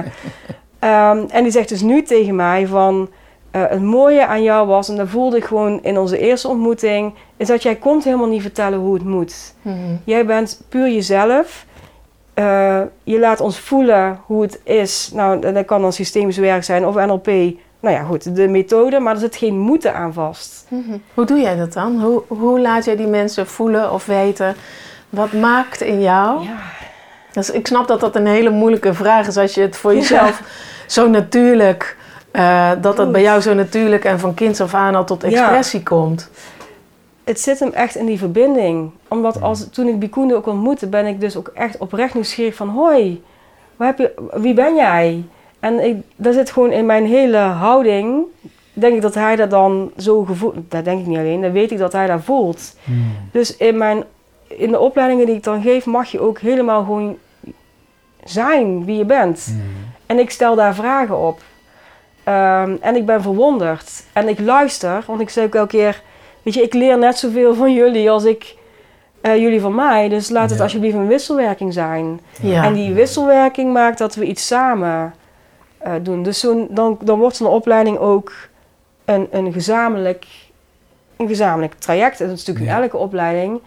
um, 0.81 1.27
en 1.29 1.43
die 1.43 1.51
zegt 1.51 1.69
dus 1.69 1.81
nu 1.81 2.03
tegen 2.03 2.37
mij 2.37 2.67
van, 2.67 3.09
uh, 3.53 3.63
het 3.69 3.83
mooie 3.83 4.27
aan 4.27 4.43
jou 4.43 4.67
was, 4.67 4.89
en 4.89 4.97
dat 4.97 5.09
voelde 5.09 5.37
ik 5.37 5.45
gewoon 5.45 5.83
in 5.83 5.99
onze 5.99 6.19
eerste 6.19 6.49
ontmoeting, 6.49 7.15
is 7.37 7.47
dat 7.47 7.63
jij 7.63 7.75
komt 7.77 8.05
helemaal 8.05 8.29
niet 8.29 8.43
vertellen 8.43 8.79
hoe 8.79 8.95
het 8.95 9.05
moet. 9.05 9.55
Mm-hmm. 9.63 10.01
Jij 10.05 10.27
bent 10.27 10.63
puur 10.69 10.91
jezelf. 10.91 11.67
Uh, 12.35 12.81
je 13.03 13.19
laat 13.19 13.41
ons 13.41 13.59
voelen 13.59 14.21
hoe 14.27 14.43
het 14.43 14.61
is. 14.65 15.11
Nou, 15.15 15.53
dat 15.53 15.65
kan 15.65 15.81
dan 15.81 15.93
systemisch 15.93 16.37
werk 16.37 16.65
zijn 16.65 16.87
of 16.87 16.95
NLP. 16.95 17.27
Nou 17.81 17.97
ja, 17.97 18.03
goed, 18.03 18.37
de 18.37 18.49
methode, 18.49 18.99
maar 18.99 19.15
er 19.15 19.21
zit 19.21 19.37
geen 19.37 19.59
moeten 19.59 19.95
aan 19.95 20.13
vast. 20.13 20.67
Mm-hmm. 20.69 21.03
Hoe 21.15 21.25
doe 21.25 21.41
jij 21.41 21.57
dat 21.57 21.73
dan? 21.73 22.01
Hoe, 22.01 22.23
hoe 22.27 22.61
laat 22.61 22.85
jij 22.85 22.97
die 22.97 23.07
mensen 23.07 23.47
voelen 23.47 23.93
of 23.93 24.07
weten? 24.07 24.55
Wat 25.09 25.33
maakt 25.33 25.81
in 25.81 26.01
jou? 26.01 26.45
Ja. 26.45 26.57
Dus 27.35 27.51
ik 27.51 27.67
snap 27.67 27.89
dat 27.89 28.01
dat 28.01 28.17
een 28.17 28.27
hele 28.27 28.51
moeilijke 28.51 28.95
vraag 28.95 29.27
is 29.27 29.37
als 29.37 29.55
je 29.55 29.61
het 29.61 29.77
voor 29.77 29.95
jezelf 29.95 30.39
ja. 30.39 30.45
zo 30.87 31.09
natuurlijk, 31.09 31.97
uh, 32.33 32.71
dat 32.81 32.97
dat 32.97 33.13
bij 33.13 33.23
jou 33.23 33.41
zo 33.41 33.55
natuurlijk 33.55 34.05
en 34.05 34.19
van 34.19 34.35
kinds 34.35 34.61
af 34.61 34.75
aan 34.75 34.95
al 34.95 35.05
tot 35.05 35.25
expressie 35.25 35.79
ja. 35.79 35.85
komt. 35.85 36.31
Het 37.25 37.41
zit 37.41 37.59
hem 37.59 37.73
echt 37.73 37.97
in 37.97 38.07
die 38.07 38.19
verbinding. 38.19 38.91
Omdat 39.09 39.43
als, 39.43 39.69
toen 39.71 39.89
ik 39.89 39.99
Bikunde 39.99 40.35
ook 40.35 40.47
ontmoette, 40.47 40.87
ben 40.87 41.07
ik 41.07 41.21
dus 41.21 41.37
ook 41.37 41.49
echt 41.55 41.79
oprecht 41.79 42.15
nieuwsgierig 42.15 42.55
van... 42.55 42.69
Hoi, 42.69 43.23
waar 43.77 43.89
heb 43.89 43.99
je, 43.99 44.13
wie 44.33 44.55
ben 44.55 44.75
jij? 44.75 45.25
En 45.61 45.85
ik, 45.85 45.97
dat 46.17 46.35
zit 46.35 46.51
gewoon 46.51 46.73
in 46.73 46.87
mijn 46.87 47.07
hele 47.07 47.37
houding. 47.37 48.25
Denk 48.73 48.95
ik 48.95 49.03
dat 49.03 49.15
hij 49.15 49.37
dat 49.37 49.51
dan 49.51 49.91
zo 49.97 50.23
gevoeld... 50.25 50.55
Dat 50.69 50.85
denk 50.85 51.01
ik 51.01 51.07
niet 51.07 51.19
alleen, 51.19 51.41
dan 51.41 51.53
weet 51.53 51.71
ik 51.71 51.79
dat 51.79 51.93
hij 51.93 52.07
dat 52.07 52.21
voelt. 52.25 52.77
Hmm. 52.85 53.13
Dus 53.33 53.57
in, 53.57 53.79
mijn, 53.79 54.05
in 54.47 54.71
de 54.71 54.79
opleidingen 54.79 55.27
die 55.27 55.35
ik 55.35 55.45
dan 55.45 55.63
geef, 55.63 55.87
mag 55.87 56.11
je 56.11 56.21
ook 56.21 56.39
helemaal 56.39 56.85
gewoon 56.85 57.17
zijn 58.25 58.85
wie 58.85 58.97
je 58.97 59.05
bent. 59.05 59.45
Hmm. 59.45 59.63
En 60.07 60.19
ik 60.19 60.31
stel 60.31 60.55
daar 60.55 60.75
vragen 60.75 61.19
op. 61.19 61.41
Um, 62.29 62.79
en 62.81 62.97
ik 62.97 63.07
ben 63.07 63.23
verwonderd. 63.23 64.05
En 64.13 64.29
ik 64.29 64.41
luister, 64.41 65.03
want 65.07 65.21
ik 65.21 65.31
zeg 65.31 65.45
ook 65.45 65.55
elke 65.55 65.77
keer... 65.77 66.03
Weet 66.43 66.55
je, 66.55 66.63
ik 66.63 66.75
leer 66.75 66.99
net 66.99 67.19
zoveel 67.19 67.55
van 67.55 67.73
jullie 67.73 68.11
als 68.11 68.25
ik 68.25 68.57
eh, 69.21 69.37
jullie 69.37 69.61
van 69.61 69.75
mij, 69.75 70.09
dus 70.09 70.29
laat 70.31 70.49
het 70.49 70.59
Ja. 70.59 70.65
alsjeblieft 70.65 70.95
een 70.97 71.07
wisselwerking 71.07 71.73
zijn. 71.73 72.21
Ja. 72.43 72.65
En 72.65 72.73
die 72.73 72.93
wisselwerking 72.95 73.73
maakt 73.73 73.99
dat 73.99 74.15
we 74.15 74.25
iets 74.25 74.47
samen 74.47 75.15
eh, 75.79 75.93
doen. 76.03 76.23
Dus 76.23 76.41
zo'n, 76.41 76.67
dan, 76.71 76.99
dan 77.03 77.19
wordt 77.19 77.37
zo'n 77.37 77.47
opleiding 77.49 77.99
ook 77.99 78.33
een, 79.05 79.29
een, 79.31 79.53
gezamenlijk, 79.53 80.27
een 81.17 81.29
gezamenlijk 81.29 81.75
traject. 81.75 82.19
Dat 82.19 82.31
is 82.31 82.39
natuurlijk 82.39 82.67
Ja. 82.67 82.77
in 82.77 82.83
elke 82.83 82.97
opleiding. 82.97 83.61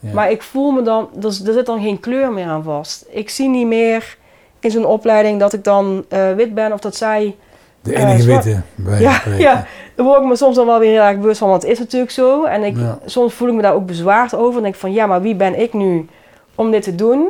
Ja. 0.00 0.12
Maar 0.12 0.30
ik 0.30 0.42
voel 0.42 0.70
me 0.70 0.82
dan, 0.82 1.08
er, 1.20 1.24
er 1.26 1.32
zit 1.52 1.66
dan 1.66 1.82
geen 1.82 2.00
kleur 2.00 2.32
meer 2.32 2.46
aan 2.46 2.62
vast. 2.62 3.04
Ik 3.10 3.30
zie 3.30 3.48
niet 3.48 3.66
meer 3.66 4.16
in 4.60 4.70
zo'n 4.70 4.84
opleiding 4.86 5.40
dat 5.40 5.52
ik 5.52 5.64
dan 5.64 6.04
eh, 6.08 6.32
wit 6.32 6.54
ben 6.54 6.72
of 6.72 6.80
dat 6.80 6.96
zij. 6.96 7.36
de 7.80 7.92
eh, 7.94 8.02
enige 8.02 8.22
zwart- 8.22 8.44
witte. 8.44 8.60
bij 8.74 9.00
Ja, 9.00 9.20
ja, 9.38 9.66
daar 9.94 10.06
word 10.06 10.20
ik 10.22 10.26
me 10.28 10.36
soms 10.36 10.56
dan 10.56 10.66
wel 10.66 10.78
weer 10.78 10.90
heel 10.90 11.00
erg 11.02 11.18
bewust 11.18 11.38
van, 11.38 11.48
want 11.48 11.62
het 11.62 11.70
is 11.70 11.78
natuurlijk 11.78 12.10
zo. 12.12 12.44
En 12.44 12.62
ik, 12.62 12.76
Ja. 12.76 12.98
soms 13.04 13.34
voel 13.34 13.48
ik 13.48 13.54
me 13.54 13.62
daar 13.62 13.74
ook 13.74 13.86
bezwaard 13.86 14.34
over. 14.34 14.56
En 14.56 14.62
denk 14.62 14.74
ik 14.74 14.80
van, 14.80 14.92
ja, 14.92 15.06
maar 15.06 15.22
wie 15.22 15.34
ben 15.34 15.60
ik 15.60 15.72
nu 15.72 16.06
om 16.54 16.70
dit 16.70 16.82
te 16.82 16.94
doen? 16.94 17.28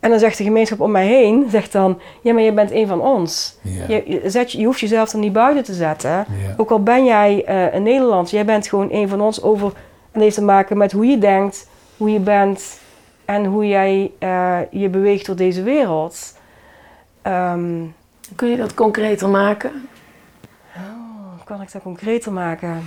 En 0.00 0.10
dan 0.10 0.18
zegt 0.18 0.38
de 0.38 0.44
gemeenschap 0.44 0.80
om 0.80 0.90
mij 0.90 1.06
heen, 1.06 1.46
zegt 1.50 1.72
dan, 1.72 1.98
ja, 2.20 2.32
maar 2.32 2.42
je 2.42 2.52
bent 2.52 2.70
een 2.70 2.86
van 2.86 3.00
ons. 3.00 3.58
Ja. 3.62 3.84
Je, 3.88 4.02
je, 4.06 4.30
zet, 4.30 4.52
je 4.52 4.58
je 4.58 4.64
hoeft 4.66 4.80
jezelf 4.80 5.12
er 5.12 5.18
niet 5.18 5.32
buiten 5.32 5.64
te 5.64 5.74
zetten. 5.74 6.10
Ja. 6.10 6.24
Ook 6.56 6.70
al 6.70 6.82
ben 6.82 7.04
jij 7.04 7.42
eh, 7.46 7.74
een 7.74 7.82
Nederlands, 7.82 8.30
jij 8.30 8.44
bent 8.44 8.66
gewoon 8.66 8.88
een 8.92 9.08
van 9.08 9.20
ons 9.20 9.42
over. 9.42 9.66
En 9.66 9.72
dat 10.12 10.22
heeft 10.22 10.34
te 10.34 10.42
maken 10.42 10.76
met 10.76 10.92
hoe 10.92 11.06
je 11.06 11.18
denkt, 11.18 11.66
hoe 11.96 12.10
je 12.10 12.20
bent 12.20 12.80
en 13.24 13.44
hoe 13.44 13.68
jij 13.68 14.12
eh, 14.18 14.58
je 14.70 14.88
beweegt 14.88 15.26
door 15.26 15.36
deze 15.36 15.62
wereld. 15.62 16.38
Ehm, 17.22 17.82
Kun 18.36 18.48
je 18.48 18.56
dat 18.56 18.74
concreter 18.74 19.28
maken? 19.28 19.88
hoe 21.36 21.44
kan 21.44 21.62
ik 21.62 21.72
dat 21.72 21.82
concreter 21.82 22.32
maken? 22.32 22.82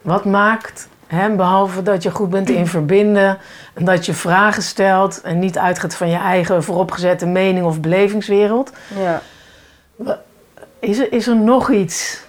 Wat 0.00 0.24
maakt, 0.24 0.88
hè, 1.06 1.34
behalve 1.34 1.82
dat 1.82 2.02
je 2.02 2.10
goed 2.10 2.30
bent 2.30 2.50
in 2.50 2.66
verbinden 2.66 3.38
en 3.74 3.84
dat 3.84 4.06
je 4.06 4.14
vragen 4.14 4.62
stelt 4.62 5.20
en 5.20 5.38
niet 5.38 5.58
uitgaat 5.58 5.94
van 5.94 6.08
je 6.08 6.16
eigen 6.16 6.62
vooropgezette 6.64 7.26
mening 7.26 7.66
of 7.66 7.80
belevingswereld, 7.80 8.72
Ja. 8.98 9.22
is 10.78 10.98
er, 10.98 11.12
is 11.12 11.26
er 11.26 11.36
nog 11.36 11.70
iets 11.70 12.22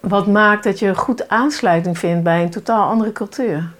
wat 0.00 0.26
maakt 0.26 0.64
dat 0.64 0.78
je 0.78 0.94
goed 0.94 1.28
aansluiting 1.28 1.98
vindt 1.98 2.22
bij 2.22 2.42
een 2.42 2.50
totaal 2.50 2.88
andere 2.88 3.12
cultuur? 3.12 3.70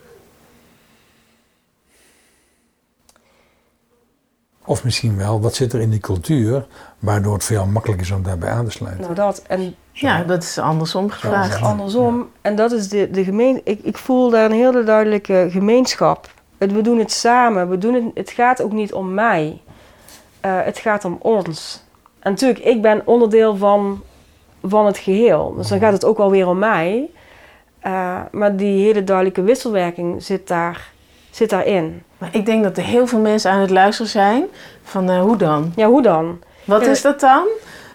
Of 4.64 4.84
misschien 4.84 5.16
wel, 5.16 5.40
wat 5.40 5.54
zit 5.54 5.72
er 5.72 5.80
in 5.80 5.90
die 5.90 6.00
cultuur, 6.00 6.66
waardoor 6.98 7.32
het 7.32 7.44
veel 7.44 7.66
makkelijker 7.66 8.06
is 8.06 8.12
om 8.12 8.22
daarbij 8.22 8.50
aan 8.50 8.64
te 8.64 8.70
sluiten. 8.70 9.02
Nou, 9.02 9.14
dat. 9.14 9.42
En 9.46 9.74
Ja, 9.92 10.22
dat 10.22 10.42
is 10.42 10.58
andersom 10.58 11.10
gevraagd. 11.10 11.58
Ja. 11.58 11.66
andersom. 11.66 12.30
En 12.40 12.56
dat 12.56 12.72
is 12.72 12.88
de, 12.88 13.10
de 13.10 13.24
gemeen. 13.24 13.60
Ik, 13.64 13.80
ik 13.82 13.98
voel 13.98 14.30
daar 14.30 14.44
een 14.44 14.56
hele 14.56 14.84
duidelijke 14.84 15.48
gemeenschap. 15.50 16.30
Het, 16.58 16.72
we 16.72 16.80
doen 16.80 16.98
het 16.98 17.12
samen. 17.12 17.68
We 17.68 17.78
doen 17.78 17.94
het, 17.94 18.04
het 18.14 18.30
gaat 18.30 18.62
ook 18.62 18.72
niet 18.72 18.92
om 18.92 19.14
mij. 19.14 19.60
Eh, 20.40 20.58
het 20.62 20.78
gaat 20.78 21.04
om 21.04 21.16
ons. 21.20 21.82
En 22.18 22.30
natuurlijk, 22.30 22.64
ik 22.64 22.82
ben 22.82 23.02
onderdeel 23.04 23.56
van, 23.56 24.02
van 24.62 24.86
het 24.86 24.98
geheel. 24.98 25.54
Dus 25.56 25.68
dan 25.68 25.78
gaat 25.78 25.92
het 25.92 26.04
ook 26.04 26.16
wel 26.16 26.30
weer 26.30 26.46
om 26.46 26.58
mij. 26.58 27.10
Eh, 27.80 28.20
maar 28.32 28.56
die 28.56 28.84
hele 28.84 29.04
duidelijke 29.04 29.42
wisselwerking 29.42 30.22
zit, 30.22 30.48
daar, 30.48 30.92
zit 31.30 31.50
daarin. 31.50 32.02
Maar 32.20 32.28
ik 32.32 32.46
denk 32.46 32.62
dat 32.62 32.76
er 32.76 32.82
heel 32.82 33.06
veel 33.06 33.18
mensen 33.18 33.50
aan 33.50 33.60
het 33.60 33.70
luisteren 33.70 34.10
zijn 34.10 34.44
van 34.84 35.10
eh, 35.10 35.20
hoe 35.20 35.36
dan? 35.36 35.72
Ja, 35.76 35.86
hoe 35.86 36.02
dan? 36.02 36.38
Wat 36.64 36.84
Ja. 36.84 36.90
is 36.90 37.02
dat 37.02 37.20
dan? 37.20 37.42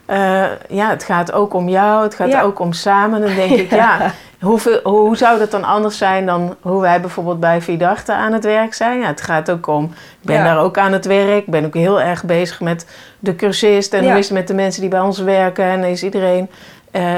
Eh, 0.06 0.44
ja, 0.70 0.90
het 0.90 1.04
gaat 1.04 1.32
ook 1.32 1.54
om 1.54 1.70
jou, 1.70 2.04
het 2.04 2.16
gaat 2.16 2.28
Ja. 2.30 2.42
ook 2.42 2.60
om 2.60 2.74
samen. 2.74 3.22
Dan 3.22 3.36
denk 3.36 3.52
ik, 3.52 3.72
ja, 3.84 4.12
hoeveel, 4.42 4.80
hoe 4.84 5.18
zou 5.18 5.40
dat 5.40 5.52
dan 5.52 5.64
anders 5.64 5.98
zijn 5.98 6.26
dan 6.26 6.56
hoe 6.62 6.82
wij 6.82 7.02
bijvoorbeeld 7.02 7.40
bij 7.40 7.62
Vidarte 7.62 8.14
aan 8.14 8.34
het 8.34 8.44
werk 8.44 8.74
zijn? 8.74 9.00
Ja, 9.00 9.08
het 9.08 9.22
gaat 9.22 9.52
ook 9.52 9.68
om, 9.68 9.84
ik 9.84 9.92
ben 10.28 10.36
Ja. 10.36 10.44
daar 10.44 10.60
ook 10.60 10.78
aan 10.78 10.94
het 10.94 11.06
werk, 11.06 11.38
ik 11.46 11.52
ben 11.52 11.66
ook 11.66 11.74
heel 11.74 12.02
erg 12.02 12.24
bezig 12.24 12.60
met 12.62 12.86
de 13.20 13.36
cursist 13.36 13.94
en 13.94 14.04
Ja. 14.04 14.10
hoe 14.10 14.20
is 14.20 14.26
het 14.26 14.38
met 14.38 14.48
de 14.48 14.54
mensen 14.54 14.82
die 14.82 14.90
bij 14.90 15.00
ons 15.00 15.20
werken 15.20 15.66
en 15.66 15.84
is 15.84 16.04
iedereen 16.04 16.50
eh, 16.92 17.12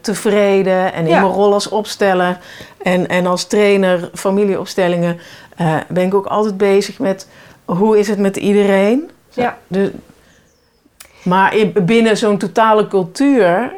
tevreden 0.00 0.92
en 0.92 1.06
in 1.06 1.10
mijn 1.12 1.32
rol 1.32 1.52
als 1.52 1.68
opsteller 1.68 2.38
en, 2.82 3.08
en 3.08 3.26
als 3.26 3.44
trainer 3.46 4.10
familieopstellingen 4.14 5.18
eh, 5.54 5.76
ben 5.88 6.06
ik 6.06 6.14
ook 6.14 6.26
altijd 6.26 6.56
bezig 6.56 6.98
met 6.98 7.28
hoe 7.64 7.98
is 7.98 8.08
het 8.08 8.18
met 8.18 8.36
iedereen? 8.36 9.10
Ja. 9.30 9.58
Dus, 9.66 9.88
maar 11.22 11.56
in- 11.56 11.72
binnen 11.82 12.16
zo'n 12.16 12.38
totale 12.38 12.88
cultuur, 12.88 13.72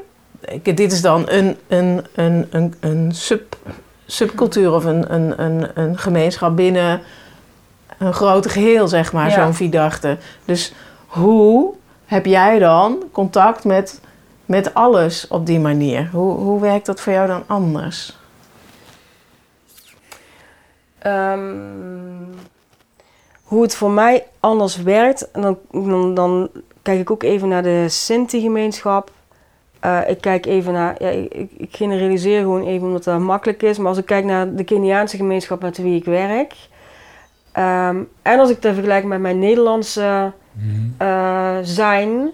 dit 0.62 0.92
is 0.92 1.00
dan 1.02 1.24
een, 1.28 1.56
een, 1.68 2.04
een, 2.14 2.46
een, 2.50 2.74
een 2.80 3.12
sub, 3.14 3.56
subcultuur 4.06 4.72
of 4.72 4.84
een, 4.84 5.14
een, 5.14 5.42
een, 5.42 5.68
een 5.74 5.98
gemeenschap 5.98 6.56
binnen 6.56 7.00
een 7.98 8.12
grote 8.12 8.48
geheel, 8.48 8.88
zeg 8.88 9.12
maar, 9.12 9.28
Ja. 9.28 9.44
zo'n 9.44 9.54
Vidarte. 9.54 10.16
Dus 10.44 10.72
hoe 11.06 11.74
heb 12.04 12.26
jij 12.26 12.58
dan 12.58 13.02
contact 13.12 13.64
met, 13.64 14.00
met 14.44 14.74
alles 14.74 15.28
op 15.28 15.46
die 15.46 15.60
manier? 15.60 16.08
Hoe, 16.12 16.32
hoe 16.34 16.60
werkt 16.60 16.86
dat 16.86 17.00
voor 17.00 17.12
jou 17.12 17.26
dan 17.26 17.42
anders? 17.46 18.18
Ehm, 21.06 21.54
hoe 23.42 23.62
het 23.62 23.74
voor 23.74 23.90
mij 23.90 24.24
anders 24.40 24.76
werkt, 24.82 25.30
en 25.30 25.40
dan, 25.42 25.58
dan, 25.72 26.14
dan 26.14 26.48
kijk 26.82 27.00
ik 27.00 27.10
ook 27.10 27.22
even 27.22 27.48
naar 27.48 27.62
de 27.62 27.84
Sinti-gemeenschap. 27.88 29.10
Eh, 29.80 30.00
ik 30.06 30.20
kijk 30.20 30.46
even 30.46 30.72
naar, 30.72 30.94
ja, 30.98 31.08
ik, 31.08 31.34
ik- 31.56 31.74
generaliseer 31.76 32.40
gewoon 32.40 32.66
even 32.66 32.86
omdat 32.86 33.04
dat 33.04 33.20
makkelijk 33.20 33.62
is, 33.62 33.78
maar 33.78 33.88
als 33.88 33.98
ik 33.98 34.06
kijk 34.06 34.24
naar 34.24 34.54
de 34.54 34.64
Keniaanse 34.64 35.16
gemeenschap 35.16 35.62
met 35.62 35.76
wie 35.78 35.96
ik 35.96 36.04
werk, 36.04 36.54
ehm, 37.52 37.96
en 38.22 38.38
als 38.38 38.50
ik 38.50 38.62
dat 38.62 38.74
vergelijk 38.74 39.04
met 39.04 39.20
mijn 39.20 39.38
Nederlandse 39.38 40.32
Mhm. 40.52 40.88
eh, 40.98 41.56
zijn, 41.62 42.30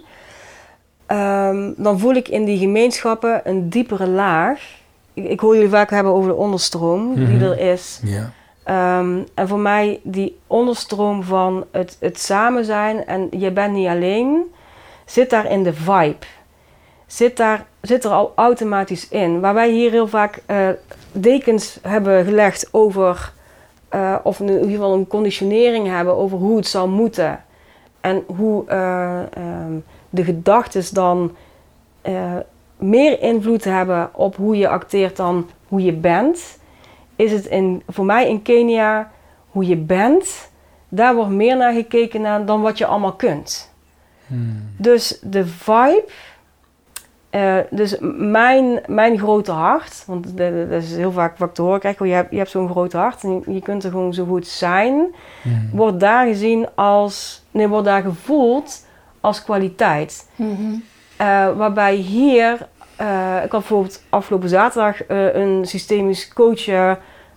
ehm, 1.06 1.72
dan 1.76 1.98
voel 1.98 2.14
ik 2.14 2.28
in 2.28 2.44
die 2.44 2.58
gemeenschappen 2.58 3.40
een 3.44 3.68
diepere 3.68 4.06
laag. 4.08 4.60
Ik, 5.14 5.24
ik 5.28 5.40
hoor 5.40 5.54
jullie 5.54 5.68
vaak 5.70 5.90
hebben 5.90 6.12
over 6.12 6.28
de 6.30 6.36
onderstroom 6.36 7.14
die 7.14 7.26
Mhm. 7.36 7.42
er 7.44 7.58
is. 7.58 8.00
Ja. 8.04 8.32
Ehm, 8.64 9.22
en 9.34 9.48
voor 9.48 9.58
mij 9.58 10.00
die 10.02 10.38
onderstroom 10.46 11.22
van 11.22 11.64
het, 11.70 11.96
het 12.00 12.18
samen 12.18 12.64
zijn 12.64 13.06
en 13.06 13.28
je 13.30 13.50
bent 13.50 13.72
niet 13.72 13.88
alleen, 13.88 14.52
zit 15.04 15.30
daar 15.30 15.50
in 15.50 15.62
de 15.62 15.72
vibe. 15.72 16.26
Zit, 17.06 17.36
daar, 17.36 17.66
zit 17.80 18.04
er 18.04 18.10
al 18.10 18.32
automatisch 18.34 19.08
in. 19.08 19.40
Waar 19.40 19.54
wij 19.54 19.70
hier 19.70 19.90
heel 19.90 20.08
vaak 20.08 20.42
eh, 20.46 20.68
dekens 21.12 21.78
hebben 21.82 22.24
gelegd 22.24 22.68
over, 22.70 23.32
eh, 23.88 24.16
of 24.22 24.40
in 24.40 24.48
ieder 24.48 24.70
geval 24.70 24.94
een 24.94 25.06
conditionering 25.06 25.86
hebben 25.88 26.16
over 26.16 26.38
hoe 26.38 26.56
het 26.56 26.66
zou 26.66 26.88
moeten. 26.88 27.44
En 28.00 28.24
hoe 28.36 28.66
eh, 28.66 29.18
ehm, 29.18 29.72
de 30.10 30.24
gedachten 30.24 30.94
dan 30.94 31.36
meer 32.76 33.20
invloed 33.20 33.64
hebben 33.64 34.10
op 34.12 34.36
hoe 34.36 34.56
je 34.56 34.68
acteert 34.68 35.16
dan 35.16 35.48
hoe 35.68 35.82
je 35.82 35.92
bent 35.92 36.58
is 37.22 37.32
het 37.32 37.46
in, 37.46 37.82
voor 37.88 38.04
mij 38.04 38.28
in 38.28 38.42
Kenia 38.42 39.10
hoe 39.50 39.66
je 39.66 39.76
bent. 39.76 40.50
Daar 40.88 41.14
wordt 41.14 41.30
meer 41.30 41.56
naar 41.56 41.72
gekeken 41.72 42.20
naar 42.20 42.44
dan 42.44 42.60
wat 42.60 42.78
je 42.78 42.86
allemaal 42.86 43.12
kunt. 43.12 43.72
Hmm. 44.26 44.70
Dus 44.76 45.18
de 45.22 45.46
vibe, 45.46 46.04
eh, 47.30 47.56
dus 47.70 47.96
mijn, 48.16 48.80
mijn 48.86 49.18
grote 49.18 49.52
hart, 49.52 50.04
want 50.06 50.36
dat 50.36 50.70
dat 50.70 50.82
is 50.82 50.96
heel 50.96 51.12
vaak 51.12 51.38
wat 51.38 51.48
ik 51.48 51.54
te 51.54 51.62
horen 51.62 51.80
krijg, 51.80 52.00
oh, 52.00 52.06
je 52.06 52.12
hebt, 52.12 52.30
je 52.30 52.36
hebt 52.36 52.50
zo'n 52.50 52.70
groot 52.70 52.92
hart 52.92 53.22
en 53.22 53.42
je, 53.46 53.52
je 53.54 53.62
kunt 53.62 53.84
er 53.84 53.90
gewoon 53.90 54.14
zo 54.14 54.24
goed 54.24 54.46
zijn, 54.46 55.14
Hmm. 55.42 55.70
wordt 55.72 56.00
daar 56.00 56.26
gezien 56.26 56.68
als, 56.74 57.44
nee, 57.50 57.68
wordt 57.68 57.86
daar 57.86 58.02
gevoeld 58.02 58.86
als 59.20 59.44
kwaliteit. 59.44 60.28
Eh, 61.16 61.56
waarbij 61.56 61.94
hier, 61.94 62.68
eh, 62.96 63.34
ik 63.34 63.40
had 63.40 63.50
bijvoorbeeld 63.50 64.02
afgelopen 64.08 64.48
zaterdag 64.48 65.04
eh, 65.04 65.34
een 65.34 65.66
systemisch 65.66 66.28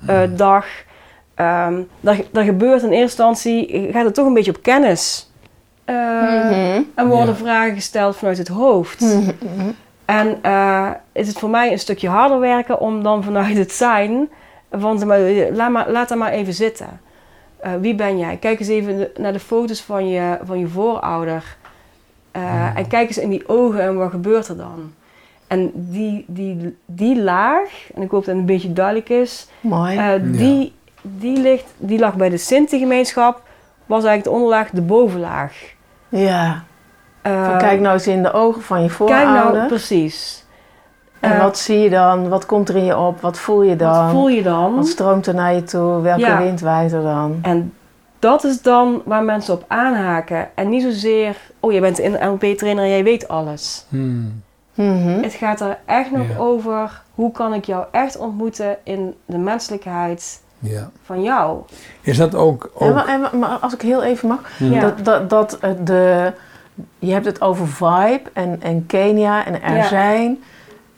eh, 0.07 0.21
dag. 0.35 0.65
Ehm 1.35 1.81
daar, 1.99 2.17
daar 2.31 2.43
gebeurt 2.43 2.81
in 2.83 2.89
eerste 2.91 3.01
instantie, 3.23 3.89
gaat 3.91 4.05
het 4.05 4.13
toch 4.13 4.25
een 4.27 4.33
beetje 4.33 4.55
op 4.55 4.61
kennis. 4.61 5.29
Eh, 5.85 6.75
En 6.75 7.07
worden 7.07 7.27
Ja. 7.27 7.35
vragen 7.35 7.73
gesteld 7.73 8.15
vanuit 8.15 8.37
het 8.37 8.47
hoofd. 8.47 9.05
En 10.05 10.37
eh, 10.41 10.89
is 11.11 11.27
het 11.27 11.39
voor 11.39 11.49
mij 11.49 11.71
een 11.71 11.79
stukje 11.79 12.09
harder 12.09 12.39
werken 12.39 12.79
om 12.79 13.03
dan 13.03 13.23
vanuit 13.23 13.57
het 13.57 13.71
zijn, 13.71 14.29
van 14.71 15.05
laat, 15.53 15.71
maar, 15.71 15.91
laat 15.91 16.09
dat 16.09 16.17
maar 16.17 16.31
even 16.31 16.53
zitten. 16.53 16.99
Eh, 17.59 17.71
wie 17.81 17.95
ben 17.95 18.17
jij? 18.17 18.37
Kijk 18.37 18.59
eens 18.59 18.67
even 18.67 19.07
naar 19.17 19.33
de 19.33 19.39
foto's 19.39 19.81
van 19.81 20.07
je, 20.09 20.37
van 20.43 20.59
je 20.59 20.67
voorouder. 20.67 21.57
Eh, 22.31 22.77
En 22.77 22.87
kijk 22.87 23.07
eens 23.07 23.17
in 23.17 23.29
die 23.29 23.47
ogen 23.47 23.81
en 23.81 23.97
wat 23.97 24.09
gebeurt 24.09 24.47
er 24.47 24.57
dan? 24.57 24.93
En 25.47 25.71
die, 25.73 26.25
die, 26.27 26.77
die 26.85 27.21
laag, 27.21 27.69
en 27.95 28.01
ik 28.01 28.11
hoop 28.11 28.19
dat 28.25 28.29
het 28.33 28.35
een 28.35 28.45
beetje 28.45 28.73
duidelijk 28.73 29.09
is, 29.09 29.47
Mooi. 29.59 29.97
eh, 29.97 30.09
die, 30.23 30.73
die, 31.01 31.37
ligt, 31.41 31.65
die 31.77 31.99
lag 31.99 32.15
bij 32.15 32.29
de 32.29 32.37
Sinti-gemeenschap, 32.37 33.41
was 33.85 34.03
eigenlijk 34.03 34.23
de 34.23 34.29
onderlaag, 34.43 34.69
de 34.69 34.81
bovenlaag. 34.81 35.53
ja. 36.09 36.63
Eh, 37.21 37.45
Van, 37.49 37.57
kijk 37.57 37.79
nou 37.79 37.93
eens 37.93 38.07
in 38.07 38.23
de 38.23 38.31
ogen 38.33 38.61
van 38.61 38.77
je 38.81 38.85
Kijk 38.87 38.97
voorouder. 38.97 39.53
nou, 39.55 39.67
precies. 39.67 40.45
En 41.19 41.31
Eh, 41.31 41.41
wat 41.41 41.57
zie 41.57 41.79
je 41.79 41.89
dan? 41.89 42.29
Wat 42.29 42.45
komt 42.45 42.69
er 42.69 42.75
in 42.75 42.85
je 42.85 42.97
op? 42.97 43.21
Wat 43.21 43.37
voel 43.39 43.61
je 43.63 43.75
dan? 43.75 44.01
Wat 44.03 44.11
voel 44.11 44.27
je 44.29 44.43
dan? 44.43 44.75
Wat 44.75 44.87
stroomt 44.87 45.27
er 45.27 45.33
naar 45.33 45.53
je 45.53 45.63
toe? 45.63 46.01
Welke 46.01 46.19
Ja. 46.19 46.37
wind 46.37 46.61
waait 46.61 46.91
er 46.91 47.01
dan? 47.03 47.39
En 47.41 47.73
dat 48.19 48.43
is 48.43 48.61
dan 48.61 49.01
waar 49.05 49.23
mensen 49.23 49.53
op 49.53 49.63
aanhaken. 49.67 50.47
En 50.55 50.69
niet 50.69 50.81
zozeer, 50.83 51.35
oh 51.59 51.71
je 51.71 51.79
bent 51.79 51.99
een 51.99 52.11
NLP-trainer 52.21 52.83
en 52.83 52.89
jij 52.89 53.03
weet 53.03 53.27
alles. 53.27 53.85
Hmm. 53.89 54.41
Mhm. 54.75 55.21
Het 55.21 55.33
gaat 55.33 55.61
er 55.61 55.77
echt 55.85 56.11
nog 56.11 56.27
Ja. 56.27 56.37
over, 56.37 57.01
hoe 57.15 57.31
kan 57.31 57.53
ik 57.53 57.65
jou 57.65 57.85
echt 57.91 58.17
ontmoeten 58.17 58.77
in 58.83 59.15
de 59.25 59.37
menselijkheid 59.37 60.41
Ja. 60.59 60.89
van 61.03 61.21
jou. 61.23 61.59
Is 62.01 62.17
dat 62.17 62.35
ook... 62.35 62.71
Ook 62.73 62.93
maar, 62.93 63.07
en, 63.07 63.39
maar 63.39 63.49
als 63.61 63.73
ik 63.73 63.81
heel 63.81 64.03
even 64.03 64.27
mag, 64.27 64.39
Ja. 64.59 64.79
dat, 64.79 65.05
dat, 65.05 65.29
dat 65.29 65.57
de, 65.87 66.33
je 66.99 67.11
hebt 67.13 67.25
het 67.25 67.41
over 67.41 67.67
vibe 67.67 68.21
en, 68.33 68.57
en 68.61 68.85
Kenia 68.85 69.45
en 69.45 69.61
er 69.61 69.75
Ja. 69.75 69.87
zijn. 69.87 70.43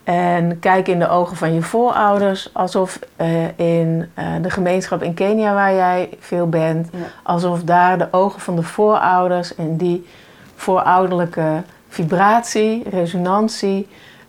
En 0.04 0.60
kijk 0.60 0.88
in 0.88 1.00
de 1.00 1.10
ogen 1.10 1.38
van 1.38 1.54
je 1.54 1.62
voorouders, 1.62 2.50
alsof 2.54 3.00
eh, 3.16 3.58
in 3.60 4.10
eh, 4.14 4.26
de 4.42 4.50
gemeenschap 4.50 5.04
in 5.04 5.14
Kenia 5.14 5.54
waar 5.54 5.74
jij 5.74 6.10
veel 6.20 6.50
bent, 6.50 6.90
Ja. 6.92 6.98
alsof 7.24 7.64
daar 7.64 7.98
de 7.98 8.08
ogen 8.12 8.42
van 8.42 8.56
de 8.56 8.64
voorouders 8.64 9.56
en 9.56 9.78
die 9.78 10.08
voorouderlijke 10.56 11.64
vibratie, 12.02 12.90
resonantie, 12.90 13.88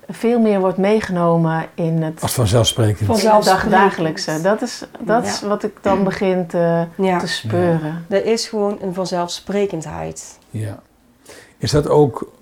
veel 0.09 0.41
meer 0.41 0.61
wordt 0.61 0.79
meegenomen 0.79 1.67
in 1.75 2.03
het, 2.03 2.23
als 2.23 2.33
vanzelfsprekend. 2.35 3.07
Vanzelfsprekend. 3.07 3.71
dagdagelijkse. 3.71 4.41
Dat 4.43 4.63
is, 4.63 4.85
dat 5.01 5.25
is 5.25 5.41
wat 5.41 5.63
ik 5.63 5.73
dan 5.83 6.05
begin 6.05 6.47
te, 6.47 6.87
Ja, 6.97 7.19
te 7.19 7.29
speuren. 7.29 8.05
er 8.09 8.25
is 8.25 8.49
gewoon 8.49 8.79
een 8.81 8.95
vanzelfsprekendheid. 8.95 10.39
Ja. 10.51 10.83
Is 11.59 11.71
dat 11.71 11.89
ook 11.89 12.33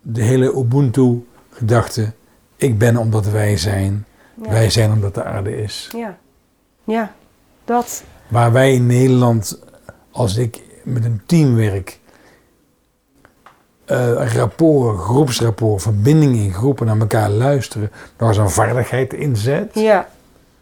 de 0.00 0.22
hele 0.22 0.52
Ubuntu-gedachte? 0.56 2.12
Ik 2.56 2.78
ben 2.78 2.96
omdat 2.96 3.26
wij 3.26 3.56
zijn. 3.56 4.06
Ja. 4.42 4.50
Wij 4.50 4.70
zijn 4.70 4.92
omdat 4.92 5.14
de 5.14 5.24
aarde 5.24 5.62
is. 5.62 5.88
Ja. 5.96 6.18
Ja, 6.84 7.12
dat. 7.64 8.02
Waar 8.28 8.52
wij 8.52 8.74
in 8.74 8.86
Nederland, 8.86 9.58
als 10.10 10.36
ik 10.36 10.60
met 10.84 11.04
een 11.04 11.22
team 11.26 11.54
werk, 11.54 12.00
eh 13.84 14.34
rapport, 14.34 14.98
groepsrapport, 14.98 15.82
verbinding 15.82 16.34
in 16.36 16.52
groepen 16.52 16.86
naar 16.86 16.98
elkaar 16.98 17.30
luisteren, 17.30 17.90
nog 18.18 18.28
eens 18.28 18.38
een 18.38 18.50
vaardigheid 18.50 19.12
inzet, 19.14 19.70
Ja. 19.74 20.08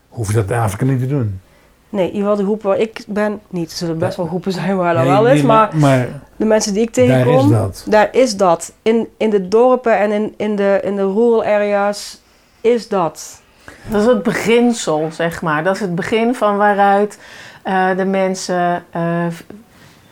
hoef 0.09 0.29
je 0.29 0.35
dat 0.35 0.51
in 0.51 0.57
Afrika 0.57 0.85
niet 0.85 1.01
te 1.01 1.07
doen. 1.07 1.41
Nee, 1.89 2.07
in 2.07 2.13
ieder 2.15 2.23
geval 2.31 2.37
de 2.37 2.45
groep 2.51 2.63
waar 2.63 2.79
ik 2.79 3.05
ben, 3.07 3.41
niet. 3.49 3.71
Er 3.71 3.77
zullen 3.77 3.99
best 3.99 4.17
wel 4.17 4.27
groepen 4.27 4.53
zijn 4.53 4.77
waar 4.77 4.95
dat 4.95 5.03
Nee, 5.03 5.13
wel 5.13 5.23
nee, 5.23 5.35
is, 5.35 5.43
maar 5.43 5.71
maar 5.77 6.09
de 6.37 6.45
mensen 6.45 6.75
die 6.75 6.83
ik 6.83 6.95
daar 6.95 7.05
tegenkom, 7.07 7.45
is 7.45 7.51
dat. 7.59 7.85
daar 7.89 8.09
is 8.13 8.37
dat. 8.37 8.73
In, 8.83 9.09
in 9.17 9.31
de 9.31 9.49
dorpen 9.49 9.99
en 9.99 10.11
in, 10.13 10.35
in, 10.37 10.57
de, 10.57 10.81
in 10.83 10.97
de 10.97 11.03
rural 11.03 11.45
areas 11.45 12.21
is 12.61 12.89
dat. 12.89 13.41
Dat 13.87 14.01
is 14.01 14.07
het 14.07 14.23
beginsel, 14.23 15.09
zeg 15.13 15.43
maar. 15.43 15.65
Dat 15.65 15.75
is 15.75 15.81
het 15.81 15.95
begin 15.95 16.35
van 16.35 16.57
waaruit 16.57 17.19
eh, 17.63 17.97
de 17.97 18.05
mensen 18.05 18.85
eh, 18.91 19.27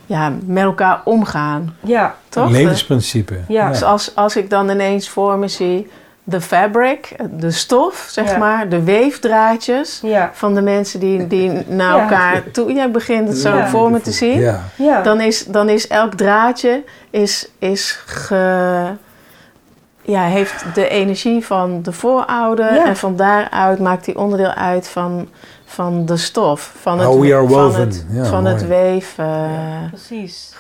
ja, 0.09 0.33
met 0.47 0.63
elkaar 0.65 1.01
omgaan. 1.05 1.75
Ja, 1.81 2.15
Toch? 2.29 2.51
Levensprincipe. 2.51 3.35
Ja. 3.49 3.69
Dus 3.69 3.83
als, 3.83 4.15
als 4.15 4.37
ik 4.37 4.51
dan 4.51 4.71
ineens 4.71 5.09
voor 5.09 5.39
me 5.39 5.49
zie 5.49 5.91
de 6.25 6.41
fabric, 6.41 7.17
de 7.31 7.51
stof, 7.51 8.07
zeg 8.11 8.31
Ja. 8.31 8.37
maar, 8.39 8.69
de 8.69 8.83
weefdraadjes 8.83 10.01
ja, 10.03 10.31
van 10.33 10.55
de 10.55 10.61
mensen 10.63 11.01
die, 11.01 11.27
die 11.27 11.51
naar 11.67 11.97
Ja. 11.97 12.03
elkaar 12.03 12.43
toe... 12.53 12.73
Jij 12.73 12.91
begint 12.91 13.29
het 13.29 13.39
zo 13.39 13.57
Ja. 13.57 13.69
voor 13.69 13.91
me 13.91 14.01
te 14.01 14.13
zien. 14.13 14.41
Ja. 14.41 14.61
ja. 14.77 15.03
Dan, 15.03 15.21
is, 15.21 15.45
dan 15.47 15.69
is 15.69 15.87
elk 15.89 16.15
draadje 16.15 16.83
is, 17.11 17.49
is 17.59 18.03
ge, 18.07 18.87
ja, 20.03 20.23
heeft 20.23 20.65
de 20.75 20.89
energie 20.89 21.47
van 21.47 21.83
de 21.83 21.93
voorouder. 21.93 22.75
Ja. 22.75 22.87
En 22.87 22.97
van 22.97 23.17
daaruit 23.17 23.79
maakt 23.79 24.07
hij 24.07 24.15
onderdeel 24.15 24.53
uit 24.53 24.89
van, 24.89 25.29
van 25.69 26.07
de 26.07 26.17
stof. 26.17 26.73
Van 26.81 26.99
het, 26.99 27.19
we 27.19 27.35
are 27.35 27.49
van 27.49 27.75
het, 27.75 28.07
Ja, 28.11 28.25
van 28.25 28.43
mooi. 28.43 28.55
het 28.55 28.67
weefgetouw. 28.67 29.89
Precies. 29.89 30.55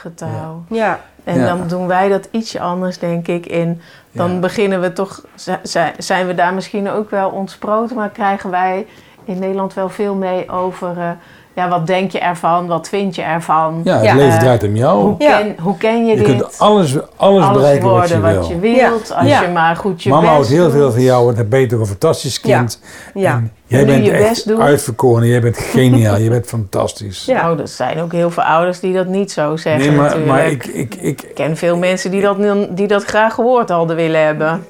Ja, 0.68 1.00
En 1.24 1.38
Ja. 1.38 1.46
dan 1.46 1.68
doen 1.68 1.86
wij 1.86 2.08
dat 2.08 2.28
ietsje 2.30 2.60
anders, 2.60 2.98
denk 2.98 3.26
ik. 3.28 3.46
In, 3.46 3.80
dan 4.12 4.32
Ja. 4.32 4.38
beginnen 4.38 4.80
we 4.80 4.92
toch, 4.92 5.24
zi- 5.34 5.52
zi- 5.62 5.92
zijn 5.98 6.26
we 6.26 6.34
daar 6.34 6.54
misschien 6.54 6.90
ook 6.90 7.10
wel 7.10 7.30
ontsproten, 7.30 7.96
maar 7.96 8.08
krijgen 8.08 8.50
wij 8.50 8.86
in 9.24 9.38
Nederland 9.38 9.74
wel 9.74 9.88
veel 9.88 10.14
mee 10.14 10.50
over. 10.50 10.98
eh, 10.98 11.10
ja, 11.58 11.68
wat 11.68 11.86
denk 11.86 12.10
je 12.10 12.18
ervan? 12.18 12.66
Wat 12.66 12.88
vind 12.88 13.14
je 13.14 13.22
ervan? 13.22 13.80
Ja, 13.84 13.94
het 13.96 14.04
Ja. 14.04 14.14
leven 14.14 14.38
draait 14.38 14.64
om 14.64 14.76
jou. 14.76 15.00
Hoe, 15.02 15.14
Ja. 15.18 15.38
ken, 15.38 15.54
hoe 15.60 15.76
ken 15.76 16.06
je, 16.06 16.10
Je 16.10 16.16
dit? 16.16 16.26
kunt 16.26 16.58
alles, 16.58 16.96
alles, 17.16 17.44
Alles 17.44 17.56
bereiken 17.56 17.88
wat 17.90 18.08
je 18.08 18.20
wat 18.20 18.48
je 18.48 18.58
wilt, 18.58 19.12
als 19.14 19.26
Ja. 19.28 19.42
je 19.42 19.48
maar 19.48 19.76
goed 19.76 20.02
je 20.02 20.08
Mama 20.08 20.20
best 20.22 20.32
houdt 20.32 20.48
heel 20.48 20.62
doet. 20.64 20.72
veel 20.72 20.92
van 20.92 21.02
jou 21.02 21.30
en 21.30 21.34
dat 21.36 21.48
ben 21.48 21.60
je 21.60 21.66
toch 21.66 21.80
een 21.80 21.86
fantastisch 21.86 22.40
kind. 22.40 22.80
ja. 23.14 23.42
Jij 23.66 23.86
bent 23.86 24.04
je 24.04 24.10
echt 24.12 24.28
best 24.28 24.48
doen. 24.48 24.62
uitverkoren, 24.62 25.26
jij 25.26 25.40
bent 25.40 25.58
geniaal, 25.74 26.18
je 26.18 26.30
bent 26.30 26.46
fantastisch. 26.46 27.24
Ja. 27.24 27.50
Oh, 27.52 27.60
er 27.60 27.68
zijn 27.68 28.00
ook 28.00 28.12
heel 28.12 28.30
veel 28.30 28.42
ouders 28.42 28.80
die 28.80 28.94
dat 28.94 29.06
niet 29.06 29.32
zo 29.32 29.56
zeggen 29.56 29.86
nee, 29.86 29.96
maar, 29.96 30.04
natuurlijk. 30.04 30.30
maar 30.32 30.46
ik, 30.46 30.64
ik, 30.66 30.94
ik, 30.94 31.22
Ik 31.22 31.34
ken 31.34 31.56
veel 31.56 31.76
mensen 31.76 32.10
die 32.10 32.22
dat, 32.22 32.36
die 32.70 32.86
dat 32.86 33.04
graag 33.04 33.34
gehoord 33.34 33.68
hadden 33.68 33.96
willen 33.96 34.24
hebben. 34.24 34.64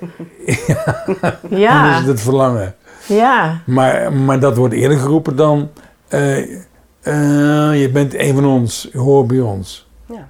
dan 1.50 1.58
Ja, 1.58 1.90
is 1.90 1.96
het 1.98 2.06
het 2.06 2.20
verlangen. 2.20 2.74
ja. 3.06 3.58
Maar, 3.66 4.12
maar 4.12 4.40
dat 4.40 4.56
wordt 4.56 4.74
eerder 4.74 4.98
geroepen 4.98 5.36
dan, 5.36 5.68
eh, 6.08 6.36
eh, 7.00 7.80
je 7.80 7.90
bent 7.92 8.14
een 8.14 8.34
van 8.34 8.44
ons, 8.46 8.88
je 8.92 8.98
hoort 8.98 9.26
bij 9.26 9.40
ons. 9.40 9.88
Ja. 10.06 10.28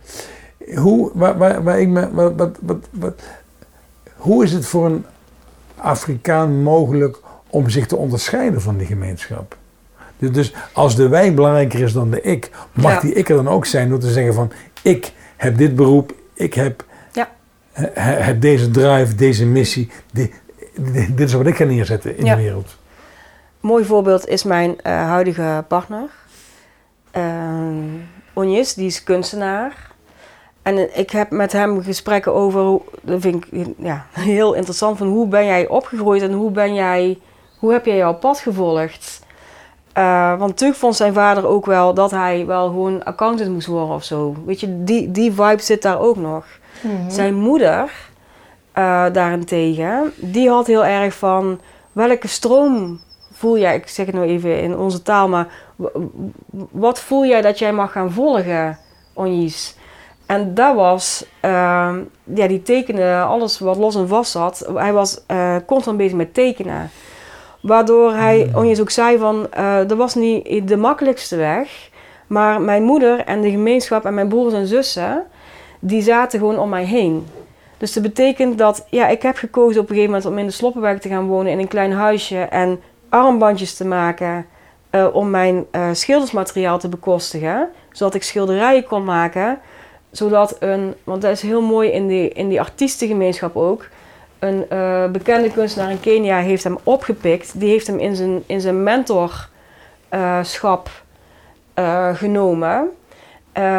Hoe, 0.81 1.11
waar, 1.15 1.39
waar, 1.39 1.63
waar 1.63 1.81
ik 1.81 1.89
me, 1.89 2.13
wat, 2.13 2.33
wat, 2.37 2.57
wat, 2.61 2.77
wat- 2.91 3.23
hoe 4.17 4.45
is 4.45 4.53
het 4.53 4.67
voor 4.67 4.87
een 4.87 5.05
Afrikaan 5.77 6.63
mogelijk 6.63 7.19
om 7.51 7.69
zich 7.71 7.87
te 7.87 7.97
onderscheiden 7.97 8.61
van 8.61 8.77
die 8.77 8.87
gemeenschap? 8.87 9.57
Dus- 10.19 10.33
Dus 10.33 10.55
als 10.73 10.97
de 10.97 11.09
wij 11.09 11.35
belangrijker 11.35 11.81
is 11.81 11.93
dan 11.93 12.11
de 12.11 12.21
ik, 12.21 12.51
mag 12.73 12.93
Ja. 12.93 13.01
die 13.01 13.13
ik 13.13 13.29
er 13.29 13.37
dan 13.37 13.49
ook 13.49 13.67
zijn 13.67 13.89
door 13.89 13.99
te 13.99 14.11
zeggen 14.13 14.35
van 14.35 14.53
ik 14.83 15.13
heb 15.37 15.59
dit 15.59 15.77
beroep, 15.77 16.13
ik 16.35 16.55
heb, 16.55 16.85
Ja. 17.13 17.29
he- 17.73 17.91
he- 17.95 18.21
heb 18.23 18.41
deze 18.41 18.71
drive, 18.71 19.15
deze 19.15 19.47
missie, 19.47 19.91
dit, 20.13 20.33
dit 20.75 21.17
dit 21.17 21.29
is 21.29 21.33
wat 21.35 21.47
ik 21.47 21.57
ga 21.57 21.65
neerzetten 21.65 22.17
in 22.19 22.25
Ja. 22.25 22.35
de 22.37 22.43
wereld. 22.43 22.77
Mooi 23.61 23.85
voorbeeld 23.85 24.27
is 24.29 24.43
mijn 24.45 24.81
eh, 24.81 24.93
huidige 24.93 25.65
partner. 25.69 26.09
Ehm 27.19 28.17
Onjes, 28.39 28.75
die 28.75 28.87
is 28.87 29.05
kunstenaar. 29.05 29.91
En 30.63 30.99
ik 30.99 31.11
heb 31.11 31.31
met 31.31 31.53
hem 31.53 31.83
gesprekken 31.83 32.35
over, 32.35 32.81
dat 33.03 33.21
vind 33.21 33.45
ik 33.51 33.67
ja, 33.79 34.07
heel 34.33 34.55
interessant, 34.55 34.99
van 34.99 35.07
hoe 35.07 35.27
ben 35.27 35.45
jij 35.45 35.69
opgegroeid 35.69 36.23
en 36.23 36.33
hoe, 36.33 36.51
ben 36.51 36.75
jij, 36.75 37.19
hoe 37.59 37.73
heb 37.73 37.85
jij 37.85 37.97
jouw 37.97 38.15
pad 38.15 38.39
gevolgd? 38.39 39.21
Eh, 39.93 40.29
want 40.29 40.51
natuurlijk 40.51 40.79
vond 40.79 40.97
zijn 40.97 41.13
vader 41.13 41.47
ook 41.47 41.67
wel 41.67 41.95
dat 41.95 42.11
hij 42.11 42.47
wel 42.47 42.67
gewoon 42.67 43.05
accountant 43.05 43.51
moest 43.51 43.67
worden 43.67 43.95
of 43.95 44.05
zo. 44.05 44.37
Weet 44.47 44.61
je, 44.61 44.85
die, 44.85 45.11
die 45.11 45.33
vibe 45.33 45.63
zit 45.63 45.83
daar 45.83 46.01
ook 46.01 46.17
nog. 46.17 46.45
Mhm. 46.81 47.11
Zijn 47.11 47.35
moeder, 47.35 47.93
eh, 48.73 49.07
daarentegen, 49.13 50.13
die 50.17 50.49
had 50.49 50.67
heel 50.67 50.85
erg 50.85 51.15
van 51.15 51.61
welke 51.93 52.29
stroom 52.29 53.01
voel 53.39 53.59
jij, 53.59 53.75
ik 53.77 53.89
zeg 53.89 54.07
het 54.07 54.15
nou 54.15 54.27
even 54.27 54.63
in 54.63 54.77
onze 54.77 55.03
taal, 55.03 55.29
maar 55.29 55.47
wat 56.71 57.01
voel 57.01 57.27
jij 57.27 57.43
dat 57.43 57.59
jij 57.59 57.73
mag 57.73 57.93
gaan 57.93 58.13
volgen, 58.13 58.79
Onjies? 59.13 59.77
En 60.27 60.55
dat 60.55 60.75
was, 60.75 61.25
ehm, 61.41 62.01
ja, 62.25 62.47
die 62.47 62.63
tekenen, 62.63 63.27
alles 63.27 63.59
wat 63.59 63.77
los 63.77 63.95
en 63.95 64.09
vast 64.09 64.31
zat. 64.31 64.71
Hij 64.75 64.93
was 64.93 65.21
eh, 65.27 65.57
constant 65.67 65.97
bezig 65.97 66.17
met 66.17 66.35
tekenen. 66.35 66.91
Waardoor 67.61 68.13
hij, 68.13 68.51
Onjies 68.55 68.81
ook 68.81 68.91
zei 68.91 69.19
van, 69.19 69.47
eh 69.51 69.79
dat 69.87 69.99
was 69.99 70.15
niet 70.15 70.69
de 70.69 70.77
makkelijkste 70.77 71.37
weg. 71.37 71.91
Maar 72.27 72.61
mijn 72.61 72.83
moeder 72.83 73.25
en 73.25 73.41
de 73.41 73.51
gemeenschap 73.51 74.05
en 74.05 74.15
mijn 74.15 74.29
broers 74.29 74.55
en 74.55 74.67
zussen, 74.67 75.25
die 75.81 76.03
zaten 76.03 76.39
gewoon 76.39 76.59
om 76.59 76.69
mij 76.69 76.85
heen. 76.85 77.27
Dus 77.79 77.93
dat 77.93 78.03
betekent 78.03 78.59
dat, 78.59 78.87
ja, 78.91 79.09
ik 79.09 79.23
heb 79.23 79.37
gekozen 79.37 79.81
op 79.81 79.89
een 79.89 79.95
gegeven 79.95 80.15
moment 80.15 80.27
om 80.27 80.39
in 80.39 80.47
de 80.47 80.53
Sloppenwijk 80.53 81.01
te 81.01 81.09
gaan 81.09 81.27
wonen 81.27 81.53
in 81.53 81.59
een 81.59 81.69
klein 81.69 81.93
huisje 81.93 82.39
en 82.39 82.81
armbandjes 83.09 83.75
te 83.75 83.87
maken 83.87 84.47
eh, 84.91 85.07
om 85.13 85.31
mijn 85.31 85.65
eh, 85.71 85.89
schildersmateriaal 85.93 86.79
te 86.79 86.89
bekostigen. 86.89 87.69
Zodat 87.93 88.15
ik 88.15 88.23
schilderijen 88.23 88.85
kon 88.85 89.05
maken. 89.05 89.59
Zodat 90.11 90.57
een, 90.61 90.95
want 91.05 91.23
dat 91.23 91.31
is 91.31 91.43
heel 91.43 91.63
mooi 91.63 91.91
in 91.91 92.07
die, 92.07 92.29
in 92.29 92.49
die 92.49 92.61
artiestengemeenschap 92.61 93.57
ook. 93.57 93.87
Een 94.39 94.69
eh, 94.69 95.11
bekende 95.11 95.53
kunstenaar 95.53 95.91
in 95.91 96.01
Kenia 96.01 96.39
heeft 96.39 96.65
hem 96.65 96.79
opgepikt. 96.83 97.61
Die 97.61 97.69
heeft 97.69 97.87
hem 97.87 97.99
in 97.99 98.17
zijn, 98.17 98.43
in 98.47 98.61
zijn 98.61 98.83
mentorschap 98.83 100.91
genomen. 102.15 102.89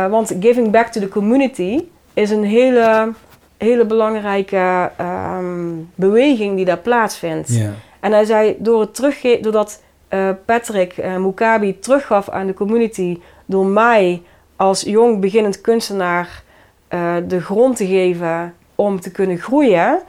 Want 0.09 0.35
giving 0.39 0.71
back 0.71 0.87
to 0.87 0.99
the 0.99 1.07
community 1.07 1.83
is 2.13 2.29
een 2.29 2.43
hele, 2.43 3.11
hele 3.57 3.85
belangrijke 3.85 4.91
ehm, 4.97 5.71
beweging 5.95 6.55
die 6.55 6.65
daar 6.65 6.77
plaatsvindt. 6.77 7.49
Ja. 7.49 7.71
En 7.99 8.11
hij 8.11 8.25
zei, 8.25 8.55
door 8.59 8.79
het 8.79 8.95
terugge 8.95 9.37
doordat 9.41 9.81
eh, 10.07 10.29
Patrick 10.45 10.97
eh, 10.97 11.15
Mukabi 11.15 11.79
teruggaf 11.79 12.29
aan 12.29 12.47
de 12.47 12.53
community 12.53 13.19
door 13.45 13.65
mij 13.65 14.21
als 14.55 14.81
jong 14.81 15.19
beginnend 15.19 15.61
kunstenaar 15.61 16.43
eh, 16.87 17.15
de 17.27 17.41
grond 17.41 17.75
te 17.75 17.87
geven 17.87 18.53
om 18.75 18.99
te 18.99 19.11
kunnen 19.11 19.37
groeien, 19.37 19.99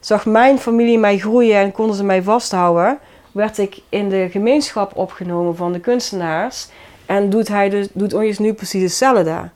zag 0.00 0.26
mijn 0.26 0.58
familie 0.58 0.98
mij 0.98 1.18
groeien 1.18 1.56
en 1.56 1.72
konden 1.72 1.96
ze 1.96 2.04
mij 2.04 2.22
vasthouden, 2.22 2.98
werd 3.32 3.58
ik 3.58 3.80
in 3.88 4.08
de 4.08 4.28
gemeenschap 4.30 4.96
opgenomen 4.96 5.56
van 5.56 5.72
de 5.72 5.80
kunstenaars. 5.80 6.68
En 7.06 7.30
doet 7.30 7.48
hij 7.48 7.68
dus, 7.68 7.88
doet 7.92 8.14
Onjes 8.14 8.38
nu 8.38 8.52
precies 8.52 8.82
hetzelfde. 8.82 9.48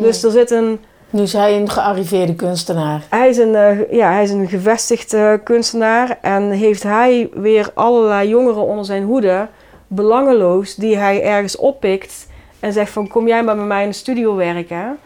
Dus 0.00 0.22
er 0.22 0.30
zit 0.30 0.50
een, 0.50 0.80
Nu 1.10 1.22
is 1.22 1.32
hij 1.32 1.56
een 1.56 1.68
gearriveerde 1.68 2.34
kunstenaar. 2.34 3.02
hij 3.08 3.28
is 3.28 3.38
een, 3.38 3.54
eh, 3.54 3.90
ja, 3.92 4.12
hij 4.12 4.22
is 4.22 4.30
een 4.30 4.48
gevestigd 4.48 5.12
eh, 5.12 5.32
kunstenaar 5.44 6.18
en 6.20 6.50
heeft 6.50 6.82
hij 6.82 7.30
weer 7.34 7.70
allerlei 7.74 8.28
jongeren 8.28 8.66
onder 8.66 8.84
zijn 8.84 9.02
hoede, 9.02 9.48
belangeloos, 9.86 10.74
die 10.74 10.96
hij 10.96 11.22
ergens 11.22 11.56
oppikt 11.56 12.28
en 12.60 12.72
zegt 12.72 12.92
van 12.92 13.08
kom 13.08 13.26
jij 13.26 13.42
maar 13.42 13.56
bij 13.56 13.64
mij 13.64 13.82
in 13.82 13.88
de 13.88 13.94
studio 13.94 14.36
werken. 14.36 14.98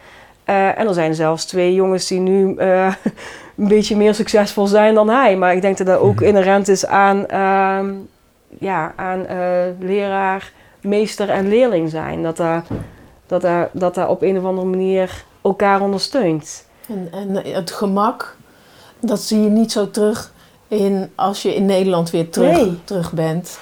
Eh, 0.43 0.79
en 0.79 0.87
er 0.87 0.93
zijn 0.93 1.15
zelfs 1.15 1.45
twee 1.45 1.73
jongens 1.73 2.07
die 2.07 2.19
nu 2.19 2.55
eh, 2.55 2.93
een 3.57 3.67
beetje 3.67 3.95
meer 3.95 4.13
succesvol 4.13 4.67
zijn 4.67 4.93
dan 4.93 5.09
hij. 5.09 5.37
Maar 5.37 5.53
ik 5.55 5.61
denk 5.61 5.77
dat 5.77 5.87
dat 5.87 5.99
ook 5.99 6.21
inherent 6.21 6.67
is 6.67 6.85
aan, 6.85 7.27
ehm, 7.27 7.93
ja, 8.59 8.93
aan 8.95 9.25
eh, 9.25 9.37
leraar, 9.79 10.51
meester 10.81 11.29
en 11.29 11.47
leerling 11.47 11.89
zijn. 11.89 12.23
Dat, 12.23 12.37
dat, 12.37 13.41
dat 13.71 13.95
dat 13.95 14.07
op 14.07 14.21
een 14.21 14.37
of 14.37 14.43
andere 14.43 14.67
manier 14.67 15.23
elkaar 15.45 15.81
ondersteunt. 15.81 16.65
En, 16.87 17.07
en 17.11 17.53
het 17.53 17.71
gemak, 17.71 18.35
dat 18.99 19.19
zie 19.21 19.41
je 19.41 19.49
niet 19.49 19.71
zo 19.71 19.89
terug 19.91 20.31
in, 20.67 21.11
als 21.15 21.41
je 21.41 21.55
in 21.55 21.65
Nederland 21.65 22.09
weer 22.09 22.29
terug, 22.29 22.55
Nee. 22.55 22.79
terug 22.83 23.11
bent. 23.13 23.59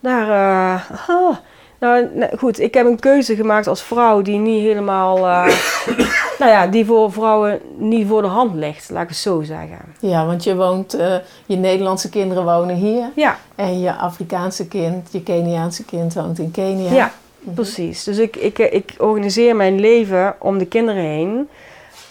Daar, 0.00 0.28
eh, 0.28 1.08
ah. 1.08 1.36
nou 1.80 2.08
goed, 2.38 2.60
ik 2.60 2.74
heb 2.74 2.86
een 2.86 2.98
keuze 2.98 3.34
gemaakt 3.36 3.66
als 3.66 3.82
vrouw 3.82 4.22
die 4.22 4.38
niet 4.38 4.62
helemaal, 4.62 5.16
eh, 5.16 5.54
nou 6.40 6.50
ja, 6.50 6.66
die 6.66 6.84
voor 6.86 7.12
vrouwen 7.12 7.60
niet 7.78 8.08
voor 8.08 8.22
de 8.22 8.28
hand 8.28 8.54
ligt, 8.54 8.90
laat 8.90 9.02
ik 9.02 9.08
het 9.08 9.16
zo 9.18 9.42
zeggen. 9.42 9.78
Ja, 10.00 10.26
want 10.26 10.44
je 10.44 10.56
woont, 10.56 10.94
eh, 10.94 11.14
je 11.46 11.56
Nederlandse 11.56 12.08
kinderen 12.08 12.44
wonen 12.44 12.76
hier. 12.76 13.10
Ja, 13.14 13.36
En 13.54 13.80
je 13.80 13.94
Afrikaanse 13.94 14.68
kind, 14.68 15.08
je 15.12 15.22
Keniaanse 15.22 15.84
kind 15.84 16.14
woont 16.14 16.38
in 16.38 16.50
Kenia. 16.50 16.92
ja, 16.92 17.12
precies. 17.54 18.04
Dus 18.04 18.18
ik, 18.18 18.36
ik, 18.36 18.58
ik 18.58 18.94
organiseer 18.98 19.56
mijn 19.56 19.80
leven 19.80 20.34
om 20.38 20.58
de 20.58 20.66
kinderen 20.66 21.02
heen. 21.02 21.48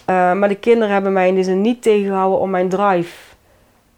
Eh, 0.04 0.32
maar 0.32 0.48
de 0.48 0.54
kinderen 0.54 0.92
hebben 0.92 1.12
mij 1.12 1.28
in 1.28 1.34
deze 1.34 1.50
zin 1.50 1.60
niet 1.60 1.82
tegengehouden 1.82 2.38
om 2.38 2.50
mijn 2.50 2.68
drive 2.68 3.12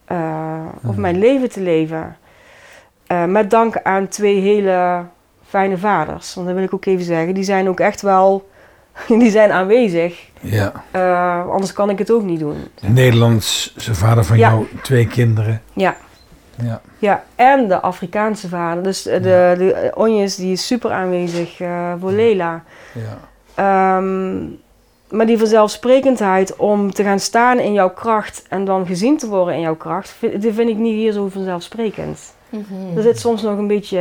eh, 0.04 0.64
of 0.86 0.96
mijn 0.96 1.18
leven 1.18 1.50
te 1.50 1.60
leven. 1.60 2.16
Eh, 3.06 3.24
met 3.24 3.50
dank 3.50 3.82
aan 3.82 4.08
twee 4.08 4.40
hele 4.40 5.04
fijne 5.48 5.78
vaders. 5.78 6.34
Want 6.34 6.46
dat 6.46 6.56
wil 6.56 6.64
ik 6.64 6.74
ook 6.74 6.84
even 6.84 7.04
zeggen. 7.04 7.34
Die 7.34 7.44
zijn 7.44 7.68
ook 7.68 7.80
echt 7.80 8.02
wel, 8.02 8.48
die 9.08 9.30
zijn 9.30 9.50
aanwezig. 9.52 10.30
Ja. 10.40 10.72
Anders 11.50 11.72
kan 11.72 11.90
ik 11.90 11.98
het 11.98 12.10
ook 12.10 12.22
niet 12.22 12.40
doen. 12.40 12.56
De 12.80 12.88
Nederlandse 12.88 13.94
vader 13.94 14.24
van 14.24 14.38
Ja. 14.38 14.50
jou, 14.50 14.66
twee 14.82 15.06
kinderen. 15.06 15.62
Ja, 15.72 15.96
Ja. 16.62 16.80
ja. 16.98 17.24
en 17.34 17.68
de 17.68 17.80
Afrikaanse 17.80 18.48
vader. 18.48 18.82
Dus 18.82 19.02
de, 19.02 19.20
de 19.20 19.92
Onjes 19.94 20.36
die 20.36 20.52
is 20.52 20.66
super 20.66 20.90
aanwezig 20.90 21.60
eh, 21.60 21.92
voor 22.00 22.12
Lela. 22.12 22.62
ja. 22.92 23.18
Ehm, 23.54 24.44
maar 25.08 25.26
die 25.26 25.38
vanzelfsprekendheid 25.38 26.56
om 26.56 26.92
te 26.92 27.02
gaan 27.02 27.20
staan 27.20 27.58
in 27.58 27.72
jouw 27.72 27.90
kracht 27.90 28.44
en 28.48 28.64
dan 28.64 28.86
gezien 28.86 29.18
te 29.18 29.26
worden 29.28 29.54
in 29.54 29.60
jouw 29.60 29.76
kracht, 29.76 30.14
vind, 30.18 30.42
die 30.42 30.52
vind 30.52 30.68
ik 30.68 30.76
niet 30.76 30.94
hier 30.94 31.12
zo 31.12 31.28
vanzelfsprekend. 31.28 32.34
Mhm. 32.48 32.96
Er 32.96 33.02
zit 33.02 33.18
soms 33.18 33.42
nog 33.42 33.58
een 33.58 33.66
beetje 33.66 34.00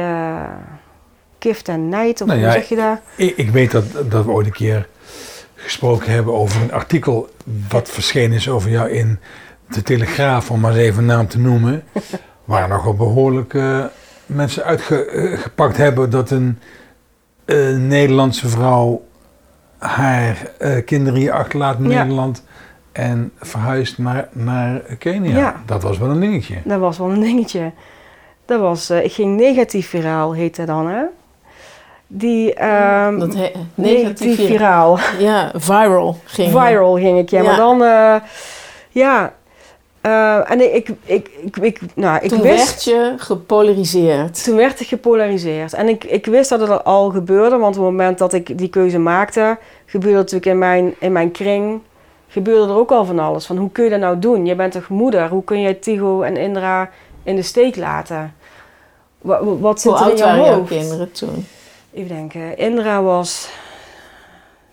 kift 1.37 1.67
en 1.67 1.89
nijd, 1.89 2.21
of 2.21 2.27
Nou 2.27 2.39
hoe 2.39 2.47
ja, 2.47 2.53
zeg 2.53 2.69
je 2.69 2.75
dat? 2.75 2.99
Ik, 3.15 3.37
ik 3.37 3.49
weet 3.49 3.71
dat, 3.71 3.85
dat 4.09 4.25
we 4.25 4.31
ooit 4.31 4.45
een 4.45 4.53
keer 4.53 4.87
gesproken 5.55 6.11
hebben 6.11 6.33
over 6.33 6.61
een 6.61 6.73
artikel 6.73 7.29
wat 7.69 7.89
verschenen 7.89 8.37
is 8.37 8.49
over 8.49 8.69
jou 8.69 8.89
in 8.89 9.19
de 9.67 9.81
Telegraaf, 9.81 10.51
om 10.51 10.59
maar 10.59 10.71
eens 10.71 10.79
even 10.79 10.99
een 10.99 11.05
naam 11.05 11.27
te 11.27 11.39
noemen. 11.39 11.83
Waar 12.51 12.67
nogal 12.67 12.93
behoorlijk 12.93 13.53
eh, 13.53 13.83
mensen 14.25 14.63
uitgepakt 14.63 15.77
hebben 15.77 16.09
dat 16.09 16.29
een 16.31 16.59
eh, 17.45 17.57
Nederlandse 17.77 18.47
vrouw 18.47 19.03
haar 19.77 20.51
eh, 20.57 20.85
kinderen 20.85 21.19
hier 21.19 21.31
achterlaat 21.31 21.77
in 21.79 21.89
Ja. 21.89 22.01
Nederland 22.01 22.43
en 22.91 23.31
verhuist 23.39 23.97
naar, 23.97 24.27
naar 24.31 24.79
Kenia. 24.79 25.37
Ja. 25.37 25.55
Dat 25.65 25.83
was 25.83 25.97
wel 25.97 26.09
een 26.09 26.19
dingetje. 26.19 26.55
Dat 26.63 26.79
was 26.79 26.97
wel 26.97 27.09
een 27.09 27.19
dingetje. 27.21 27.71
Dat 28.45 28.59
was, 28.59 28.89
eh, 28.89 29.03
ik 29.03 29.11
ging 29.11 29.37
negatief 29.39 29.89
viraal, 29.89 30.33
heet 30.33 30.55
dat 30.55 30.67
dan, 30.67 30.87
hè? 30.89 31.03
Die, 32.07 32.53
ehm, 32.53 33.19
Dat 33.19 33.33
he- 33.33 33.51
negatief 33.75 34.27
negatief 34.27 34.35
viraal. 34.47 34.99
Ja, 35.19 35.51
viral 35.55 36.17
ging. 36.25 36.49
Viral 36.51 36.95
ging 36.95 37.19
ik, 37.19 37.29
ja. 37.29 37.41
Ja. 37.41 37.47
Maar 37.47 37.57
dan, 37.57 37.83
eh, 37.83 38.15
ja. 38.89 39.33
Eh, 40.01 40.51
en 40.51 40.75
ik, 40.75 40.89
ik, 41.05 41.29
ik, 41.43 41.57
ik, 41.57 41.79
nou, 41.95 42.19
ik 42.21 42.29
Toen 42.29 42.41
wist... 42.41 42.65
werd 42.65 42.83
je 42.83 43.13
gepolariseerd. 43.17 44.43
Toen 44.43 44.55
werd 44.55 44.79
ik 44.79 44.87
gepolariseerd. 44.87 45.73
En 45.73 45.87
ik, 45.89 46.03
ik 46.03 46.25
wist 46.25 46.49
dat 46.49 46.59
het 46.59 46.83
al 46.83 47.09
gebeurde, 47.09 47.57
want 47.57 47.77
op 47.77 47.83
het 47.83 47.91
moment 47.91 48.17
dat 48.17 48.33
ik 48.33 48.57
die 48.57 48.69
keuze 48.69 48.99
maakte, 48.99 49.57
gebeurde 49.85 50.17
natuurlijk 50.17 50.45
in 50.45 50.57
mijn, 50.57 50.93
in 50.99 51.11
mijn 51.11 51.31
kring, 51.31 51.81
gebeurde 52.27 52.71
er 52.71 52.77
ook 52.77 52.91
al 52.91 53.05
van 53.05 53.19
alles. 53.19 53.45
Van 53.45 53.57
hoe 53.57 53.71
kun 53.71 53.83
je 53.83 53.89
dat 53.89 53.99
nou 53.99 54.19
doen? 54.19 54.45
Je 54.45 54.55
bent 54.55 54.71
toch 54.71 54.87
moeder? 54.89 55.29
Hoe 55.29 55.43
kun 55.43 55.59
je 55.61 55.79
Tigo 55.79 56.21
en 56.21 56.37
Indra 56.37 56.89
in 57.23 57.35
de 57.35 57.41
steek 57.41 57.75
laten? 57.75 58.33
Wat, 59.21 59.39
wat 59.59 59.81
zit 59.81 59.91
Hoe 59.91 59.99
er 59.99 60.05
in 60.05 60.09
oud 60.11 60.19
jouw 60.19 60.27
waren 60.27 60.45
jouw 60.45 60.55
hoofd? 60.55 60.69
kinderen 60.69 61.11
toen? 61.11 61.45
Even 61.93 62.15
denken. 62.15 62.57
Indra 62.57 63.01
was 63.01 63.49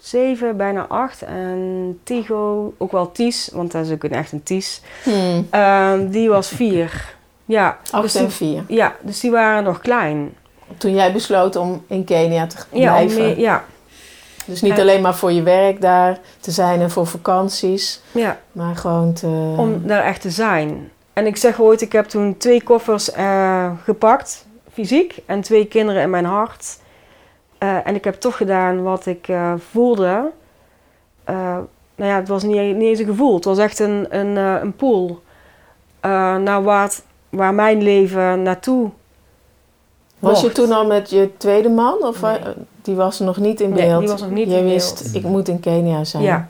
zeven, 0.09 0.57
bijna 0.57 0.87
acht. 0.89 1.23
En 1.23 1.99
Tigo, 2.05 2.75
ook 2.79 2.93
wel 2.93 3.13
Ties, 3.13 3.51
want 3.53 3.73
dat 3.73 3.87
is 3.87 3.93
ook 3.93 4.03
een, 4.05 4.13
echt 4.13 4.33
een 4.33 4.43
Ties. 4.43 4.81
Hmm. 5.03 5.47
Ehm, 5.51 6.09
die 6.09 6.29
was 6.29 6.49
vier. 6.63 7.15
Ja, 7.45 7.79
Acht 7.91 8.03
dus 8.03 8.15
en 8.15 8.23
die, 8.23 8.31
vier. 8.33 8.65
ja, 8.69 8.95
dus 9.01 9.21
die 9.21 9.31
waren 9.31 9.65
nog 9.65 9.79
klein. 9.81 10.35
Toen 10.77 10.95
jij 10.95 11.13
besloot 11.13 11.57
om 11.57 11.85
in 11.87 12.05
Kenia 12.05 12.47
te 12.47 12.57
Ja, 12.73 12.93
blijven. 12.93 13.23
mee- 13.23 13.39
ja, 13.41 13.65
Dus 14.45 14.63
niet 14.63 14.73
En- 14.73 14.81
alleen 14.81 15.01
maar 15.01 15.15
voor 15.15 15.33
je 15.33 15.43
werk 15.43 15.81
daar 15.81 16.19
te 16.41 16.51
zijn 16.51 16.81
en 16.81 16.91
voor 16.91 17.07
vakanties, 17.07 18.01
ja. 18.13 18.39
maar 18.53 18.77
gewoon 18.77 19.13
te... 19.13 19.55
om 19.57 19.87
daar 19.87 20.05
echt 20.05 20.21
te 20.21 20.31
zijn. 20.31 20.91
En 21.13 21.27
ik 21.27 21.37
zeg 21.37 21.61
ooit, 21.61 21.81
ik 21.81 21.93
heb 21.93 22.05
toen 22.07 22.37
twee 22.37 22.63
koffers 22.63 23.13
eh, 23.13 23.71
gepakt, 23.85 24.47
fysiek, 24.73 25.19
en 25.27 25.41
twee 25.41 25.65
kinderen 25.67 26.03
in 26.03 26.11
mijn 26.11 26.25
hart. 26.25 26.79
Eh, 27.59 27.87
en 27.87 27.95
ik 27.95 28.05
heb 28.05 28.15
toch 28.15 28.37
gedaan 28.37 28.83
wat 28.83 29.07
ik 29.07 29.29
eh, 29.29 29.53
voelde. 29.71 30.31
Eh, 31.25 31.35
nou 31.95 32.11
ja, 32.11 32.17
het 32.17 32.29
was 32.29 32.43
niet, 32.43 32.57
niet 32.77 32.83
eens 32.89 32.99
een 32.99 33.05
gevoel, 33.07 33.35
het 33.35 33.45
was 33.45 33.59
echt 33.59 33.79
een, 33.79 34.07
een, 34.11 34.37
eh, 34.37 34.63
een 34.63 34.73
pool. 34.77 35.21
eh, 36.01 36.37
naar 36.37 36.63
waar, 36.63 36.83
het- 36.83 37.05
waar 37.29 37.55
mijn 37.55 37.83
leven 37.83 38.43
naartoe 38.43 38.91
was 40.19 40.35
je 40.37 40.41
wordt. 40.41 40.55
toen 40.55 40.73
al 40.73 40.87
met 40.87 41.11
je 41.11 41.31
tweede 41.37 41.69
man? 41.69 41.95
Of 42.03 42.21
Nee. 42.23 42.39
die 42.83 42.95
was 42.95 43.19
nog 43.19 43.37
niet 43.37 43.61
in 43.61 43.71
Nee, 43.73 43.87
beeld? 43.87 44.01
die 44.01 44.09
was 44.09 44.21
nog 44.21 44.31
niet 44.31 44.51
je 44.51 44.57
in 44.57 44.65
wist, 44.65 45.03
beeld. 45.03 45.15
ik 45.15 45.23
moet 45.31 45.49
in 45.49 45.61
Kenia 45.61 46.05
zijn. 46.05 46.23
Ja. 46.23 46.49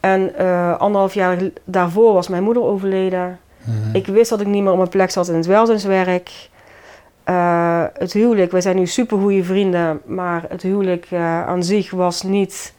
En 0.00 0.36
eh, 0.36 0.78
anderhalf 0.78 1.14
jaar 1.14 1.38
daarvoor 1.64 2.12
was 2.12 2.28
mijn 2.28 2.42
moeder 2.42 2.62
overleden. 2.62 3.38
Mhm. 3.64 3.96
Ik 3.96 4.06
wist 4.06 4.30
dat 4.30 4.40
ik 4.40 4.46
niet 4.46 4.62
meer 4.62 4.70
op 4.72 4.76
mijn 4.78 4.88
plek 4.88 5.10
zat 5.10 5.28
in 5.28 5.34
het 5.34 5.46
welzijnswerk. 5.46 6.48
Eh, 7.24 7.84
het 7.94 8.12
huwelijk, 8.12 8.52
wij 8.52 8.60
zijn 8.60 8.76
nu 8.76 8.86
super 8.86 9.18
goede 9.18 9.44
vrienden, 9.44 10.00
maar 10.04 10.44
het 10.48 10.62
huwelijk 10.62 11.06
eh, 11.10 11.46
aan 11.46 11.62
zich 11.62 11.90
was 11.90 12.22
niet, 12.22 12.74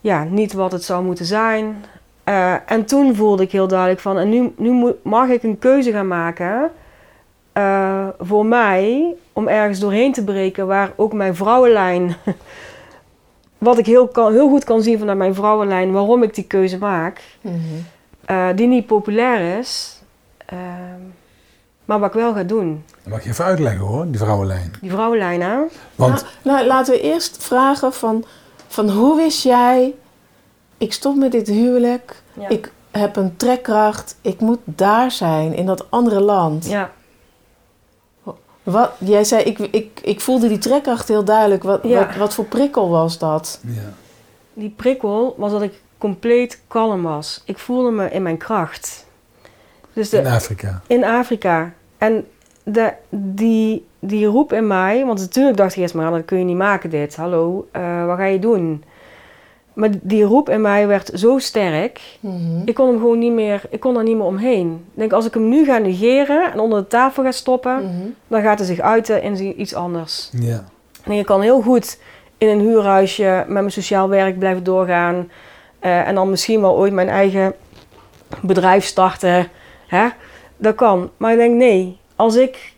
ja, 0.00 0.24
niet 0.24 0.52
wat 0.52 0.72
het 0.72 0.84
zou 0.84 1.04
moeten 1.04 1.24
zijn. 1.24 1.84
Eh, 2.24 2.54
en 2.66 2.84
toen 2.84 3.14
voelde 3.14 3.42
ik 3.42 3.52
heel 3.52 3.68
duidelijk 3.68 4.00
van, 4.00 4.18
en 4.18 4.28
nu, 4.28 4.52
nu 4.56 4.94
mag 5.02 5.28
ik 5.28 5.42
een 5.42 5.58
keuze 5.58 5.92
gaan 5.92 6.08
maken 6.08 6.70
voor 8.18 8.46
mij 8.46 9.14
om 9.32 9.48
ergens 9.48 9.78
doorheen 9.78 10.12
te 10.12 10.24
breken 10.24 10.66
waar 10.66 10.92
ook 10.96 11.12
mijn 11.12 11.34
vrouwenlijn, 11.34 12.16
wat 13.58 13.78
ik 13.78 13.86
heel, 13.86 14.08
kan, 14.08 14.32
heel 14.32 14.48
goed 14.48 14.64
kan 14.64 14.82
zien 14.82 14.98
vanuit 14.98 15.18
mijn 15.18 15.34
vrouwenlijn, 15.34 15.92
waarom 15.92 16.22
ik 16.22 16.34
die 16.34 16.44
keuze 16.44 16.78
maak 16.78 17.20
Mhm. 17.40 18.56
die 18.56 18.66
niet 18.66 18.86
populair 18.86 19.58
is, 19.58 20.02
ehm, 20.46 21.00
maar 21.84 21.98
wat 21.98 22.08
ik 22.08 22.14
wel 22.14 22.34
ga 22.34 22.42
doen. 22.42 22.84
Dat 23.02 23.12
mag 23.12 23.22
je 23.24 23.30
even 23.30 23.44
uitleggen 23.44 23.80
hoor, 23.86 24.06
die 24.06 24.18
vrouwenlijn. 24.20 24.72
Die 24.80 24.90
vrouwenlijn, 24.90 25.42
hè? 25.42 25.56
Want 25.94 26.22
Nou, 26.42 26.56
nou, 26.56 26.66
laten 26.66 26.94
we 26.94 27.00
eerst 27.00 27.42
vragen 27.44 27.92
van, 27.92 28.24
van 28.68 28.90
hoe 28.90 29.16
wist 29.16 29.42
jij, 29.42 29.94
ik 30.78 30.92
stop 30.92 31.16
met 31.16 31.32
dit 31.32 31.46
huwelijk, 31.48 32.22
Ja. 32.32 32.48
ik 32.48 32.72
heb 32.90 33.16
een 33.16 33.36
trekkracht, 33.36 34.16
ik 34.20 34.40
moet 34.40 34.58
daar 34.64 35.10
zijn, 35.10 35.54
in 35.54 35.66
dat 35.66 35.90
andere 35.90 36.20
land. 36.20 36.66
Ja, 36.66 36.90
Wat, 38.62 38.90
jij 38.98 39.24
zei, 39.24 39.42
ik, 39.42 39.58
ik, 39.58 40.00
ik 40.02 40.20
voelde 40.20 40.48
die 40.48 40.58
trekkracht 40.58 41.08
heel 41.08 41.24
duidelijk. 41.24 41.62
Wat, 41.62 41.80
Ja. 41.82 42.06
wat, 42.06 42.16
wat 42.16 42.34
voor 42.34 42.44
prikkel 42.44 42.88
was 42.90 43.18
dat? 43.18 43.60
ja. 43.66 43.92
die 44.52 44.70
prikkel 44.70 45.34
was 45.38 45.52
dat 45.52 45.62
ik 45.62 45.82
compleet 45.98 46.60
kalm 46.68 47.02
was. 47.02 47.42
Ik 47.44 47.58
voelde 47.58 47.90
me 47.90 48.10
in 48.10 48.22
mijn 48.22 48.36
kracht. 48.36 49.03
Dus 49.94 50.08
de, 50.10 50.18
in 50.18 50.26
Afrika. 50.26 50.80
in 50.86 51.04
Afrika. 51.04 51.72
En 51.98 52.26
de, 52.62 52.92
die, 53.10 53.86
die 53.98 54.26
roep 54.26 54.52
in 54.52 54.66
mij, 54.66 55.04
want 55.04 55.18
natuurlijk 55.18 55.56
dacht 55.56 55.76
ik 55.76 55.82
eerst 55.82 55.94
maar, 55.94 56.10
dat 56.10 56.24
kun 56.24 56.38
je 56.38 56.44
niet 56.44 56.56
maken 56.56 56.90
dit. 56.90 57.16
Hallo, 57.16 57.68
eh, 57.72 58.06
wat 58.06 58.16
ga 58.16 58.24
je 58.24 58.38
doen? 58.38 58.84
maar 59.74 59.88
die 60.02 60.24
roep 60.24 60.48
in 60.50 60.60
mij 60.60 60.86
werd 60.86 61.10
zo 61.14 61.38
sterk. 61.38 62.00
Mhm. 62.20 62.62
Ik 62.64 62.74
kon 62.74 62.86
hem 62.88 62.96
gewoon 62.98 63.18
niet 63.18 63.32
meer, 63.32 63.62
ik 63.70 63.80
kon 63.80 63.96
er 63.96 64.02
niet 64.02 64.16
meer 64.16 64.24
omheen. 64.26 64.72
Ik 64.72 64.98
denk, 64.98 65.12
als 65.12 65.26
ik 65.26 65.34
hem 65.34 65.48
nu 65.48 65.64
ga 65.64 65.78
negeren 65.78 66.52
en 66.52 66.58
onder 66.60 66.78
de 66.78 66.86
tafel 66.86 67.22
ga 67.22 67.30
stoppen, 67.32 67.74
Mhm. 67.84 68.08
dan 68.28 68.42
gaat 68.42 68.58
hij 68.58 68.66
zich 68.66 68.80
uiten 68.80 69.22
in 69.22 69.60
iets 69.60 69.74
anders. 69.74 70.30
Ja. 70.32 70.64
En 71.02 71.12
ik 71.12 71.26
kan 71.26 71.40
heel 71.42 71.60
goed 71.62 71.98
in 72.38 72.48
een 72.48 72.60
huurhuisje 72.60 73.24
met 73.46 73.48
mijn 73.48 73.70
sociaal 73.70 74.08
werk 74.08 74.38
blijven 74.38 74.64
doorgaan. 74.64 75.30
eh, 75.78 76.08
en 76.08 76.14
dan 76.14 76.30
misschien 76.30 76.60
wel 76.60 76.76
ooit 76.76 76.92
mijn 76.92 77.08
eigen 77.08 77.54
bedrijf 78.42 78.84
starten. 78.84 79.48
Hè? 79.94 80.08
Dat 80.56 80.74
kan. 80.74 81.10
Maar 81.16 81.32
ik 81.32 81.38
denk, 81.38 81.54
nee. 81.54 81.98
Als 82.16 82.36
ik, 82.36 82.72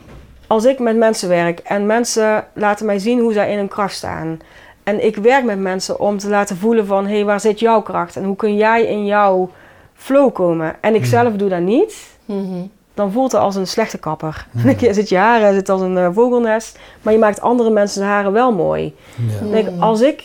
als 0.47 0.65
ik 0.65 0.79
met 0.79 0.97
mensen 0.97 1.29
werk 1.29 1.59
en 1.59 1.87
mensen 1.87 2.47
laten 2.53 2.87
mij 2.87 2.99
zien 2.99 3.21
hoe 3.21 3.33
zij 3.33 3.51
in 3.51 3.57
hun 3.59 3.69
kracht 3.69 3.95
staan. 3.95 4.39
En 4.83 5.05
ik 5.05 5.17
werk 5.17 5.45
met 5.45 5.59
mensen 5.59 6.01
om 6.01 6.19
te 6.19 6.29
laten 6.29 6.57
voelen 6.57 6.87
van... 6.87 7.07
hé, 7.07 7.15
hey, 7.15 7.25
waar 7.25 7.41
zit 7.41 7.61
jouw 7.61 7.83
kracht? 7.83 8.17
En 8.17 8.25
hoe 8.25 8.37
kun 8.37 8.57
jij 8.57 8.85
in 8.87 9.05
jouw 9.07 9.51
flow 9.95 10.33
komen? 10.33 10.77
En 10.81 10.95
ik 10.95 11.01
Hmm. 11.01 11.11
zelf 11.11 11.33
doe 11.35 11.49
dat 11.49 11.61
niet 11.61 12.15
Mhm. 12.25 12.63
dan 12.95 13.13
voelt 13.13 13.33
het 13.33 13.41
als 13.41 13.55
een 13.55 13.67
slechte 13.67 13.99
kapper. 13.99 14.47
Dan 14.65 14.95
zit 14.95 15.09
je 15.09 15.17
haren 15.17 15.55
zit 15.55 15.69
als 15.69 15.81
een 15.81 15.97
eh, 15.99 16.09
vogelnest, 16.13 16.79
maar 17.03 17.13
je 17.13 17.19
maakt 17.19 17.41
andere 17.41 17.71
mensen 17.71 18.01
de 18.01 18.07
haren 18.07 18.33
wel 18.33 18.53
mooi. 18.53 18.95
Ja. 19.41 19.47
Denk 19.51 19.69
ik, 19.69 19.81
als 19.81 20.01
ik 20.01 20.25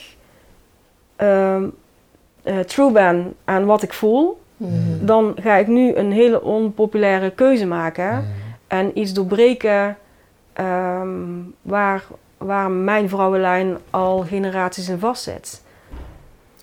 ehm, 1.16 1.64
eh, 2.44 2.60
true 2.60 2.92
ben 2.92 3.34
aan 3.46 3.66
wat 3.66 3.82
ik 3.84 3.94
voel, 3.94 4.41
Mhm. 4.68 5.06
dan 5.06 5.34
ga 5.42 5.56
ik 5.56 5.68
nu 5.68 5.96
een 5.96 6.12
hele 6.12 6.42
onpopulaire 6.42 7.30
keuze 7.32 7.66
maken 7.66 8.16
Mm. 8.16 8.26
en 8.68 8.98
iets 9.00 9.14
doorbreken 9.14 9.98
ehm, 10.54 11.10
waar, 11.62 12.04
waar 12.38 12.72
mijn 12.72 13.10
vrouwenlijn 13.10 13.78
al 13.90 14.20
generaties 14.28 14.90
in 14.90 15.00
vastzit. 15.00 15.62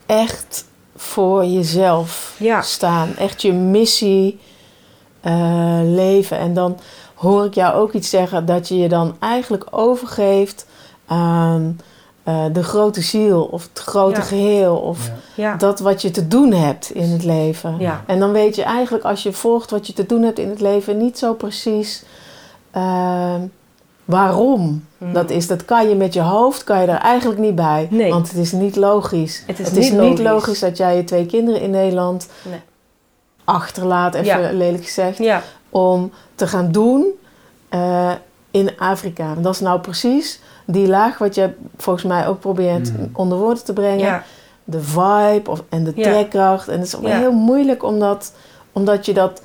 Echt 0.07 0.64
voor 0.96 1.44
jezelf 1.44 2.36
Ja. 2.38 2.62
staan. 2.62 3.16
Echt 3.16 3.42
je 3.42 3.53
missie 3.53 4.38
eh, 5.20 5.80
leven. 5.82 6.38
En 6.38 6.55
dan 6.55 6.78
hoor 7.14 7.44
ik 7.44 7.55
jou 7.55 7.74
ook 7.74 7.92
iets 7.92 8.11
zeggen 8.11 8.46
dat 8.46 8.68
je 8.68 8.76
je 8.78 8.88
dan 8.88 9.16
eigenlijk 9.18 9.66
overgeeft 9.70 10.66
aan 11.07 11.78
eh, 12.29 12.45
de 12.53 12.62
grote 12.62 13.01
ziel 13.03 13.43
of 13.45 13.62
het 13.72 13.79
grote 13.79 14.20
Ja. 14.20 14.26
geheel. 14.26 14.76
Of 14.76 15.07
Ja. 15.07 15.12
Ja, 15.51 15.57
dat 15.57 15.81
wat 15.81 16.03
je 16.03 16.11
te 16.11 16.29
doen 16.29 16.53
hebt 16.53 16.91
in 16.91 17.11
het 17.11 17.24
leven. 17.24 17.76
Ja. 17.79 18.03
En 18.07 18.18
dan 18.18 18.33
weet 18.33 18.55
je 18.57 18.62
eigenlijk 18.62 19.05
als 19.05 19.22
je 19.22 19.33
volgt 19.33 19.70
wat 19.70 19.87
je 19.87 19.93
te 19.93 20.07
doen 20.07 20.22
hebt 20.22 20.39
in 20.39 20.49
het 20.49 20.61
leven 20.61 20.97
niet 20.99 21.18
zo 21.18 21.35
precies 21.35 22.05
ehm, 22.70 23.41
waarom 24.05 24.85
Mhm. 24.99 25.12
dat 25.12 25.31
is. 25.31 25.47
Dat 25.47 25.64
kan 25.64 25.89
je 25.89 25.95
met 25.95 26.14
je 26.14 26.20
hoofd, 26.20 26.64
kan 26.64 26.81
je 26.81 26.87
er 26.87 26.99
eigenlijk 26.99 27.41
niet 27.41 27.55
bij. 27.55 27.87
Nee. 27.91 28.11
Want 28.11 28.29
het 28.29 28.37
is 28.37 28.53
niet 28.53 28.76
logisch. 28.76 29.43
Het 29.47 29.59
is 29.59 29.70
niet, 29.70 29.93
niet 30.01 30.01
logisch. 30.01 30.20
logisch. 30.20 30.59
dat 30.59 30.76
jij 30.76 30.97
je 30.97 31.05
twee 31.05 31.26
kinderen 31.26 31.61
in 31.61 31.70
Nederland 31.70 32.29
Nee. 32.51 32.61
achterlaat, 33.45 34.14
even 34.14 34.41
Ja. 34.41 34.53
lelijk 34.53 34.85
gezegd, 34.85 35.18
ja, 35.18 35.43
om 35.70 36.11
te 36.35 36.47
gaan 36.47 36.72
doen 36.72 37.07
eh, 37.68 38.12
in 38.59 38.79
Afrika. 38.79 39.35
Dat 39.35 39.55
is 39.55 39.61
nou 39.61 39.81
precies 39.81 40.41
die 40.67 40.87
laag 40.89 41.19
wat 41.19 41.35
je 41.35 41.51
volgens 41.77 42.05
mij 42.05 42.27
ook 42.29 42.41
probeert 42.41 42.93
Mhm. 42.93 43.03
onder 43.13 43.39
woorden 43.39 43.65
te 43.65 43.73
brengen 43.73 43.99
ja, 43.99 44.23
de 44.65 44.81
vibe 44.81 45.51
of, 45.51 45.63
en 45.69 45.85
de 45.85 45.93
Ja. 45.95 46.03
trekkracht. 46.03 46.69
En 46.69 46.79
het 46.79 46.87
is 46.87 46.97
ook 46.97 47.03
Ja. 47.07 47.19
heel 47.19 47.33
moeilijk 47.33 47.83
omdat, 47.83 48.33
omdat 48.73 49.07
je 49.07 49.15
dat... 49.15 49.43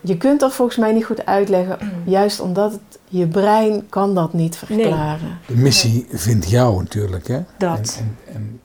Je 0.00 0.16
kunt 0.16 0.40
dat 0.40 0.52
volgens 0.52 0.76
mij 0.78 0.92
niet 0.92 1.04
goed 1.04 1.26
uitleggen. 1.26 1.78
Juist 2.04 2.40
omdat 2.40 2.72
het, 2.72 2.98
je 3.08 3.26
brein 3.26 3.86
kan 3.88 4.14
dat 4.14 4.32
niet 4.32 4.56
verklaren. 4.56 5.38
De 5.46 5.54
missie 5.56 6.06
vindt 6.10 6.50
jou 6.50 6.78
natuurlijk, 6.78 7.28
hè? 7.28 7.40
Dat. 7.58 7.98
En, 8.00 8.16
en, 8.26 8.34
en 8.34 8.60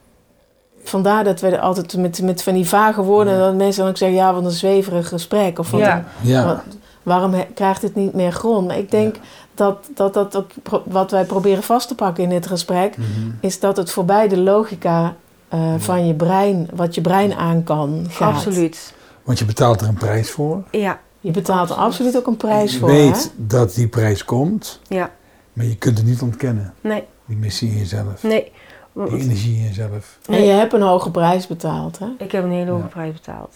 Vandaar 0.84 1.24
dat 1.24 1.42
we 1.42 1.48
er 1.50 1.60
altijd 1.60 1.98
met, 1.98 2.22
met 2.22 2.44
van 2.44 2.54
die 2.54 2.68
vage 2.68 3.02
woorden... 3.02 3.34
Ja. 3.34 3.40
dat 3.40 3.56
mensen 3.56 3.82
dan 3.82 3.92
ook 3.92 3.98
zeggen... 3.98 4.18
ja, 4.18 4.34
wat 4.34 4.46
een 4.46 4.52
zweverig 4.52 5.08
gesprek. 5.08 5.60
Of 5.60 5.72
wat 5.72 5.80
Ja. 5.80 5.98
een- 5.98 6.30
ja, 6.30 6.46
wat- 6.46 6.64
waarom 7.04 7.34
krijgt 7.54 7.82
het 7.82 7.96
niet 7.96 8.14
meer 8.14 8.32
grond? 8.32 8.68
Maar 8.68 8.78
ik 8.78 8.92
denk 8.92 9.16
dat, 9.54 9.90
dat 9.96 10.14
dat 10.14 10.36
ook... 10.36 10.50
pro- 10.64 10.84
wat 10.86 11.12
wij 11.12 11.26
proberen 11.26 11.64
vast 11.64 11.88
te 11.88 11.96
pakken 11.96 12.24
in 12.24 12.30
dit 12.30 12.48
gesprek... 12.48 12.98
Mhm. 12.98 13.08
is 13.40 13.60
dat 13.60 13.78
het 13.78 13.92
voorbij 13.92 14.28
de 14.28 14.38
logica 14.38 15.16
eh, 15.48 15.74
van 15.78 16.08
je 16.08 16.14
brein... 16.14 16.70
wat 16.74 16.96
je 16.96 17.02
brein 17.02 17.34
aan 17.34 17.64
kan 17.64 18.06
gaat. 18.10 18.34
absoluut. 18.36 18.94
Want 19.24 19.40
je 19.40 19.46
betaalt 19.46 19.82
er 19.82 19.88
een 19.88 19.94
prijs 19.94 20.32
voor. 20.32 20.64
Ja, 20.72 21.00
Je 21.20 21.32
betaalt 21.32 21.70
er 21.70 21.76
absoluut 21.76 22.18
ook 22.18 22.28
een 22.28 22.38
prijs 22.38 22.74
je 22.74 22.80
voor. 22.80 22.88
weet 22.90 23.24
hè? 23.24 23.46
dat 23.48 23.74
die 23.76 23.88
prijs 23.88 24.26
komt, 24.26 24.80
ja, 24.88 25.12
maar 25.54 25.66
je 25.66 25.76
kunt 25.78 25.98
het 25.98 26.08
niet 26.08 26.22
ontkennen. 26.22 26.74
nee, 26.82 27.04
Die 27.26 27.38
missie 27.38 27.70
in 27.72 27.78
jezelf, 27.78 28.24
nee. 28.24 28.52
die 28.94 29.08
energie 29.20 29.56
in 29.58 29.64
jezelf. 29.64 30.18
En 30.30 30.44
je 30.44 30.52
hebt 30.52 30.74
een 30.74 30.82
hoge 30.82 31.12
prijs 31.12 31.48
betaald, 31.48 32.00
hè? 32.00 32.06
Ik 32.18 32.32
heb 32.32 32.44
een 32.44 32.52
hele 32.52 32.72
hoge 32.72 32.82
Ja. 32.84 32.88
prijs 32.90 33.14
betaald. 33.14 33.56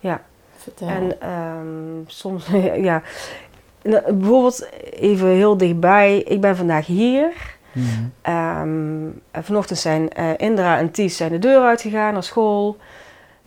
Ja. 0.00 0.20
Vertel. 0.62 0.88
En 0.88 1.20
ehm, 1.20 2.06
soms, 2.06 2.46
ja. 2.88 3.02
Nou, 3.82 4.12
bijvoorbeeld 4.12 4.68
even 4.90 5.28
heel 5.28 5.56
dichtbij. 5.56 6.18
Ik 6.18 6.40
ben 6.40 6.56
vandaag 6.56 6.86
hier. 6.86 7.32
Mhm. 7.72 7.86
Ehm, 8.22 9.04
en 9.30 9.44
vanochtend 9.44 9.78
zijn 9.78 10.10
eh, 10.10 10.30
Indra 10.36 10.78
en 10.78 10.90
Ties 10.90 11.16
zijn 11.16 11.30
de 11.30 11.38
deur 11.38 11.62
uitgegaan 11.62 12.12
naar 12.12 12.22
school. 12.22 12.76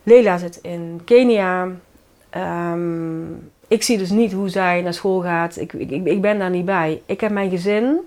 Leila 0.02 0.38
zit 0.38 0.58
in 0.62 1.00
Kenia. 1.04 1.68
Ehm, 2.30 3.32
ik 3.68 3.82
zie 3.82 3.98
dus 3.98 4.10
niet 4.10 4.32
hoe 4.32 4.48
zij 4.48 4.82
naar 4.82 4.94
school 4.94 5.20
gaat. 5.20 5.56
Ik, 5.56 5.72
ik, 5.72 5.90
ik 5.90 6.20
ben 6.20 6.38
daar 6.38 6.50
niet 6.50 6.64
bij. 6.64 7.02
Ik 7.06 7.20
heb 7.20 7.30
mijn 7.30 7.50
gezin 7.50 8.00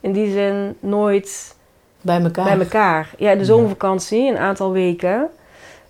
in 0.00 0.12
die 0.12 0.32
zin 0.32 0.76
nooit 0.80 1.56
bij 2.00 2.20
elkaar. 2.22 2.44
bij 2.44 2.58
elkaar. 2.58 3.14
Ja, 3.18 3.34
de 3.34 3.44
zomervakantie, 3.44 4.30
een 4.30 4.38
aantal 4.38 4.72
weken. 4.72 5.28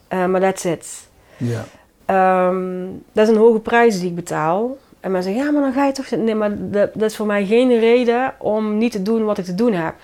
Eh, 0.08 0.26
maar 0.26 0.40
that's 0.40 0.64
it. 0.64 1.08
Ja. 1.36 1.64
Ehm, 2.06 2.84
dat 3.12 3.28
is 3.28 3.34
een 3.34 3.40
hoge 3.40 3.58
prijs 3.58 4.00
die 4.00 4.08
ik 4.08 4.14
betaal. 4.14 4.76
En 5.00 5.10
mensen 5.10 5.32
zeggen, 5.32 5.52
ja, 5.52 5.58
maar 5.58 5.70
dan 5.70 5.80
ga 5.80 5.86
je 5.86 5.92
toch... 5.92 6.10
Nee, 6.10 6.34
maar 6.34 6.50
dat, 6.58 6.90
dat 6.94 7.10
is 7.10 7.16
voor 7.16 7.26
mij 7.26 7.44
geen 7.46 7.78
reden 7.78 8.34
om 8.38 8.78
niet 8.78 8.92
te 8.92 9.02
doen 9.02 9.24
wat 9.24 9.38
ik 9.38 9.44
te 9.44 9.54
doen 9.54 9.72
heb. 9.72 9.94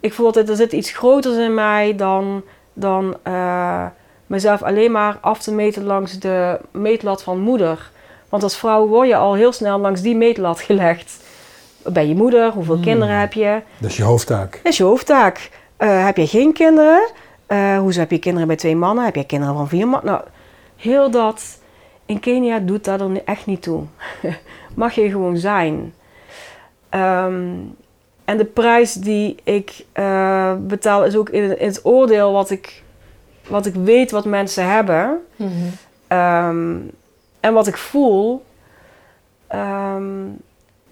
Ik 0.00 0.12
voel 0.12 0.32
dat 0.32 0.48
er 0.48 0.56
zit 0.56 0.72
iets 0.72 0.90
groters 0.92 1.36
in 1.36 1.54
mij 1.54 1.96
dan, 1.96 2.42
dan 2.72 3.16
eh, 3.22 3.84
mezelf 4.26 4.62
alleen 4.62 4.92
maar 4.92 5.18
af 5.20 5.42
te 5.42 5.52
meten 5.52 5.84
langs 5.84 6.18
de 6.18 6.58
meetlat 6.70 7.22
van 7.22 7.38
moeder. 7.40 7.90
Want 8.28 8.42
als 8.42 8.56
vrouw 8.56 8.86
word 8.86 9.08
je 9.08 9.16
al 9.16 9.34
heel 9.34 9.52
snel 9.52 9.78
langs 9.78 10.00
die 10.00 10.16
meetlat 10.16 10.60
gelegd. 10.60 11.22
Ben 11.82 12.08
je 12.08 12.14
moeder? 12.14 12.50
Hoeveel 12.52 12.74
Hmm. 12.74 12.84
kinderen 12.84 13.18
heb 13.18 13.32
je? 13.32 13.60
Dat 13.78 13.90
is 13.90 13.96
je 13.96 14.02
hoofdtaak. 14.02 14.60
Dat 14.62 14.72
is 14.72 14.76
je 14.76 14.84
hoofdtaak. 14.84 15.50
Eh, 15.76 16.04
heb 16.04 16.16
je 16.16 16.26
geen 16.26 16.52
kinderen? 16.52 17.10
Eh 17.46 17.78
hoezo 17.78 18.00
heb 18.00 18.10
je 18.10 18.18
kinderen 18.18 18.46
bij 18.48 18.56
twee 18.56 18.76
mannen? 18.76 19.04
Heb 19.04 19.14
je 19.14 19.24
kinderen 19.26 19.54
van 19.54 19.68
vier 19.68 19.88
mannen? 19.88 20.12
Nou, 20.12 20.24
heel 20.84 21.10
dat... 21.10 21.58
In 22.06 22.20
Kenia 22.20 22.58
doet 22.58 22.84
dat 22.84 23.00
er 23.00 23.24
echt 23.24 23.46
niet 23.46 23.62
toe. 23.62 23.82
Mag 24.74 24.94
je 24.94 25.10
gewoon 25.10 25.36
zijn. 25.36 25.94
Ehm, 26.88 27.52
en 28.24 28.36
de 28.36 28.44
prijs 28.44 28.92
die 28.92 29.36
ik 29.42 29.84
eh, 29.92 30.54
betaal 30.60 31.04
is 31.04 31.16
ook 31.16 31.28
in, 31.28 31.58
in 31.58 31.66
het 31.66 31.84
oordeel 31.84 32.32
wat 32.32 32.50
ik, 32.50 32.82
wat 33.48 33.66
ik 33.66 33.74
weet 33.74 34.10
wat 34.10 34.24
mensen 34.24 34.70
hebben. 34.70 35.20
Mhm. 35.36 35.50
Ehm, 36.06 36.76
en 37.40 37.52
wat 37.52 37.66
ik 37.66 37.76
voel. 37.76 38.44
Ehm, 39.46 40.24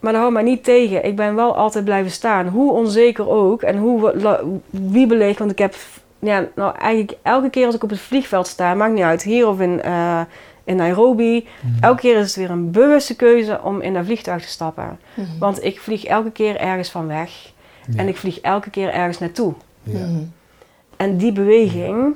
maar 0.01 0.13
dat 0.13 0.21
houdt 0.21 0.33
mij 0.33 0.43
niet 0.43 0.65
tegen. 0.65 1.05
Ik 1.05 1.17
ben 1.17 1.35
wel 1.35 1.57
altijd 1.57 1.85
blijven 1.85 2.11
staan. 2.11 2.49
Hoe 2.49 2.73
onzeker 2.73 3.29
ook. 3.29 3.63
En 3.63 3.77
hoe 3.77 4.53
wiebelig. 4.71 5.39
Want 5.39 5.51
ik 5.51 5.59
heb 5.59 5.75
ja, 6.23 6.49
nou, 6.55 6.77
eigenlijk 6.77 7.19
elke 7.23 7.51
keer 7.51 7.67
als 7.67 7.75
ik 7.75 7.83
op 7.83 7.91
het 7.91 8.01
vliegveld 8.01 8.47
sta. 8.47 8.75
Maakt 8.75 8.93
niet 8.93 9.03
uit. 9.03 9.23
Hier 9.23 9.49
of 9.49 9.61
in, 9.61 9.83
eh, 9.83 10.21
in 10.65 10.77
Nairobi. 10.77 11.49
Elke 11.81 12.01
keer 12.01 12.19
is 12.19 12.27
het 12.27 12.35
weer 12.37 12.51
een 12.51 12.71
bewuste 12.71 13.17
keuze 13.17 13.61
om 13.63 13.81
in 13.81 13.95
dat 13.95 14.05
vliegtuig 14.05 14.43
te 14.43 14.49
stappen. 14.49 14.99
Mhm. 15.15 15.39
Want 15.39 15.65
ik 15.65 15.81
vlieg 15.81 16.05
elke 16.05 16.31
keer 16.31 16.57
ergens 16.57 16.91
van 16.91 17.07
weg. 17.07 17.53
Ja. 17.87 17.99
En 17.99 18.09
ik 18.09 18.17
vlieg 18.17 18.41
elke 18.41 18.71
keer 18.71 18.89
ergens 18.93 19.19
naartoe. 19.19 19.55
Ja. 19.83 19.99
Mhm. 20.07 20.23
En 20.97 21.17
die 21.17 21.33
beweging. 21.33 22.15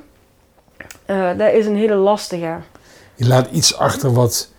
eh, 1.05 1.29
dat 1.37 1.53
is 1.53 1.65
een 1.65 1.75
hele 1.75 1.95
lastige. 1.95 2.55
Je 3.15 3.27
laat 3.27 3.51
iets 3.51 3.77
achter 3.77 4.13
wat 4.13 4.51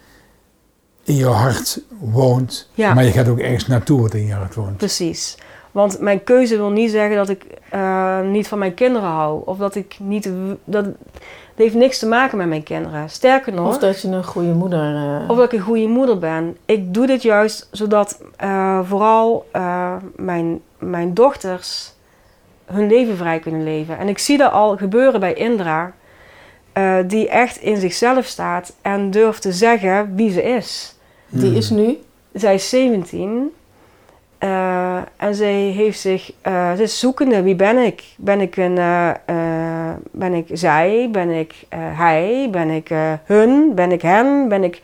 in 1.04 1.14
je 1.14 1.26
hart 1.26 1.80
woont, 2.00 2.70
Ja. 2.74 2.94
maar 2.94 3.04
je 3.04 3.12
gaat 3.12 3.28
ook 3.28 3.38
ergens 3.38 3.66
naartoe 3.66 4.00
wat 4.00 4.14
in 4.14 4.26
je 4.26 4.32
hart 4.32 4.54
woont. 4.54 4.76
Precies. 4.76 5.36
Want 5.72 6.00
mijn 6.00 6.24
keuze 6.24 6.56
wil 6.56 6.70
niet 6.70 6.90
zeggen 6.90 7.16
dat 7.16 7.28
ik 7.28 7.44
eh, 7.70 8.20
niet 8.20 8.48
van 8.48 8.58
mijn 8.58 8.74
kinderen 8.74 9.08
hou. 9.08 9.42
Of 9.44 9.58
dat 9.58 9.74
ik 9.74 9.96
niet... 10.00 10.30
Dat, 10.64 10.84
dat 10.84 10.94
heeft 11.54 11.74
niks 11.74 11.98
te 11.98 12.06
maken 12.06 12.38
met 12.38 12.48
mijn 12.48 12.62
kinderen. 12.62 13.10
Sterker 13.10 13.52
nog... 13.52 13.68
Of 13.68 13.78
dat 13.78 14.00
je 14.02 14.08
een 14.08 14.24
goede 14.24 14.52
moeder... 14.52 14.94
eh, 14.96 15.30
Of 15.30 15.36
dat 15.36 15.44
ik 15.44 15.58
een 15.58 15.64
goede 15.64 15.86
moeder 15.86 16.18
ben. 16.18 16.56
Ik 16.64 16.94
doe 16.94 17.06
dit 17.06 17.22
juist 17.22 17.68
zodat 17.72 18.20
eh, 18.36 18.80
vooral 18.84 19.46
eh, 19.52 19.96
mijn, 20.16 20.60
mijn 20.78 21.14
dochters 21.14 21.92
hun 22.66 22.88
leven 22.88 23.16
vrij 23.16 23.38
kunnen 23.38 23.64
leven. 23.64 23.98
En 23.98 24.08
ik 24.08 24.18
zie 24.18 24.38
dat 24.38 24.52
al 24.52 24.76
gebeuren 24.76 25.20
bij 25.20 25.34
Indra. 25.34 25.92
eh, 26.72 26.96
die 27.06 27.28
echt 27.28 27.56
in 27.56 27.76
zichzelf 27.76 28.24
staat 28.26 28.72
en 28.82 29.10
durft 29.10 29.42
te 29.42 29.52
zeggen 29.52 30.14
wie 30.14 30.30
ze 30.32 30.42
is. 30.42 30.94
Die 31.28 31.50
Mm. 31.50 31.56
is 31.56 31.70
nu... 31.70 31.98
Zij 32.32 32.54
is 32.54 32.68
17 32.68 33.52
eh, 34.38 34.96
en 35.16 35.34
zij 35.34 35.54
heeft 35.54 36.00
zich, 36.00 36.32
eh, 36.40 36.72
ze 36.72 36.82
is 36.82 36.98
zoekende. 36.98 37.42
Wie 37.42 37.54
ben 37.54 37.78
ik? 37.78 38.04
Ben 38.16 38.40
ik 38.40 38.56
een, 38.56 38.78
eh, 38.78 39.10
ben 40.10 40.34
ik 40.34 40.46
zij, 40.52 41.08
ben 41.12 41.30
ik 41.30 41.54
hij, 41.76 42.48
ben 42.50 42.70
ik 42.70 42.90
hun, 43.24 43.74
ben 43.74 43.92
ik 43.92 44.02
hen, 44.02 44.48
ben 44.48 44.64
ik... 44.64 44.80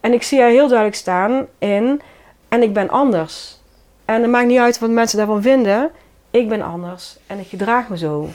En 0.00 0.12
ik 0.12 0.22
zie 0.22 0.40
haar 0.40 0.50
heel 0.50 0.66
duidelijk 0.66 0.96
staan 0.96 1.46
in, 1.58 2.00
en 2.48 2.62
ik 2.62 2.72
ben 2.72 2.90
anders. 2.90 3.60
En 4.04 4.22
het 4.22 4.30
maakt 4.30 4.46
niet 4.46 4.58
uit 4.58 4.78
wat 4.78 4.90
mensen 4.90 5.18
daarvan 5.18 5.42
vinden, 5.42 5.90
ik 6.30 6.48
ben 6.48 6.62
anders 6.62 7.18
en 7.26 7.38
ik 7.38 7.46
gedraag 7.46 7.88
me 7.88 7.98
zo. 7.98 8.28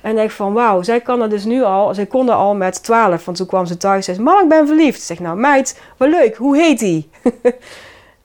En 0.00 0.10
ik 0.10 0.16
denk 0.16 0.30
van, 0.30 0.52
wauw, 0.52 0.82
zij 0.82 1.00
kan 1.00 1.18
dat 1.18 1.30
dus 1.30 1.44
nu 1.44 1.62
al, 1.62 1.94
zij 1.94 2.06
kon 2.06 2.26
dat 2.26 2.36
al 2.36 2.54
met 2.54 2.82
12, 2.82 3.24
want 3.24 3.36
toen 3.36 3.46
kwam 3.46 3.66
ze 3.66 3.76
thuis 3.76 4.08
en 4.08 4.14
zei, 4.14 4.26
mam, 4.26 4.42
ik 4.42 4.48
ben 4.48 4.66
verliefd. 4.66 4.98
Ik 4.98 5.04
zeg, 5.04 5.18
nou 5.18 5.38
meid, 5.38 5.80
wat 5.96 6.08
leuk, 6.08 6.36
hoe 6.36 6.56
heet 6.56 6.78
die? 6.78 7.10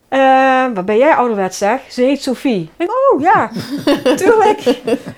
Eh, 0.07 0.65
wat 0.73 0.85
ben 0.85 0.97
jij 0.97 1.13
ouderwets 1.15 1.57
zeg? 1.57 1.79
Ze 1.89 2.01
heet 2.01 2.21
Sophie. 2.21 2.69
Ik 2.77 2.89
oh 3.11 3.21
ja, 3.21 3.49
tuurlijk. 4.15 4.59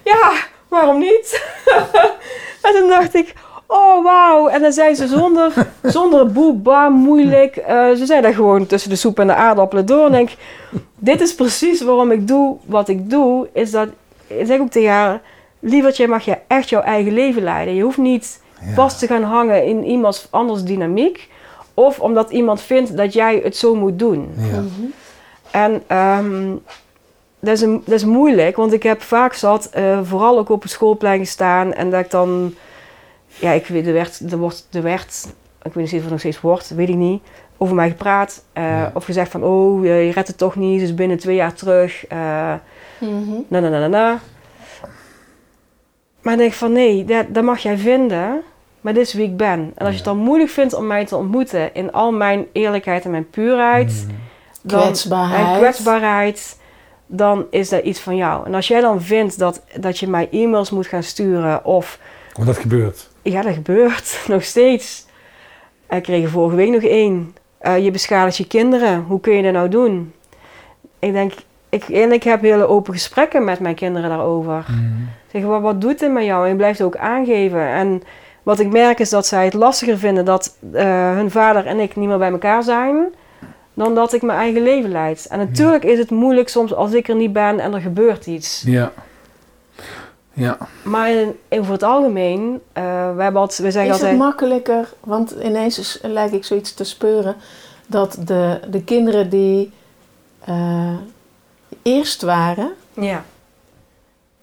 Ja, 0.04 0.32
waarom 0.68 1.00
niet? 1.00 1.42
en 2.62 2.74
toen 2.74 2.90
dacht 2.90 3.16
ik, 3.16 3.34
oh 3.68 4.04
wauw. 4.04 4.48
En 4.48 4.62
dan 4.62 4.72
zei 4.72 4.96
ze 4.96 5.08
zonder, 5.08 5.54
zonder 5.84 6.32
boe, 6.32 6.54
bam, 6.54 6.94
moeilijk. 6.94 7.56
eh, 7.58 7.92
ze 7.92 8.06
zei 8.06 8.22
dat 8.22 8.34
gewoon 8.34 8.66
tussen 8.66 8.90
de 8.90 8.96
soep 8.96 9.20
en 9.20 9.28
de 9.28 9.34
aardappelen 9.36 9.86
door. 9.86 10.06
En 10.06 10.12
denk, 10.12 10.30
dit 10.96 11.22
is 11.22 11.36
precies 11.36 11.82
waarom 11.82 12.12
ik 12.12 12.28
doe 12.28 12.58
wat 12.66 12.88
ik 12.88 13.10
doe. 13.10 13.48
Is 13.54 13.72
dat, 13.72 13.88
ik 14.28 14.46
zeg 14.46 14.60
ook 14.60 14.70
tegen 14.72 14.92
haar, 14.92 15.22
lievertje 15.60 16.08
mag 16.08 16.26
je 16.26 16.38
echt 16.48 16.70
jouw 16.70 16.82
eigen 16.82 17.14
leven 17.14 17.44
leiden. 17.44 17.76
Je 17.76 17.84
hoeft 17.84 17.98
niet 17.98 18.42
Ja. 18.62 18.74
vast 18.74 19.00
te 19.00 19.08
gaan 19.08 19.24
hangen 19.24 19.66
in 19.66 19.84
iemands 19.86 20.28
anders 20.30 20.64
dynamiek. 20.64 21.30
Of 21.80 22.00
omdat 22.00 22.32
iemand 22.32 22.62
vindt 22.62 22.98
dat 22.98 23.14
jij 23.14 23.40
het 23.44 23.56
zo 23.58 23.76
moet 23.76 24.00
doen. 24.00 24.30
Ja. 24.38 24.64
En 25.52 25.84
ehm, 25.88 26.52
dat, 27.40 27.54
is 27.54 27.62
een, 27.62 27.82
dat 27.86 27.94
is 27.96 28.06
moeilijk, 28.06 28.56
want 28.56 28.74
ik 28.74 28.84
heb 28.84 29.02
vaak 29.02 29.34
zat, 29.34 29.66
eh, 29.66 30.00
vooral 30.04 30.38
ook 30.38 30.50
op 30.50 30.62
het 30.62 30.72
schoolplein 30.72 31.20
gestaan. 31.20 31.74
En 31.74 31.90
dat 31.90 32.00
ik 32.00 32.12
dan, 32.12 32.54
ja, 33.28 33.52
ik 33.52 33.68
weet, 33.68 33.88
er 33.88 33.94
werd, 33.94 34.32
er 34.32 34.38
wordt, 34.38 34.68
er 34.72 34.82
werd, 34.84 35.28
ik 35.62 35.74
weet 35.74 35.84
niet 35.84 35.94
of 35.94 36.02
het 36.02 36.10
nog 36.10 36.20
steeds 36.20 36.42
wordt, 36.42 36.70
weet 36.70 36.90
ik 36.90 36.96
niet, 36.96 37.22
over 37.58 37.76
mij 37.76 37.90
gepraat. 37.90 38.44
eh, 38.54 38.64
Ja. 38.64 38.92
Of 38.94 39.06
gezegd 39.06 39.32
van, 39.32 39.44
oh, 39.44 39.84
je, 39.84 39.90
je 39.92 40.12
redt 40.12 40.28
het 40.28 40.38
toch 40.38 40.56
niet, 40.56 40.80
dus 40.80 40.94
binnen 40.94 41.18
twee 41.18 41.36
jaar 41.36 41.54
terug. 41.54 42.08
eh 42.08 42.54
Mhm. 43.00 43.32
na, 43.48 43.60
na, 43.60 43.70
na, 43.70 43.80
na, 43.80 43.88
na. 43.88 44.20
Maar 46.22 46.34
ik 46.34 46.40
denk 46.40 46.54
van, 46.54 46.72
nee, 46.72 47.06
dat, 47.06 47.26
dat 47.30 47.44
mag 47.44 47.60
jij 47.60 47.78
vinden, 47.78 48.42
maar 48.88 48.96
dit 48.96 49.06
is 49.08 49.14
wie 49.14 49.26
ik 49.26 49.38
ben. 49.38 49.60
En 49.76 49.80
als 49.86 49.90
je 49.90 49.96
het 49.96 50.04
dan 50.06 50.18
moeilijk 50.18 50.50
vindt 50.50 50.74
om 50.74 50.88
mij 50.88 51.06
te 51.06 51.16
ontmoeten 51.16 51.74
in 51.74 51.92
al 51.92 52.12
mijn 52.12 52.46
eerlijkheid 52.52 53.06
en 53.06 53.12
mijn 53.12 53.30
puurheid 53.30 54.06
Mm. 54.08 54.16
dan, 54.62 54.82
Kwetsbaarheid. 54.82 55.48
en 55.48 55.58
kwetsbaarheid, 55.58 56.58
dan 57.06 57.46
is 57.50 57.70
dat 57.70 57.84
iets 57.84 58.00
van 58.00 58.16
jou. 58.16 58.46
En 58.46 58.54
als 58.54 58.68
jij 58.68 58.82
dan 58.82 59.02
vindt 59.02 59.40
dat, 59.40 59.64
dat 59.80 60.00
je 60.00 60.08
mij 60.08 60.28
e-mails 60.32 60.70
moet 60.70 60.88
gaan 60.88 61.04
sturen 61.04 61.66
of 61.66 62.00
Want 62.34 62.48
dat 62.48 62.58
gebeurt. 62.58 63.10
ja, 63.22 63.42
dat 63.42 63.54
gebeurt 63.54 64.20
nog 64.28 64.44
steeds. 64.44 65.06
Ik 65.90 66.04
kreeg 66.04 66.24
er 66.24 66.30
vorige 66.30 66.56
week 66.56 66.70
nog 66.72 66.84
één. 66.84 67.36
Eh, 67.58 67.84
je 67.84 67.92
beschadigt 67.92 68.38
je 68.38 68.48
kinderen. 68.48 69.04
Hoe 69.08 69.20
kun 69.20 69.34
je 69.34 69.44
dat 69.44 69.54
nou 69.54 69.70
doen? 69.70 70.14
Ik 71.00 71.12
denk, 71.14 71.34
ik, 71.70 71.84
en 71.84 72.12
ik 72.12 72.24
heb 72.24 72.42
hele 72.42 72.68
open 72.68 72.94
gesprekken 72.94 73.44
met 73.44 73.60
mijn 73.60 73.76
kinderen 73.76 74.10
daarover. 74.10 74.66
Mm. 74.70 75.10
Zeg, 75.32 75.44
wat, 75.44 75.62
wat 75.62 75.82
doet 75.82 76.00
dit 76.00 76.12
met 76.12 76.24
jou? 76.26 76.44
En 76.44 76.50
je 76.50 76.56
blijft 76.56 76.82
ook 76.82 76.98
aangeven. 76.98 77.68
En 77.68 78.04
wat 78.48 78.60
ik 78.60 78.72
merk 78.72 79.00
is 79.00 79.10
dat 79.10 79.26
zij 79.26 79.46
het 79.46 79.54
lastiger 79.54 79.98
vinden 79.98 80.26
dat 80.26 80.58
eh, 80.74 81.12
hun 81.12 81.32
vader 81.32 81.66
en 81.66 81.80
ik 81.80 81.96
niet 81.96 82.08
meer 82.08 82.18
bij 82.18 82.32
elkaar 82.32 82.64
zijn. 82.64 83.14
Dan 83.74 83.96
dat 83.96 84.14
ik 84.14 84.22
mijn 84.22 84.40
eigen 84.40 84.62
leven 84.62 84.92
leid. 84.92 85.28
En 85.30 85.40
natuurlijk 85.40 85.84
is 85.84 86.00
het 86.00 86.10
moeilijk 86.10 86.50
soms 86.50 86.74
als 86.74 86.94
ik 86.94 87.08
er 87.08 87.16
niet 87.16 87.34
ben 87.34 87.60
en 87.60 87.74
er 87.74 87.82
gebeurt 87.82 88.26
iets. 88.26 88.64
Ja. 88.66 88.92
Ja. 90.34 90.58
Maar 90.84 91.10
in, 91.12 91.36
in 91.48 91.64
voor 91.64 91.74
het 91.74 91.84
algemeen, 91.84 92.62
eh, 92.74 92.84
we, 93.16 93.24
hebben 93.24 93.42
altijd, 93.42 93.60
we 93.60 93.72
zeggen 93.72 93.92
Is 93.92 93.98
het 93.98 94.10
altijd... 94.10 94.18
makkelijker, 94.18 94.94
want 95.00 95.36
ineens 95.44 95.80
is, 95.80 96.00
lijkt 96.02 96.34
ik 96.34 96.46
zoiets 96.46 96.74
te 96.74 96.84
speuren, 96.84 97.36
dat 97.88 98.18
de, 98.26 98.60
de 98.70 98.84
kinderen 98.84 99.30
die 99.30 99.72
eh, 100.44 100.98
eerst 101.82 102.22
waren, 102.22 102.72
Ja, 102.94 103.24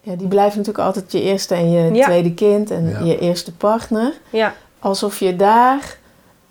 ja, 0.04 0.14
die 0.16 0.28
blijven 0.28 0.58
natuurlijk 0.58 0.84
altijd 0.86 1.12
je 1.12 1.22
eerste 1.22 1.54
en 1.54 1.70
je 1.70 1.92
Ja. 1.94 2.04
tweede 2.04 2.34
kind 2.34 2.70
en 2.70 2.88
Ja. 2.88 3.00
je 3.00 3.18
eerste 3.18 3.52
partner. 3.56 4.12
ja, 4.30 4.54
Alsof 4.78 5.18
je 5.18 5.36
daar 5.36 5.98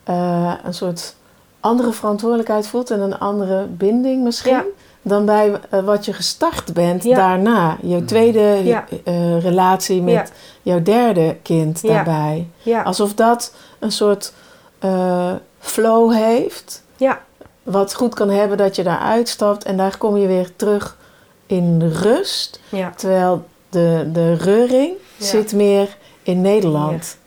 eh, 0.04 0.54
een 0.64 0.74
soort 0.74 1.16
andere 1.60 1.92
verantwoordelijkheid 1.92 2.68
voelt 2.68 2.92
en 2.92 3.00
een 3.00 3.20
andere 3.20 3.66
binding 3.66 4.24
misschien. 4.24 4.52
Ja. 4.54 4.64
Dan 5.02 5.26
bij 5.26 5.60
eh, 5.70 5.80
wat 5.84 6.06
je 6.06 6.14
gestart 6.14 6.74
bent 6.74 7.04
Ja. 7.04 7.16
daarna. 7.16 7.78
Je 7.82 8.06
tweede 8.06 8.60
Ja. 8.64 8.86
eh, 9.04 9.42
relatie 9.42 10.02
met 10.02 10.14
Ja. 10.14 10.26
jouw 10.62 10.82
derde 10.82 11.38
kind 11.42 11.80
Ja. 11.82 11.94
daarbij. 11.94 12.48
ja, 12.62 12.82
Alsof 12.82 13.14
dat 13.14 13.54
een 13.80 13.92
soort 13.92 14.34
eh, 14.80 15.32
flow 15.60 16.14
heeft. 16.14 16.84
ja, 16.98 17.22
Wat 17.64 17.94
goed 17.94 18.14
kan 18.14 18.30
hebben 18.30 18.58
dat 18.58 18.76
je 18.76 18.84
daar 18.84 19.00
uitstapt 19.00 19.64
en 19.64 19.78
daar 19.78 19.98
kom 19.98 20.18
je 20.18 20.28
weer 20.28 20.56
terug 20.56 20.98
in 21.46 21.90
rust. 21.90 22.60
ja, 22.70 22.90
Terwijl 22.96 23.46
de, 23.70 24.10
de 24.14 24.34
reuring 24.34 24.94
Ja. 25.18 25.26
zit 25.26 25.54
meer 25.54 25.98
in 26.24 26.42
Nederland. 26.42 27.18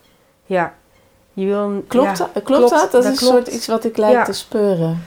ja. 0.47 0.75
Je 1.33 1.47
wil, 1.47 1.85
Klopt, 1.89 2.19
ja, 2.19 2.29
dat? 2.35 2.43
klopt, 2.43 2.71
dat? 2.71 2.91
Dat, 2.93 3.05
is 3.05 3.11
een 3.11 3.17
klopt. 3.17 3.35
soort 3.35 3.49
iets 3.57 3.67
wat 3.67 3.85
ik 3.85 3.97
lijk 3.97 4.13
Ja. 4.13 4.25
te 4.25 4.33
speuren. 4.33 5.03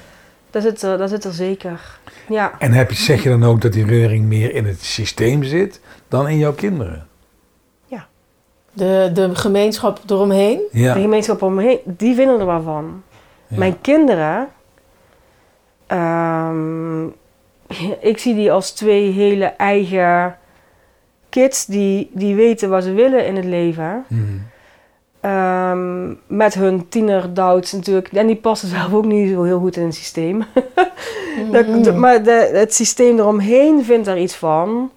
Dat 0.51 0.61
zit, 0.63 0.81
er, 0.81 0.97
dat 0.97 1.09
zit 1.09 1.23
er 1.23 1.33
zeker. 1.33 1.99
Ja, 2.27 2.51
En 2.59 2.71
heb 2.71 2.89
je, 2.89 2.95
zeg 2.95 3.23
je 3.23 3.29
dan 3.29 3.43
ook 3.43 3.61
dat 3.61 3.73
die 3.73 3.85
reuring 3.85 4.25
meer 4.25 4.53
in 4.53 4.65
het 4.65 4.81
systeem 4.83 5.43
zit 5.43 5.79
dan 6.07 6.27
in 6.27 6.37
jouw 6.37 6.53
kinderen? 6.53 7.07
De, 8.73 9.09
de 9.13 9.35
gemeenschap 9.35 9.99
eromheen. 10.07 10.61
Ja. 10.71 10.93
de 10.93 11.01
gemeenschap 11.01 11.41
om 11.41 11.53
me 11.53 11.63
heen, 11.63 11.79
die 11.85 12.15
vinden 12.15 12.39
er 12.39 12.45
wel 12.45 12.61
van. 12.61 13.03
Ja. 13.47 13.57
Mijn 13.57 13.81
kinderen, 13.81 14.47
ehm, 15.87 17.05
ik 18.11 18.17
zie 18.17 18.35
die 18.35 18.51
als 18.51 18.71
twee 18.71 19.11
hele 19.11 19.45
eigen 19.45 20.37
kids 21.29 21.65
die, 21.65 22.09
die 22.13 22.35
weten 22.35 22.69
wat 22.69 22.83
ze 22.83 22.93
willen 22.93 23.25
in 23.25 23.35
het 23.35 23.45
leven. 23.45 24.05
Mhm. 24.07 24.21
Ehm, 25.21 26.07
met 26.27 26.53
hun 26.53 26.89
tienerdoubts 26.89 27.71
natuurlijk. 27.71 28.07
En 28.11 28.27
die 28.27 28.35
passen 28.35 28.67
zelf 28.77 28.93
ook 28.93 29.05
niet 29.05 29.31
zo 29.33 29.43
heel 29.43 29.59
goed 29.59 29.75
in 29.75 29.85
het 29.85 29.95
systeem. 29.95 30.43
Dat- 31.51 31.67
Mhm. 31.67 31.81
de- 31.81 31.93
maar 31.93 32.23
de, 32.23 32.49
het 32.53 32.73
systeem 32.73 33.19
eromheen 33.19 33.83
vindt 33.83 34.07
er 34.07 34.17
iets 34.17 34.35
van. 34.35 34.91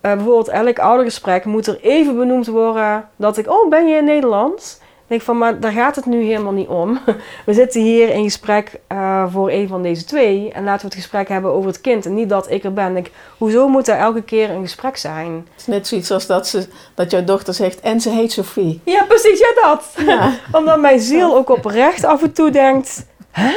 Eh, 0.00 0.12
bijvoorbeeld 0.12 0.48
elk 0.48 0.78
oudergesprek 0.78 1.44
moet 1.44 1.66
er 1.66 1.78
even 1.82 2.16
benoemd 2.16 2.46
worden 2.46 3.08
dat 3.16 3.36
ik, 3.36 3.50
oh 3.50 3.68
ben 3.70 3.86
je 3.88 3.96
in 3.96 4.04
Nederland? 4.04 4.82
Ik 5.08 5.14
denk 5.14 5.26
van, 5.26 5.38
maar 5.38 5.60
daar 5.60 5.72
gaat 5.72 5.96
het 5.96 6.06
nu 6.06 6.24
helemaal 6.24 6.52
niet 6.52 6.68
om. 6.68 7.00
We 7.46 7.52
zitten 7.52 7.80
hier 7.80 8.08
in 8.08 8.22
gesprek 8.22 8.80
eh, 8.86 9.24
voor 9.32 9.50
een 9.50 9.68
van 9.68 9.82
deze 9.82 10.04
twee 10.04 10.52
en 10.52 10.64
laten 10.64 10.80
we 10.80 10.86
het 10.86 11.02
gesprek 11.02 11.28
hebben 11.28 11.52
over 11.52 11.70
het 11.70 11.80
kind 11.80 12.06
en 12.06 12.14
niet 12.14 12.28
dat 12.28 12.50
ik 12.50 12.64
er 12.64 12.72
ben. 12.72 12.96
Ik, 12.96 13.10
hoezo 13.38 13.68
moet 13.68 13.88
er 13.88 13.96
elke 13.96 14.22
keer 14.22 14.50
een 14.50 14.62
gesprek 14.62 14.96
zijn? 14.96 15.32
Het 15.32 15.60
is 15.60 15.66
net 15.66 15.86
zoiets 15.86 16.10
als 16.10 16.26
dat, 16.26 16.46
ze, 16.46 16.68
dat 16.94 17.10
jouw 17.10 17.24
dochter 17.24 17.54
zegt 17.54 17.80
en 17.80 18.00
ze 18.00 18.10
heet 18.10 18.32
Sophie. 18.32 18.80
Ja, 18.84 19.04
precies, 19.04 19.38
ja 19.38 19.52
dat. 19.62 19.94
Ja. 20.06 20.32
Omdat 20.58 20.80
mijn 20.80 21.00
ziel 21.00 21.36
ook 21.36 21.50
oprecht 21.50 22.04
af 22.04 22.22
en 22.22 22.32
toe 22.32 22.50
denkt, 22.50 23.06
hè? 23.30 23.52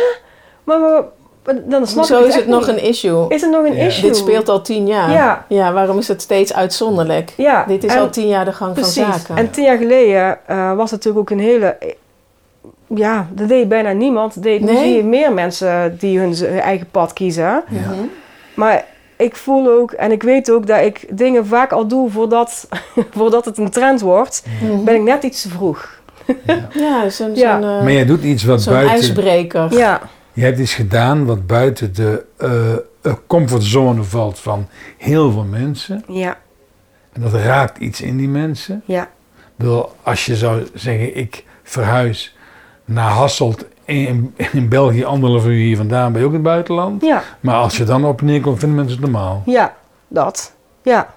Maar, 0.63 0.79
maar 0.79 1.03
dan 1.63 1.87
snap 1.87 2.05
Zo 2.05 2.19
ik 2.19 2.25
is 2.27 2.35
het 2.35 2.47
nog 2.47 2.67
niet. 2.67 2.77
een 2.77 2.83
issue. 2.83 3.25
Is 3.29 3.41
het 3.41 3.51
nog 3.51 3.65
een 3.65 3.75
Ja. 3.75 3.85
issue? 3.85 4.07
Dit 4.09 4.17
speelt 4.17 4.49
al 4.49 4.61
tien 4.61 4.87
jaar. 4.87 5.11
Ja. 5.11 5.45
ja, 5.47 5.73
waarom 5.73 5.97
is 5.97 6.07
het 6.07 6.21
steeds 6.21 6.53
uitzonderlijk? 6.53 7.33
Ja, 7.37 7.65
Dit 7.67 7.83
is 7.83 7.93
en- 7.93 7.99
al 7.99 8.09
tien 8.09 8.27
jaar 8.27 8.45
de 8.45 8.53
gang 8.53 8.73
Precies. 8.73 9.03
van 9.03 9.13
zaken. 9.13 9.35
En 9.37 9.49
tien 9.51 9.63
jaar 9.63 9.77
geleden 9.77 10.37
eh, 10.47 10.67
was 10.75 10.91
het 10.91 11.03
natuurlijk 11.03 11.17
ook 11.19 11.29
een 11.39 11.43
hele... 11.45 11.77
Ja, 12.95 13.27
dat 13.31 13.47
deed 13.47 13.67
bijna 13.67 13.91
niemand. 13.91 14.43
Deed, 14.43 14.61
Nu 14.61 14.75
zie 14.77 14.95
je 14.95 15.03
meer 15.03 15.33
mensen 15.33 15.97
die 15.99 16.19
hun, 16.19 16.35
hun 16.35 16.59
eigen 16.59 16.87
pad 16.91 17.13
kiezen. 17.13 17.43
Ja. 17.43 17.63
Mhm. 17.69 17.93
Maar 18.53 18.85
ik 19.17 19.35
voel 19.35 19.69
ook, 19.71 19.91
en 19.91 20.11
ik 20.11 20.23
weet 20.23 20.51
ook 20.51 20.67
dat 20.67 20.79
ik 20.81 21.05
dingen 21.17 21.45
vaak 21.45 21.71
al 21.71 21.87
doe 21.87 22.09
voordat, 22.09 22.67
voordat 23.17 23.45
het 23.45 23.57
een 23.57 23.69
trend 23.69 24.01
wordt. 24.01 24.43
Mhm. 24.61 24.83
Ben 24.83 24.95
ik 24.95 25.01
net 25.01 25.23
iets 25.23 25.41
te 25.41 25.49
vroeg. 25.49 25.99
Ja, 26.73 27.09
zo'n 27.09 27.35
Ja. 27.35 27.61
zo'n, 27.61 27.69
eh, 27.69 27.81
Maar 27.83 27.91
jij 27.91 28.05
doet 28.05 28.23
iets 28.23 28.43
wat 28.43 28.61
zo'n 28.61 28.73
buiten... 28.73 28.95
ijsbreker. 28.95 29.67
Ja, 29.77 30.01
Je 30.33 30.43
hebt 30.43 30.59
iets 30.59 30.73
gedaan 30.73 31.25
wat 31.25 31.47
buiten 31.47 31.93
de 31.93 32.25
eh, 32.37 32.73
eh, 33.01 33.13
comfortzone 33.27 34.03
valt 34.03 34.39
van 34.39 34.67
heel 34.97 35.31
veel 35.31 35.43
mensen. 35.43 36.03
ja, 36.07 36.37
En 37.13 37.21
dat 37.21 37.33
raakt 37.33 37.77
iets 37.77 38.01
in 38.01 38.17
die 38.17 38.29
mensen. 38.29 38.81
ja, 38.85 39.09
bedoel, 39.55 39.91
als 40.03 40.25
je 40.25 40.35
zou 40.35 40.67
zeggen, 40.73 41.17
ik 41.17 41.45
verhuis 41.63 42.35
naar 42.85 43.09
Hasselt 43.11 43.65
in, 43.85 44.35
in 44.51 44.69
België, 44.69 45.03
anderhalf 45.03 45.45
uur 45.45 45.51
hier 45.65 45.77
vandaan, 45.77 46.11
ben 46.11 46.21
je 46.21 46.27
ook 46.27 46.33
in 46.33 46.39
het 46.39 46.47
buitenland. 46.47 47.01
ja, 47.01 47.23
Maar 47.39 47.55
als 47.55 47.77
je 47.77 47.83
dan 47.83 48.05
op 48.05 48.21
neerkomt, 48.21 48.59
vinden 48.59 48.77
mensen 48.77 49.01
het 49.01 49.11
normaal. 49.11 49.43
ja, 49.45 49.75
dat. 50.07 50.53
Ja. 50.83 51.13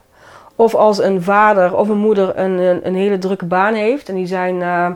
Of 0.56 0.74
als 0.74 1.02
een 1.02 1.22
vader 1.22 1.76
of 1.76 1.88
een 1.88 1.98
moeder 1.98 2.38
een, 2.38 2.58
een, 2.58 2.86
een 2.86 2.94
hele 2.94 3.18
drukke 3.18 3.44
baan 3.46 3.74
heeft 3.74 4.08
en 4.08 4.14
die 4.14 4.26
zijn 4.26 4.62
eh 4.62 4.90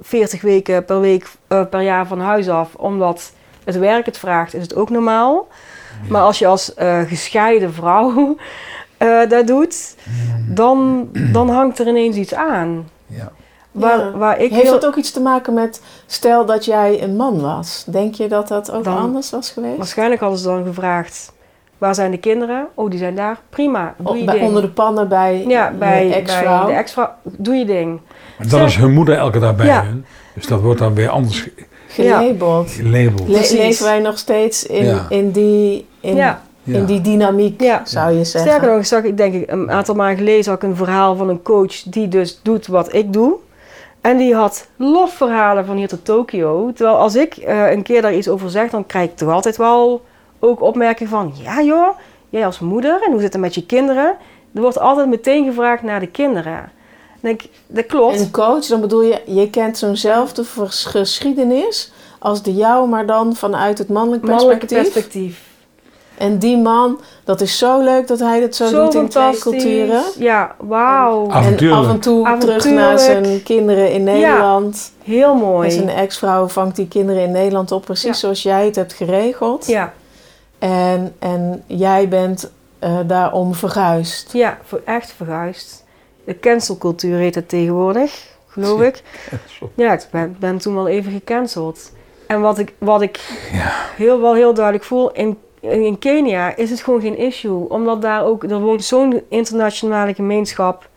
40 0.00 0.42
weken 0.42 0.84
per 0.84 1.00
week 1.00 1.30
eh, 1.46 1.64
per 1.70 1.80
jaar 1.80 2.06
van 2.06 2.20
huis 2.20 2.48
af, 2.48 2.74
omdat 2.74 3.32
het 3.64 3.78
werk 3.78 4.06
het 4.06 4.18
vraagt, 4.18 4.54
is 4.54 4.62
het 4.62 4.74
ook 4.74 4.90
normaal. 4.90 5.48
Maar 6.08 6.22
als 6.22 6.38
je 6.38 6.46
als 6.46 6.74
eh, 6.74 7.00
gescheiden 7.00 7.72
vrouw 7.74 8.36
eh, 8.96 9.28
dat 9.28 9.46
doet, 9.46 9.96
dan, 10.48 11.08
dan 11.12 11.50
hangt 11.50 11.78
er 11.78 11.86
ineens 11.88 12.16
iets 12.16 12.34
aan. 12.34 12.88
Ja. 13.06 13.32
Waar, 13.72 13.98
Ja. 13.98 14.10
waar 14.10 14.40
ik 14.40 14.50
Heeft 14.50 14.62
heel- 14.62 14.72
dat 14.72 14.86
ook 14.86 14.96
iets 14.96 15.10
te 15.10 15.20
maken 15.20 15.54
met, 15.54 15.82
stel 16.06 16.46
dat 16.46 16.64
jij 16.64 17.02
een 17.02 17.16
man 17.16 17.40
was, 17.40 17.84
denk 17.88 18.14
je 18.14 18.28
dat 18.28 18.48
dat 18.48 18.70
ook 18.72 18.84
Dan- 18.84 18.98
anders 18.98 19.30
was 19.30 19.50
geweest? 19.50 19.76
Waarschijnlijk 19.76 20.20
hadden 20.20 20.38
ze 20.38 20.46
dan 20.46 20.64
gevraagd, 20.64 21.32
waar 21.78 21.94
zijn 21.94 22.10
de 22.10 22.16
kinderen? 22.18 22.66
Oh, 22.74 22.90
die 22.90 22.98
zijn 22.98 23.14
daar. 23.14 23.38
Prima, 23.50 23.94
doe 23.98 24.16
je 24.18 24.24
bij, 24.24 24.34
ding. 24.34 24.46
onder 24.46 24.62
de 24.62 24.68
pannen 24.68 25.08
bij 25.08 25.44
ja, 25.48 25.72
bij, 25.78 26.12
ex-vrouw? 26.12 26.66
de 26.66 26.72
ex-vrouw. 26.72 27.10
Doe 27.22 27.54
je 27.54 27.64
ding. 27.64 28.00
Maar 28.38 28.48
dan 28.48 28.60
is 28.62 28.76
hun 28.76 28.92
moeder 28.92 29.16
elke 29.16 29.38
dag 29.38 29.56
bij 29.56 29.66
Ja. 29.66 29.84
hun. 29.84 30.04
Dus 30.34 30.46
dat 30.46 30.60
wordt 30.60 30.78
dan 30.80 30.94
weer 30.94 31.08
anders 31.08 31.48
gelabeld. 31.94 32.70
gelabeld. 32.70 33.28
Le- 33.28 33.34
Precies. 33.34 33.58
leven 33.58 33.84
wij 33.84 33.98
nog 34.00 34.18
steeds 34.18 34.66
in, 34.66 34.84
Ja. 34.84 35.06
in, 35.08 35.30
die, 35.30 35.86
in, 36.00 36.36
in 36.64 36.84
die 36.84 37.00
dynamiek, 37.00 37.60
Ja. 37.62 37.80
zou 37.84 38.12
je 38.16 38.24
zeggen. 38.24 38.50
Sterker 38.50 38.76
nog, 38.76 38.86
zag 38.86 39.02
ik 39.02 39.16
denk 39.16 39.34
ik 39.34 39.50
een 39.50 39.70
aantal 39.70 39.94
maanden 39.94 40.16
geleden 40.16 40.44
zag 40.44 40.54
ik 40.54 40.62
een 40.62 40.76
verhaal 40.76 41.16
van 41.16 41.28
een 41.28 41.42
coach 41.42 41.82
die 41.82 42.08
dus 42.08 42.40
doet 42.42 42.66
wat 42.66 42.94
ik 42.94 43.12
doe. 43.12 43.34
En 44.00 44.16
die 44.16 44.34
had 44.34 44.66
lofverhalen 44.76 45.66
van 45.66 45.76
hier 45.76 45.88
tot 45.88 46.04
Tokio. 46.04 46.72
Terwijl 46.74 46.96
als 46.96 47.14
ik 47.14 47.36
eh, 47.36 47.70
een 47.70 47.82
keer 47.82 48.02
daar 48.02 48.14
iets 48.14 48.28
over 48.28 48.50
zeg, 48.50 48.70
dan 48.70 48.86
krijg 48.86 49.10
ik 49.10 49.16
toch 49.16 49.30
altijd 49.32 49.56
wel 49.56 50.02
ook 50.38 50.60
opmerking 50.62 51.08
van... 51.08 51.32
Ja 51.42 51.62
joh, 51.62 51.88
jij 52.28 52.46
als 52.46 52.58
moeder 52.58 53.02
en 53.06 53.12
hoe 53.12 53.20
zit 53.20 53.32
het 53.32 53.42
met 53.42 53.54
je 53.54 53.66
kinderen? 53.66 54.14
Er 54.54 54.60
wordt 54.60 54.78
altijd 54.78 55.08
meteen 55.08 55.44
gevraagd 55.44 55.82
naar 55.82 56.00
de 56.00 56.06
kinderen. 56.06 56.72
Dan 57.24 57.32
denk 57.36 57.42
ik, 57.42 57.50
dat 57.66 57.86
klopt. 57.86 58.20
Een 58.20 58.30
coach, 58.30 58.66
dan 58.66 58.80
bedoel 58.80 59.02
je, 59.02 59.20
je 59.26 59.50
kent 59.50 59.78
zo'nzelfde 59.78 60.44
geschiedenis 60.68 61.92
als 62.18 62.42
de 62.42 62.54
jou, 62.54 62.88
maar 62.88 63.06
dan 63.06 63.36
vanuit 63.36 63.78
het 63.78 63.88
mannelijk 63.88 64.24
perspectief. 64.24 64.78
perspectief. 64.82 65.42
En 66.18 66.38
die 66.38 66.56
man, 66.56 67.00
dat 67.24 67.40
is 67.40 67.58
zo 67.58 67.80
leuk 67.82 68.06
dat 68.06 68.18
hij 68.18 68.40
dat 68.40 68.54
zo, 68.54 68.66
Zo 68.66 68.84
doet 68.84 68.94
in 68.94 69.08
twee 69.08 69.38
culturen. 69.38 70.02
Ja, 70.18 70.54
wauw. 70.58 71.30
En 71.30 71.70
af 71.72 71.88
en 71.88 72.00
toe 72.00 72.36
terug 72.38 72.64
naar 72.64 72.98
zijn 72.98 73.42
kinderen 73.42 73.92
in 73.92 74.04
Nederland. 74.04 74.92
Heel 75.02 75.34
mooi. 75.34 75.68
En 75.68 75.74
zijn 75.74 75.88
ex-vrouw 75.88 76.48
vangt 76.48 76.76
die 76.76 76.88
kinderen 76.88 77.22
in 77.22 77.30
Nederland 77.32 77.72
op, 77.72 77.84
precies 77.84 78.04
Ja. 78.06 78.12
zoals 78.12 78.42
jij 78.42 78.64
het 78.64 78.76
hebt 78.76 78.92
geregeld. 78.92 79.66
Ja, 79.66 79.92
En, 80.58 81.14
en 81.18 81.62
jij 81.66 82.08
bent 82.08 82.50
eh, 82.78 82.98
daarom 83.06 83.54
verguisd. 83.54 84.32
ja, 84.32 84.58
voor 84.64 84.80
echt 84.84 85.12
verguisd. 85.16 85.83
De 86.24 86.38
cancelcultuur 86.40 87.16
heet 87.18 87.34
het 87.34 87.48
tegenwoordig, 87.48 88.26
geloof 88.46 88.80
ik. 88.80 89.02
Ja, 89.74 89.92
ik 89.92 90.06
ben, 90.10 90.36
ben 90.38 90.58
toen 90.58 90.74
wel 90.74 90.88
even 90.88 91.12
gecanceld. 91.12 91.92
En 92.26 92.40
wat 92.40 92.58
ik, 92.58 92.72
wat 92.78 93.02
ik 93.02 93.20
Ja. 93.52 93.72
heel, 93.96 94.20
wel 94.20 94.34
heel 94.34 94.54
duidelijk 94.54 94.84
voel, 94.84 95.12
in, 95.12 95.38
in 95.60 95.98
Kenia 95.98 96.56
is 96.56 96.70
het 96.70 96.80
gewoon 96.80 97.00
geen 97.00 97.16
issue. 97.18 97.68
Omdat 97.68 98.02
daar 98.02 98.24
ook, 98.24 98.44
er 98.44 98.60
woont 98.60 98.84
zo'n 98.84 99.22
internationale 99.28 100.14
gemeenschap 100.14 100.88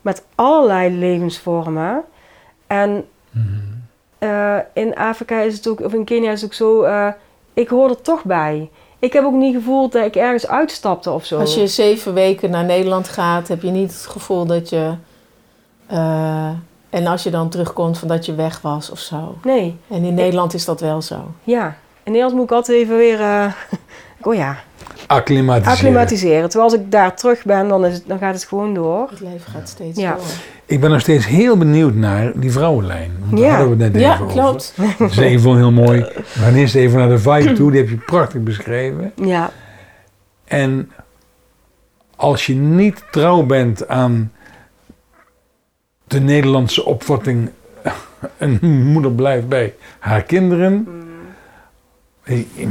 met 0.00 0.24
allerlei 0.34 0.98
levensvormen. 0.98 2.04
En 2.66 3.04
eh, 4.18 4.56
in 4.74 4.94
Afrika 4.96 5.40
is 5.40 5.56
het 5.56 5.68
ook, 5.68 5.80
of 5.80 5.92
in 5.92 6.04
Kenia 6.04 6.30
is 6.32 6.40
het 6.40 6.50
ook 6.50 6.56
zo, 6.56 6.82
eh, 6.82 7.08
ik 7.54 7.68
hoor 7.68 7.88
er 7.88 8.02
toch 8.02 8.24
bij. 8.24 8.70
Ik 8.98 9.12
heb 9.12 9.24
ook 9.24 9.32
niet 9.32 9.54
gevoeld 9.54 9.92
dat 9.92 10.04
ik 10.06 10.16
ergens 10.16 10.46
uitstapte 10.48 11.10
of 11.10 11.24
zo. 11.24 11.38
Als 11.38 11.54
je 11.54 11.66
zeven 11.66 12.14
weken 12.14 12.50
naar 12.50 12.64
Nederland 12.64 13.08
gaat, 13.08 13.48
heb 13.48 13.62
je 13.62 13.70
niet 13.70 13.92
het 13.92 14.06
gevoel 14.06 14.46
dat 14.46 14.68
je... 14.68 14.92
eh, 15.86 16.50
en 16.90 17.06
als 17.06 17.22
je 17.22 17.30
dan 17.30 17.48
terugkomt 17.48 17.98
van 17.98 18.08
dat 18.08 18.26
je 18.26 18.34
weg 18.34 18.60
was 18.60 18.90
of 18.90 18.98
zo. 18.98 19.34
Nee, 19.44 19.76
En 19.88 20.04
in 20.04 20.14
Nederland 20.14 20.54
is 20.54 20.64
dat 20.64 20.80
wel 20.80 21.02
zo. 21.02 21.16
ja. 21.44 21.76
In 22.02 22.12
Nederland 22.12 22.34
moet 22.40 22.50
ik 22.50 22.56
altijd 22.56 22.78
even 22.78 22.96
weer, 22.96 23.20
eh, 23.20 23.52
oh 24.20 24.34
ja, 24.34 24.56
Acclimatiseren. 25.06 25.72
acclimatiseren. 25.72 26.48
Terwijl 26.50 26.70
als 26.70 26.80
ik 26.80 26.90
daar 26.90 27.16
terug 27.16 27.44
ben, 27.44 27.68
dan, 27.68 27.86
is 27.86 27.94
het, 27.94 28.02
dan 28.06 28.18
gaat 28.18 28.34
het 28.34 28.44
gewoon 28.44 28.74
door. 28.74 29.08
Het 29.10 29.20
leven 29.20 29.50
gaat 29.52 29.68
steeds 29.68 30.00
Ja. 30.00 30.14
door. 30.14 30.24
Ik 30.66 30.80
ben 30.80 30.90
nog 30.90 31.00
steeds 31.00 31.26
heel 31.26 31.56
benieuwd 31.56 31.94
naar 31.94 32.32
die 32.34 32.52
vrouwenlijn. 32.52 33.10
Daar 33.30 33.40
Ja. 33.40 33.48
hadden 33.56 33.76
we 33.78 33.84
het 33.84 33.92
net 33.92 34.02
Ja, 34.02 34.12
even 34.12 34.24
over. 34.24 34.40
klopt. 34.40 34.74
Dat 34.98 35.10
is 35.10 35.16
even 35.16 35.56
heel 35.56 35.72
mooi. 35.72 36.00
We 36.00 36.22
gaan 36.24 36.54
eerst 36.54 36.74
even 36.74 36.98
naar 36.98 37.08
de 37.08 37.18
vibe 37.18 37.52
toe. 37.52 37.70
Die 37.70 37.80
heb 37.80 37.88
je 37.90 37.96
prachtig 37.96 38.40
beschreven. 38.42 39.12
Ja, 39.14 39.50
En 40.44 40.90
als 42.16 42.46
je 42.46 42.54
niet 42.54 43.02
trouw 43.10 43.42
bent 43.42 43.88
aan 43.88 44.32
de 46.06 46.20
Nederlandse 46.20 46.84
opvatting... 46.84 47.50
een 48.38 48.58
moeder 48.84 49.12
blijft 49.12 49.48
bij 49.48 49.74
haar 49.98 50.22
kinderen... 50.22 50.88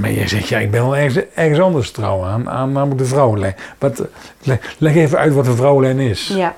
Maar 0.02 0.12
jij 0.12 0.28
zegt, 0.28 0.48
ja, 0.48 0.60
ik 0.60 0.72
ben 0.72 0.82
wel 0.82 0.98
ergens, 0.98 1.26
ergens 1.34 1.60
anders 1.60 1.92
trouw 1.92 2.24
aan, 2.24 2.50
aan 2.50 2.72
namelijk 2.72 3.00
de 3.00 3.06
vrouwenlijn. 3.06 3.56
Wat, 3.78 4.08
leg, 4.44 4.76
leg 4.78 4.96
even 4.96 5.18
uit 5.18 5.34
wat 5.34 5.46
de 5.46 5.56
vrouwenlijn 5.56 6.00
is. 6.00 6.28
ja. 6.28 6.56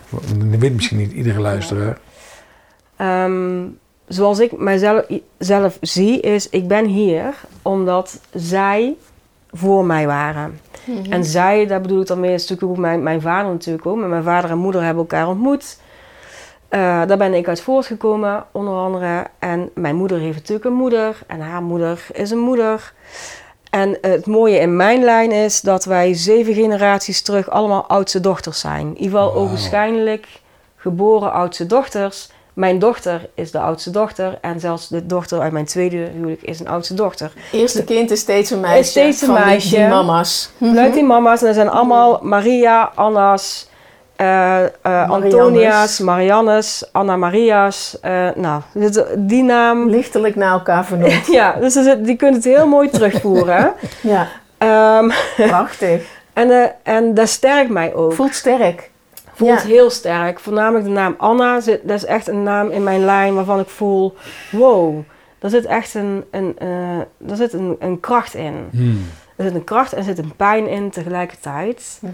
Dat 0.49 0.59
weet 0.59 0.73
misschien 0.73 0.97
niet 0.97 1.11
iedere 1.11 1.39
luisteraar. 1.39 1.97
Ehm, 2.95 3.65
zoals 4.07 4.39
ik 4.39 4.57
mijzelf 4.57 5.05
zelf 5.37 5.77
zie, 5.81 6.19
is 6.19 6.49
ik 6.49 6.67
ben 6.67 6.85
hier 6.85 7.35
omdat 7.61 8.19
zij 8.33 8.95
voor 9.51 9.85
mij 9.85 10.07
waren. 10.07 10.59
Mhm. 10.85 11.11
En 11.11 11.23
zij, 11.23 11.65
daar 11.65 11.81
bedoel 11.81 12.01
ik 12.01 12.07
dan 12.07 12.19
mee, 12.19 12.33
is 12.33 12.41
natuurlijk 12.41 12.71
ook 12.71 12.77
mijn, 12.77 13.03
mijn 13.03 13.21
vader 13.21 13.51
natuurlijk 13.51 13.85
ook. 13.85 13.97
Maar 13.97 14.09
mijn 14.09 14.23
vader 14.23 14.49
en 14.49 14.57
moeder 14.57 14.81
hebben 14.83 15.03
elkaar 15.03 15.27
ontmoet. 15.27 15.77
Eh, 16.69 16.79
daar 17.07 17.17
ben 17.17 17.33
ik 17.33 17.47
uit 17.47 17.61
voortgekomen, 17.61 18.45
onder 18.51 18.73
andere. 18.73 19.23
En 19.39 19.69
mijn 19.75 19.95
moeder 19.95 20.19
heeft 20.19 20.35
natuurlijk 20.37 20.65
een 20.65 20.73
moeder. 20.73 21.17
En 21.27 21.39
haar 21.39 21.61
moeder 21.61 22.05
is 22.13 22.31
een 22.31 22.39
moeder. 22.39 22.93
En 23.69 23.97
het 24.01 24.25
mooie 24.25 24.59
in 24.59 24.75
mijn 24.75 25.03
lijn 25.03 25.31
is 25.31 25.61
dat 25.61 25.85
wij 25.85 26.13
zeven 26.13 26.53
generaties 26.53 27.21
terug 27.21 27.49
allemaal 27.49 27.85
oudste 27.87 28.19
dochters 28.19 28.59
zijn. 28.59 28.87
In 28.87 28.97
ieder 28.97 29.19
geval 29.19 29.33
ogenschijnlijk 29.33 30.27
geboren 30.75 31.31
oudste 31.31 31.65
dochters. 31.65 32.29
Mijn 32.53 32.79
dochter 32.79 33.29
is 33.33 33.51
de 33.51 33.59
oudste 33.59 33.89
dochter. 33.91 34.37
En 34.41 34.59
zelfs 34.59 34.87
de 34.87 35.05
dochter 35.05 35.39
uit 35.39 35.51
mijn 35.51 35.65
tweede 35.65 35.97
huwelijk 36.13 36.41
is 36.41 36.59
een 36.59 36.67
oudste 36.67 36.93
dochter. 36.93 37.31
Eerste 37.51 37.83
kind 37.83 38.11
is 38.11 38.19
steeds 38.19 38.49
een 38.51 38.59
meisje. 38.59 38.79
Is 38.79 38.89
steeds 38.89 39.21
een 39.21 39.27
van 39.27 39.35
die- 39.35 39.45
meisje. 39.45 39.75
Die 39.75 39.87
mama's. 39.87 40.49
Vanuit 40.59 40.93
die 40.93 41.03
mama's, 41.03 41.39
en 41.39 41.45
dat 41.45 41.55
zijn 41.55 41.69
allemaal 41.69 42.19
Maria, 42.21 42.91
Anna's, 42.95 43.66
eh, 44.17 44.63
eh, 44.63 45.09
Antonia's, 45.09 45.99
Mariannes, 45.99 46.89
Anna 46.91 47.15
Maria's. 47.15 47.97
eh, 48.01 48.27
nou, 48.35 48.61
dit- 48.73 49.05
die 49.17 49.43
naam. 49.43 49.89
Lichtelijk 49.89 50.35
naar 50.35 50.51
elkaar 50.51 50.85
vernoemd. 50.85 51.25
Ja, 51.39 51.51
dus 51.59 51.73
die 52.03 52.15
kunt 52.15 52.35
het 52.35 52.43
heel 52.43 52.67
mooi 52.67 52.89
terugvoeren. 52.89 53.73
ja, 54.01 54.27
Ehm, 54.57 55.09
prachtig. 55.35 56.01
en, 56.33 56.71
en 56.83 57.13
dat 57.13 57.29
sterkt 57.29 57.69
mij 57.69 57.93
ook. 57.93 58.13
Voelt 58.13 58.35
sterk. 58.35 58.89
voelt 59.33 59.61
Ja. 59.61 59.67
heel 59.67 59.89
sterk. 59.89 60.39
Voornamelijk 60.39 60.85
de 60.85 60.91
naam 60.91 61.15
Anna. 61.17 61.59
Zit, 61.59 61.81
dat 61.87 61.95
is 61.97 62.05
echt 62.05 62.27
een 62.27 62.43
naam 62.43 62.69
in 62.69 62.83
mijn 62.83 63.05
lijn 63.05 63.35
waarvan 63.35 63.59
ik 63.59 63.69
voel... 63.69 64.15
Wow, 64.51 64.97
daar 65.39 65.51
zit 65.51 65.65
echt 65.65 65.93
een, 65.93 66.25
een, 66.31 66.55
eh, 66.57 66.67
daar 67.17 67.37
zit 67.37 67.53
een, 67.53 67.75
een 67.79 67.99
kracht 67.99 68.33
in. 68.33 68.67
Hmm. 68.71 69.05
Er 69.37 69.43
zit 69.43 69.55
een 69.55 69.63
kracht 69.63 69.91
en 69.93 69.97
er 69.97 70.03
zit 70.03 70.17
een 70.17 70.35
pijn 70.35 70.67
in 70.67 70.89
tegelijkertijd. 70.89 71.99
Mhm. 72.01 72.13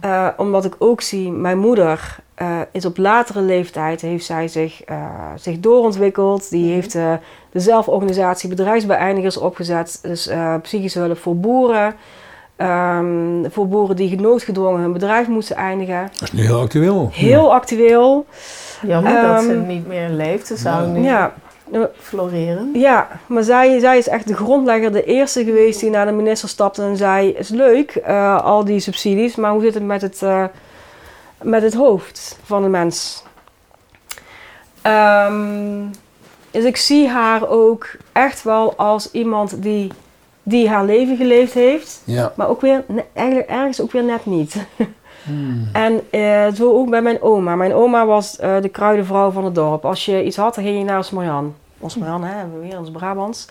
Eh, 0.00 0.28
omdat 0.36 0.64
ik 0.64 0.74
ook 0.78 1.00
zie, 1.00 1.30
mijn 1.32 1.58
moeder 1.58 2.16
eh, 2.34 2.60
is 2.72 2.84
op 2.84 2.96
latere 2.96 3.40
leeftijd, 3.40 4.00
heeft 4.00 4.24
zij 4.24 4.48
zich, 4.48 4.82
eh, 4.84 5.04
zich 5.36 5.60
doorontwikkeld. 5.60 6.50
Die 6.50 6.72
heeft 6.72 6.94
eh, 6.94 7.12
de 7.50 7.60
zelforganisatie 7.60 8.48
bedrijfsbeëindigers 8.48 9.36
opgezet. 9.36 9.98
Dus 10.02 10.26
eh, 10.26 10.54
psychische 10.62 10.98
hulp 10.98 11.18
voor 11.18 11.36
boeren. 11.36 11.94
Ehm, 12.56 13.50
voor 13.50 13.68
boeren 13.68 13.96
die 13.96 14.20
noodgedwongen 14.20 14.80
hun 14.80 14.92
bedrijf 14.92 15.28
moesten 15.28 15.56
eindigen. 15.56 16.08
Dat 16.12 16.22
is 16.22 16.32
nu 16.32 16.42
heel 16.42 16.60
actueel. 16.60 17.08
Heel 17.12 17.54
actueel. 17.54 18.26
Jammer 18.82 19.22
dat 19.22 19.42
ze 19.42 19.52
Ehm, 19.52 19.66
niet 19.66 19.86
meer 19.86 20.08
leeft. 20.08 20.46
Ze 20.46 20.56
zou 20.56 20.86
nu 20.88 21.00
Ja, 21.00 21.34
floreren. 21.98 22.70
ja 22.74 23.08
maar 23.26 23.42
zij, 23.42 23.78
zij 23.78 23.98
is 23.98 24.08
echt 24.08 24.28
de 24.28 24.34
grondlegger, 24.36 24.92
de 24.92 25.04
eerste 25.04 25.44
geweest 25.44 25.80
die 25.80 25.90
naar 25.90 26.06
de 26.06 26.12
minister 26.12 26.48
stapte 26.48 26.82
en 26.82 26.96
zei: 26.96 27.28
Is 27.28 27.48
leuk, 27.48 27.90
eh, 27.94 28.44
al 28.44 28.64
die 28.64 28.80
subsidies, 28.80 29.36
maar 29.36 29.50
hoe 29.52 29.62
zit 29.62 29.74
het 29.74 29.82
met 29.82 30.02
het, 30.02 30.22
eh, 30.22 30.44
met 31.42 31.62
het 31.62 31.74
hoofd 31.74 32.38
van 32.44 32.62
de 32.62 32.68
mens? 32.68 33.24
Ehm, 34.82 35.82
dus 36.50 36.64
ik 36.64 36.76
zie 36.76 37.08
haar 37.08 37.48
ook 37.48 37.86
echt 38.12 38.42
wel 38.42 38.74
als 38.76 39.10
iemand 39.10 39.62
die, 39.62 39.92
die 40.42 40.68
haar 40.68 40.84
leven 40.84 41.16
geleefd 41.16 41.54
heeft, 41.54 42.02
Ja. 42.04 42.32
maar 42.36 42.48
ook 42.48 42.60
weer 42.60 42.84
eigenlijk 43.12 43.48
ergens 43.50 43.80
ook 43.80 43.92
weer 43.92 44.04
net 44.04 44.26
niet. 44.26 44.56
Hmm. 45.26 45.68
En 45.72 46.00
eh, 46.10 46.46
zo 46.54 46.72
ook 46.72 46.90
bij 46.90 47.02
mijn 47.02 47.22
oma. 47.22 47.56
Mijn 47.56 47.74
oma 47.74 48.06
was 48.06 48.36
eh, 48.38 48.60
de 48.60 48.68
kruidenvrouw 48.68 49.30
van 49.30 49.44
het 49.44 49.54
dorp. 49.54 49.84
Als 49.84 50.04
je 50.04 50.24
iets 50.24 50.36
had, 50.36 50.54
dan 50.54 50.64
ging 50.64 50.78
je 50.78 50.84
naar 50.84 50.98
Osmarjan. 50.98 51.54
Osmarjan, 51.78 52.24
hè, 52.24 52.34
hebben 52.34 52.60
we 52.60 52.66
weer 52.68 52.78
ons 52.78 52.90
Brabants. 52.90 53.48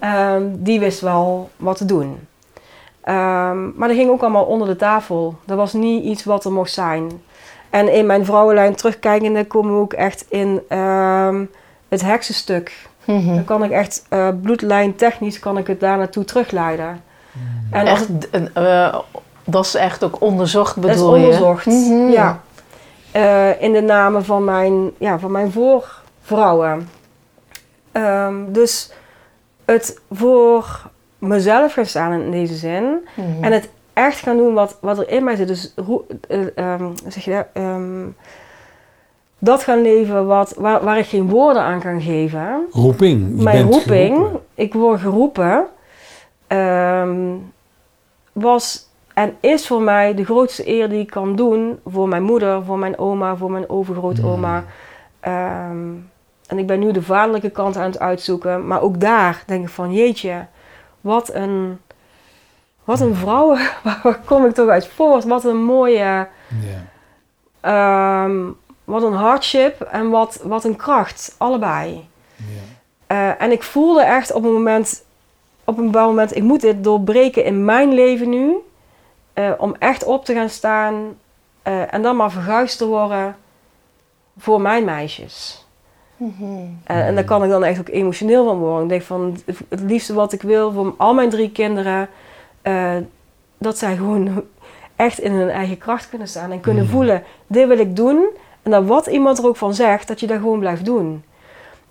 Ehm, 0.00 0.42
die 0.52 0.80
wist 0.80 1.00
wel 1.00 1.50
wat 1.56 1.76
te 1.76 1.84
doen. 1.84 2.18
Ehm, 3.02 3.76
maar 3.76 3.88
dat 3.88 3.96
ging 3.96 4.10
ook 4.10 4.22
allemaal 4.22 4.44
onder 4.44 4.68
de 4.68 4.76
tafel. 4.76 5.34
Dat 5.44 5.56
was 5.56 5.72
niet 5.72 6.04
iets 6.04 6.24
wat 6.24 6.44
er 6.44 6.52
mocht 6.52 6.72
zijn. 6.72 7.10
En 7.70 7.92
in 7.92 8.06
mijn 8.06 8.24
vrouwenlijn 8.24 8.74
terugkijkende 8.74 9.46
komen 9.46 9.74
we 9.74 9.80
ook 9.80 9.92
echt 9.92 10.26
in 10.28 10.60
ehm, 10.68 11.44
het 11.88 12.02
heksenstuk. 12.02 12.88
Mhm. 13.04 13.34
Dan 13.34 13.44
kan 13.44 13.64
ik 13.64 13.70
echt 13.70 14.06
uh, 14.10 14.28
bloedlijn 14.42 14.94
technisch 14.94 15.38
kan 15.38 15.58
ik 15.58 15.66
het 15.66 15.80
daar 15.80 15.96
naartoe 15.98 16.24
terugleiden. 16.24 17.02
En 17.70 17.86
als 17.86 18.00
Echt, 18.00 18.30
eh, 18.30 18.86
eh, 18.86 18.98
dat 19.44 19.64
is 19.64 19.74
echt 19.74 20.04
ook 20.04 20.20
onderzocht 20.20 20.82
Dat 20.82 20.90
is 20.90 20.96
bedoel 20.96 21.16
je? 21.16 21.22
onderzocht. 21.24 21.66
Mhm. 21.66 22.10
Ja. 22.10 22.40
eh, 23.10 23.62
in 23.62 23.72
de 23.72 23.80
namen 23.82 24.24
van 24.24 24.44
mijn, 24.44 24.90
ja, 24.98 25.18
van 25.18 25.30
mijn 25.30 25.52
voorvrouwen. 25.52 26.88
Ehm, 27.92 28.34
dus 28.48 28.92
het 29.64 30.00
voor 30.10 30.90
mezelf 31.18 31.72
gaan 31.72 31.86
staan 31.86 32.12
in 32.12 32.30
deze 32.30 32.54
zin. 32.54 33.08
Mhm. 33.14 33.44
En 33.44 33.52
het 33.52 33.68
echt 33.92 34.18
gaan 34.18 34.36
doen 34.36 34.54
wat, 34.54 34.78
wat 34.80 34.98
er 34.98 35.08
in 35.08 35.24
mij 35.24 35.36
zit. 35.36 35.48
Dus 35.48 35.72
hoe 35.86 36.02
eh, 36.28 36.40
ehm, 36.56 36.84
zeg 37.08 37.24
je 37.24 37.30
dat? 37.30 37.46
Ehm, 37.52 38.04
dat 39.38 39.62
gaan 39.62 39.82
leven 39.82 40.26
wat, 40.26 40.54
waar, 40.58 40.84
waar 40.84 40.98
ik 40.98 41.06
geen 41.06 41.28
woorden 41.28 41.62
aan 41.62 41.80
kan 41.80 42.00
geven. 42.00 42.60
Roeping. 42.70 43.36
Je 43.36 43.42
Mijn 43.42 43.56
bent 43.68 43.74
roeping, 43.74 44.14
geroepen. 44.16 44.40
ik 44.54 44.72
word 44.74 45.00
geroepen, 45.00 45.66
ehm, 46.46 47.34
was 48.32 48.88
en 49.14 49.36
is 49.40 49.66
voor 49.66 49.82
mij 49.82 50.14
de 50.14 50.24
grootste 50.24 50.68
eer 50.68 50.88
die 50.88 51.00
ik 51.00 51.10
kan 51.10 51.36
doen 51.36 51.80
voor 51.86 52.08
mijn 52.08 52.22
moeder, 52.22 52.64
voor 52.64 52.78
mijn 52.78 52.98
oma, 52.98 53.36
voor 53.36 53.50
mijn 53.50 53.68
overgrootoma. 53.68 54.64
Ehm, 55.20 55.86
en 56.46 56.58
ik 56.58 56.66
ben 56.66 56.78
nu 56.78 56.92
de 56.92 57.02
vaderlijke 57.02 57.50
kant 57.50 57.76
aan 57.76 57.84
het 57.90 57.98
uitzoeken, 57.98 58.66
maar 58.66 58.80
ook 58.82 59.00
daar 59.00 59.42
denk 59.46 59.62
ik 59.64 59.72
van 59.72 59.92
jeetje, 59.92 60.46
wat 61.00 61.34
een, 61.34 61.78
wat 62.84 63.00
een 63.00 63.14
vrouw, 63.14 63.56
waar 64.02 64.20
kom 64.24 64.44
ik 64.46 64.54
toch 64.54 64.68
uit 64.68 64.86
voort, 64.86 65.24
wat 65.24 65.44
een 65.44 65.62
mooie, 65.64 66.28
Ja. 66.60 66.82
ehm, 67.60 68.40
wat 68.84 69.02
een 69.02 69.12
hardship 69.12 69.80
en 69.80 70.10
wat, 70.10 70.40
wat 70.44 70.64
een 70.64 70.76
kracht, 70.76 71.34
allebei. 71.38 72.08
Ja. 72.36 72.44
Eh, 73.06 73.42
en 73.42 73.50
ik 73.52 73.62
voelde 73.62 74.02
echt 74.02 74.32
op 74.32 74.44
een 74.44 74.52
moment, 74.52 75.04
op 75.64 75.78
een 75.78 75.84
bepaald 75.84 76.08
moment, 76.08 76.36
ik 76.36 76.42
moet 76.42 76.60
dit 76.60 76.84
doorbreken 76.84 77.44
in 77.44 77.64
mijn 77.64 77.92
leven 77.92 78.28
nu. 78.28 78.54
Eh, 79.34 79.50
om 79.58 79.74
echt 79.78 80.04
op 80.04 80.24
te 80.24 80.34
gaan 80.34 80.48
staan 80.48 80.94
eh, 81.62 81.94
en 81.94 82.02
dan 82.02 82.16
maar 82.16 82.30
verguisd 82.30 82.78
te 82.78 82.86
worden 82.86 83.36
voor 84.38 84.60
mijn 84.60 84.84
meisjes. 84.84 85.66
Mhm. 86.16 86.44
Eh, 86.84 87.06
en 87.06 87.14
daar 87.14 87.24
kan 87.24 87.44
ik 87.44 87.50
dan 87.50 87.64
echt 87.64 87.80
ook 87.80 87.88
emotioneel 87.88 88.44
van 88.44 88.58
worden. 88.58 88.82
Ik 88.82 88.88
denk 88.88 89.02
van 89.02 89.36
het 89.68 89.80
liefste 89.80 90.14
wat 90.14 90.32
ik 90.32 90.42
wil 90.42 90.72
voor 90.72 90.94
al 90.96 91.14
mijn 91.14 91.30
drie 91.30 91.50
kinderen, 91.50 92.08
eh, 92.62 92.96
dat 93.58 93.78
zij 93.78 93.96
gewoon 93.96 94.44
echt 94.96 95.18
in 95.18 95.32
hun 95.32 95.50
eigen 95.50 95.78
kracht 95.78 96.08
kunnen 96.08 96.28
staan 96.28 96.50
en 96.52 96.60
kunnen 96.60 96.82
Mhm. 96.84 96.92
voelen, 96.92 97.22
dit 97.46 97.68
wil 97.68 97.78
ik 97.78 97.96
doen. 97.96 98.26
En 98.62 98.70
dan 98.70 98.86
wat 98.86 99.06
iemand 99.06 99.38
er 99.38 99.46
ook 99.46 99.56
van 99.56 99.74
zegt, 99.74 100.08
dat 100.08 100.20
je 100.20 100.26
dat 100.26 100.36
gewoon 100.38 100.58
blijft 100.58 100.84
doen. 100.84 101.24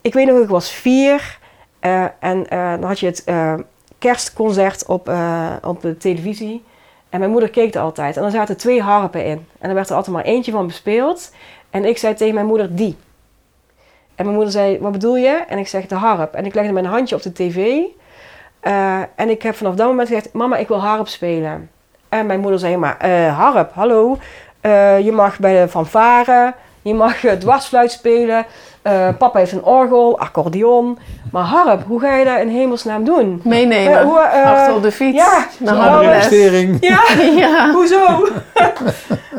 Ik 0.01 0.13
weet 0.13 0.27
nog, 0.27 0.37
ik 0.39 0.49
was 0.49 0.71
vier 0.71 1.39
eh, 1.79 2.03
en 2.19 2.49
eh, 2.49 2.71
dan 2.71 2.83
had 2.83 2.99
je 2.99 3.05
het 3.05 3.23
eh, 3.23 3.53
kerstconcert 3.99 4.85
op, 4.85 5.09
eh, 5.09 5.51
op 5.63 5.81
de 5.81 5.97
televisie. 5.97 6.63
En 7.11 7.19
mijn 7.19 7.31
moeder 7.31 7.49
keek 7.49 7.73
er 7.75 7.81
altijd. 7.81 8.17
En 8.17 8.23
er 8.23 8.31
zaten 8.31 8.57
twee 8.57 8.81
harpen 8.81 9.25
in. 9.25 9.47
En 9.59 9.69
er 9.69 9.75
werd 9.75 9.89
er 9.89 9.95
altijd 9.95 10.15
maar 10.15 10.25
eentje 10.25 10.51
van 10.51 10.67
bespeeld. 10.67 11.31
En 11.69 11.85
ik 11.85 11.97
zei 11.97 12.13
tegen 12.13 12.33
mijn 12.33 12.45
moeder, 12.45 12.75
die. 12.75 12.97
En 14.15 14.25
mijn 14.25 14.35
moeder 14.35 14.51
zei, 14.53 14.79
wat 14.79 14.91
bedoel 14.91 15.17
je? 15.17 15.43
En 15.47 15.57
ik 15.57 15.67
zeg, 15.67 15.85
de 15.85 15.95
harp. 15.95 16.33
En 16.33 16.45
ik 16.45 16.53
legde 16.53 16.71
mijn 16.71 16.85
handje 16.85 17.15
op 17.15 17.21
de 17.21 17.31
tv. 17.31 17.81
Eh, 18.59 18.99
en 19.15 19.29
ik 19.29 19.41
heb 19.41 19.55
vanaf 19.55 19.75
dat 19.75 19.87
moment 19.87 20.07
gezegd, 20.07 20.33
mama, 20.33 20.57
ik 20.57 20.67
wil 20.67 20.79
harp 20.79 21.07
spelen. 21.07 21.69
En 22.09 22.25
mijn 22.25 22.39
moeder 22.39 22.59
zei, 22.59 22.77
maar 22.77 22.97
eh, 22.97 23.37
harp, 23.37 23.73
hallo. 23.73 24.17
Eh, 24.61 24.99
je 24.99 25.11
mag 25.11 25.39
bij 25.39 25.61
de 25.61 25.69
fanfare, 25.69 26.53
je 26.81 26.93
mag 26.93 27.23
eh, 27.25 27.33
dwarsfluit 27.33 27.91
spelen. 27.91 28.45
Eh, 28.81 29.07
papa 29.17 29.39
heeft 29.39 29.51
een 29.51 29.63
orgel, 29.63 30.19
accordeon. 30.19 30.97
Maar 31.31 31.43
harp, 31.43 31.83
hoe 31.87 31.99
ga 31.99 32.15
je 32.15 32.25
dat 32.25 32.39
in 32.39 32.47
hemelsnaam 32.47 33.03
doen? 33.03 33.41
Meenemen. 33.43 33.99
Eh, 33.99 34.03
hoe, 34.05 34.19
eh, 34.19 34.51
Achter 34.51 34.75
op 34.75 34.81
de 34.83 34.91
fiets. 34.91 35.17
ja, 35.17 35.47
naar 35.59 35.75
harples. 35.75 36.13
Investering. 36.15 36.77
Ja, 36.79 37.01
Ja, 37.47 37.71
hoezo? 37.71 38.05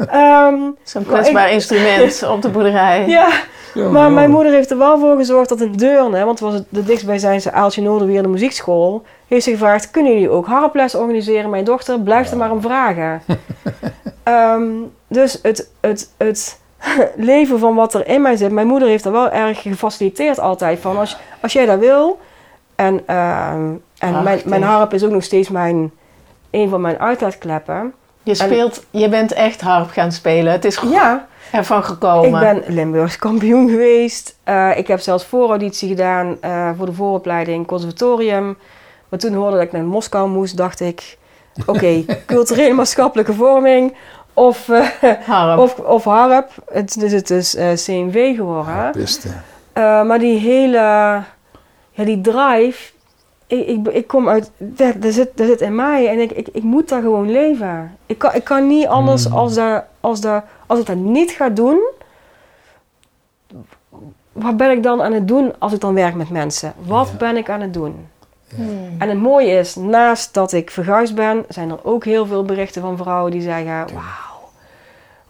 Ehm, 0.08 0.54
zo'n 0.82 1.06
kwetsbaar 1.06 1.50
instrument 1.50 2.22
op 2.28 2.42
de 2.42 2.48
boerderij. 2.48 3.06
ja, 3.18 3.28
Ja, 3.74 3.88
maar 3.88 4.02
ja. 4.02 4.08
mijn 4.08 4.30
moeder 4.30 4.52
heeft 4.52 4.70
er 4.70 4.78
wel 4.78 4.98
voor 4.98 5.16
gezorgd 5.16 5.48
dat 5.48 5.60
in 5.60 5.72
Deurne, 5.72 6.24
want 6.24 6.38
het 6.38 6.48
was 6.48 6.54
het 6.54 6.64
de 6.68 6.84
dichtstbijzijnse 6.84 7.52
Aaltje 7.52 7.82
Noorderweer 7.82 8.22
de 8.22 8.28
muziekschool, 8.28 9.02
heeft 9.28 9.44
ze 9.44 9.50
gevraagd, 9.50 9.90
kunnen 9.90 10.12
jullie 10.12 10.30
ook 10.30 10.46
harples 10.46 10.94
organiseren? 10.94 11.50
Mijn 11.50 11.64
dochter 11.64 12.00
blijft 12.00 12.30
er 12.30 12.36
maar 12.36 12.50
om 12.50 12.60
vragen. 12.62 13.22
Ehm, 14.22 14.62
dus 15.08 15.38
het, 15.42 15.70
het, 15.80 16.10
het 16.16 16.58
leven 17.16 17.58
van 17.58 17.74
wat 17.74 17.94
er 17.94 18.06
in 18.06 18.22
mij 18.22 18.36
zit, 18.36 18.52
mijn 18.52 18.66
moeder 18.66 18.88
heeft 18.88 19.04
er 19.04 19.12
wel 19.12 19.30
erg 19.30 19.62
gefaciliteerd 19.62 20.40
altijd 20.40 20.80
van, 20.80 20.98
als, 20.98 21.16
als 21.40 21.52
jij 21.52 21.66
dat 21.66 21.78
wil, 21.78 22.18
en, 22.74 23.02
ehm, 23.06 23.70
en 23.98 24.22
mijn, 24.22 24.40
mijn 24.44 24.62
harp 24.62 24.92
is 24.92 25.04
ook 25.04 25.10
nog 25.10 25.22
steeds 25.22 25.48
mijn, 25.48 25.92
een 26.50 26.68
van 26.68 26.80
mijn 26.80 26.98
uitlaatkleppen. 26.98 27.94
Je 28.22 28.34
speelt, 28.34 28.84
je 28.90 29.08
bent 29.08 29.32
echt 29.32 29.60
harp 29.60 29.90
gaan 29.90 30.12
spelen. 30.12 30.52
Het 30.52 30.64
is 30.64 30.76
goed 30.76 30.90
Ja, 30.90 31.26
ervan 31.52 31.84
gekomen. 31.84 32.42
Ik 32.42 32.62
ben 32.62 32.74
Limburgs 32.74 33.16
kampioen 33.16 33.68
geweest. 33.68 34.36
Eh, 34.44 34.76
ik 34.76 34.86
heb 34.86 35.00
zelfs 35.00 35.24
voorauditie 35.24 35.88
gedaan 35.88 36.36
eh, 36.40 36.70
voor 36.76 36.86
de 36.86 36.92
vooropleiding 36.92 37.66
conservatorium. 37.66 38.58
Maar 39.08 39.18
toen 39.18 39.34
hoorde 39.34 39.56
dat 39.56 39.64
ik 39.64 39.72
naar 39.72 39.84
Moskou 39.84 40.28
moest, 40.28 40.56
dacht 40.56 40.80
ik... 40.80 41.18
Oké, 41.66 42.04
culturele 42.26 42.74
maatschappelijke 42.74 43.32
vorming 43.32 43.94
of, 44.34 44.68
eh, 44.68 44.86
harp. 45.26 45.58
of, 45.58 45.78
of 45.78 46.04
harp. 46.04 46.50
Het, 46.72 47.00
dus 47.00 47.12
het 47.12 47.30
is 47.30 47.54
eh, 47.54 47.72
CMV 47.72 48.36
geworden. 48.36 48.92
Eh, 49.72 50.02
maar 50.02 50.18
die 50.18 50.38
hele... 50.38 50.76
Ja, 51.94 52.04
die 52.04 52.20
drive... 52.20 52.92
Ik, 53.46 53.66
ik, 53.66 53.88
ik 53.88 54.06
kom 54.06 54.28
uit... 54.28 54.50
Dat, 54.56 55.02
dat, 55.02 55.12
zit, 55.12 55.30
dat 55.36 55.46
zit 55.46 55.60
in 55.60 55.74
mij 55.74 56.08
en 56.08 56.18
ik, 56.20 56.30
ik, 56.32 56.48
ik 56.52 56.62
moet 56.62 56.88
daar 56.88 57.00
gewoon 57.02 57.30
leven. 57.30 57.96
Ik 58.06 58.18
kan, 58.18 58.34
ik 58.34 58.44
kan 58.44 58.66
niet 58.66 58.86
anders 58.86 59.28
Mm. 59.28 59.34
als, 59.34 59.54
dat, 59.54 59.84
als, 60.00 60.20
dat, 60.20 60.44
als 60.66 60.78
ik 60.78 60.86
dat 60.86 60.96
niet 60.96 61.30
ga 61.30 61.48
doen... 61.48 61.80
Wat 64.32 64.56
ben 64.56 64.70
ik 64.70 64.82
dan 64.82 65.02
aan 65.02 65.12
het 65.12 65.28
doen 65.28 65.52
als 65.58 65.72
ik 65.72 65.80
dan 65.80 65.94
werk 65.94 66.14
met 66.14 66.30
mensen? 66.30 66.72
Wat 66.86 67.08
Ja. 67.10 67.16
ben 67.16 67.36
ik 67.36 67.50
aan 67.50 67.60
het 67.60 67.74
doen? 67.74 68.06
Hmm. 68.54 68.94
En 68.98 69.08
het 69.08 69.18
mooie 69.18 69.50
is, 69.58 69.74
naast 69.74 70.34
dat 70.34 70.52
ik 70.52 70.70
verguisd 70.70 71.14
ben, 71.14 71.44
zijn 71.48 71.70
er 71.70 71.78
ook 71.84 72.04
heel 72.04 72.26
veel 72.26 72.44
berichten 72.44 72.82
van 72.82 72.96
vrouwen 72.96 73.30
die 73.32 73.40
zeggen: 73.42 73.66
Wauw, 73.74 74.50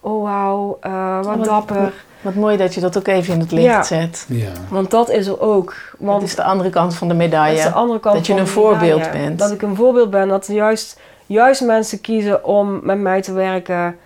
oh 0.00 0.22
wauw, 0.22 0.76
eh, 0.80 1.16
wat 1.24 1.36
Wat- 1.36 1.44
dapper. 1.44 1.92
Wat 2.20 2.34
mooi 2.34 2.56
dat 2.56 2.74
je 2.74 2.80
dat 2.80 2.98
ook 2.98 3.06
even 3.06 3.34
in 3.34 3.40
het 3.40 3.50
licht 3.52 3.64
Ja. 3.64 3.82
zet. 3.82 4.24
Ja. 4.28 4.48
Want 4.70 4.90
dat 4.90 5.10
is 5.10 5.26
er 5.26 5.40
ook. 5.40 5.74
Want 5.98 6.20
Dat 6.20 6.28
is 6.28 6.34
de 6.36 6.42
andere 6.42 6.70
kant 6.70 6.94
van 6.94 7.08
de 7.08 7.14
dat 7.16 7.22
medaille. 7.22 7.56
is 7.58 7.62
de 7.64 7.70
andere 7.72 8.00
kant 8.00 8.16
Dat 8.16 8.26
je 8.26 8.34
een 8.36 8.46
voorbeeld 8.46 9.00
medaille. 9.00 9.24
bent. 9.26 9.38
Dat 9.38 9.50
ik 9.50 9.62
een 9.62 9.76
voorbeeld 9.76 10.10
ben. 10.10 10.28
Dat 10.28 10.46
juist, 10.46 11.00
juist 11.26 11.60
mensen 11.64 12.00
kiezen 12.00 12.44
om 12.44 12.80
met 12.82 12.98
mij 12.98 13.22
te 13.22 13.32
werken. 13.32 13.96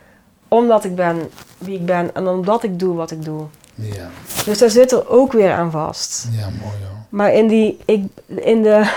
Omdat 0.48 0.84
ik 0.84 0.94
ben 0.94 1.30
wie 1.58 1.74
ik 1.78 1.86
ben. 1.86 2.14
En 2.14 2.26
omdat 2.28 2.62
ik 2.62 2.78
doe 2.78 2.94
wat 2.96 3.10
ik 3.10 3.24
doe. 3.24 3.42
Ja. 3.74 4.08
Dus 4.44 4.58
daar 4.58 4.70
zit 4.70 4.92
er 4.92 5.08
ook 5.08 5.32
weer 5.32 5.52
aan 5.52 5.70
vast. 5.70 6.28
Ja, 6.32 6.44
mooi 6.44 6.60
hoor. 6.60 6.95
Maar 7.08 7.32
in 7.32 7.46
die, 7.46 7.78
ik, 7.84 8.04
in 8.26 8.62
de, 8.62 8.92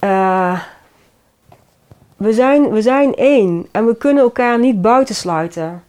eh, 0.00 0.60
we, 2.16 2.32
zijn, 2.32 2.70
we 2.70 2.82
zijn 2.82 3.14
één 3.14 3.66
en 3.70 3.86
we 3.86 3.96
kunnen 3.96 4.22
elkaar 4.22 4.58
niet 4.58 4.82
buitensluiten. 4.82 5.82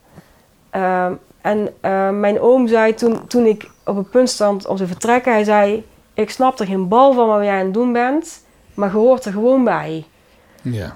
Ehm, 0.70 1.14
en 1.42 1.70
eh, 1.82 2.10
mijn 2.10 2.40
oom 2.40 2.68
zei 2.68 2.94
toen, 2.94 3.28
toen 3.28 3.46
ik 3.46 3.70
op 3.86 3.96
het 3.96 4.10
punt 4.10 4.30
stond 4.30 4.68
om 4.68 4.76
te 4.76 4.88
vertrekken, 4.88 5.32
hij 5.32 5.44
zei, 5.44 5.86
ik 6.14 6.30
snap 6.30 6.60
er 6.60 6.66
geen 6.66 6.88
bal 6.88 7.14
van 7.14 7.28
wat 7.28 7.44
jij 7.44 7.60
aan 7.60 7.66
het 7.66 7.74
doen 7.74 7.94
bent, 7.94 8.44
maar 8.74 8.90
je 8.90 8.98
hoort 8.98 9.26
er 9.26 9.32
gewoon 9.32 9.64
bij. 9.64 10.06
Ja. 10.62 10.96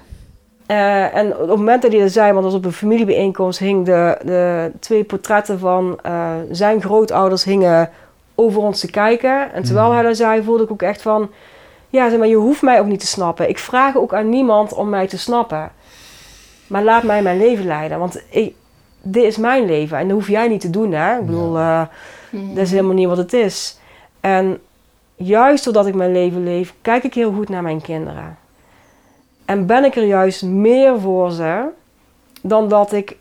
Eh, 0.66 1.14
en 1.14 1.32
op 1.32 1.48
het 1.48 1.56
moment 1.56 1.82
dat 1.82 1.92
hij 1.92 2.00
dat 2.00 2.12
zei, 2.12 2.32
want 2.32 2.42
dat 2.42 2.52
was 2.52 2.60
op 2.60 2.66
een 2.66 2.72
familiebijeenkomst, 2.72 3.58
hing 3.58 3.84
de, 3.84 4.18
de 4.24 4.72
twee 4.80 5.04
portretten 5.04 5.58
van 5.58 5.98
eh, 6.02 6.30
zijn 6.50 6.80
grootouders 6.80 7.44
hingen 7.44 7.90
over 8.40 8.60
ons 8.62 8.80
te 8.80 8.90
kijken. 8.90 9.52
En 9.52 9.62
terwijl 9.62 9.86
Mhm. 9.86 9.94
hij 9.96 10.02
dat 10.06 10.16
zei, 10.16 10.42
voelde 10.42 10.62
ik 10.64 10.70
ook 10.70 10.82
echt 10.82 11.02
van, 11.02 11.30
ja, 11.90 12.08
zeg 12.08 12.18
maar, 12.18 12.28
je 12.28 12.36
hoeft 12.36 12.62
mij 12.62 12.80
ook 12.80 12.86
niet 12.86 13.00
te 13.00 13.06
snappen. 13.06 13.48
Ik 13.48 13.58
vraag 13.58 13.96
ook 13.96 14.14
aan 14.14 14.28
niemand 14.28 14.72
om 14.72 14.88
mij 14.88 15.06
te 15.06 15.18
snappen. 15.18 15.70
Maar 16.66 16.82
laat 16.82 17.02
mij 17.02 17.22
mijn 17.22 17.38
leven 17.38 17.66
leiden, 17.66 17.98
want 17.98 18.22
ik, 18.30 18.54
dit 19.02 19.22
is 19.24 19.36
mijn 19.36 19.64
leven 19.64 19.98
en 19.98 20.08
dat 20.08 20.16
hoef 20.16 20.28
jij 20.28 20.48
niet 20.48 20.60
te 20.60 20.70
doen, 20.70 20.92
hè. 20.92 21.18
Ik 21.18 21.26
bedoel, 21.26 21.56
eh, 21.58 21.82
Hmm. 22.30 22.54
dat 22.54 22.64
is 22.64 22.70
helemaal 22.70 22.94
niet 22.94 23.08
wat 23.08 23.16
het 23.16 23.32
is. 23.32 23.78
En 24.20 24.58
juist 25.14 25.64
doordat 25.64 25.86
ik 25.86 25.94
mijn 25.94 26.12
leven 26.12 26.44
leef, 26.44 26.74
kijk 26.82 27.04
ik 27.04 27.14
heel 27.14 27.32
goed 27.32 27.48
naar 27.48 27.62
mijn 27.62 27.80
kinderen. 27.80 28.38
En 29.44 29.66
ben 29.66 29.84
ik 29.84 29.96
er 29.96 30.04
juist 30.04 30.42
meer 30.42 31.00
voor 31.00 31.30
ze 31.30 31.64
dan 32.42 32.68
dat 32.68 32.92
ik, 32.92 33.16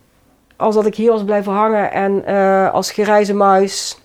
als 0.56 0.76
dat 0.76 0.86
ik 0.86 0.96
hier 0.96 1.12
was 1.12 1.24
blijven 1.24 1.54
hangen 1.54 1.92
en 1.92 2.26
eh, 2.26 2.74
als 2.74 2.92
grijze 2.92 3.34
muis. 3.34 3.98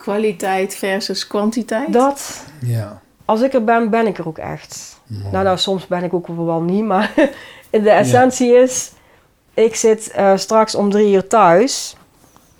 Kwaliteit 0.00 0.74
versus 0.74 1.26
kwantiteit. 1.26 1.92
Dat, 1.92 2.44
Ja. 2.60 3.00
als 3.24 3.40
ik 3.40 3.52
er 3.54 3.64
ben, 3.64 3.90
ben 3.90 4.06
ik 4.06 4.18
er 4.18 4.28
ook 4.28 4.38
echt. 4.38 4.98
Mooi. 5.06 5.24
Nou, 5.32 5.44
nou, 5.44 5.58
soms 5.58 5.86
ben 5.86 6.02
ik 6.04 6.14
ook 6.14 6.26
wel 6.26 6.60
niet, 6.60 6.84
maar 6.84 7.12
de 7.70 7.90
essentie 7.90 8.52
is, 8.52 8.92
ik 9.54 9.74
zit 9.74 10.10
eh, 10.10 10.36
straks 10.36 10.74
om 10.74 10.90
drie 10.90 11.14
uur 11.14 11.26
thuis 11.26 11.96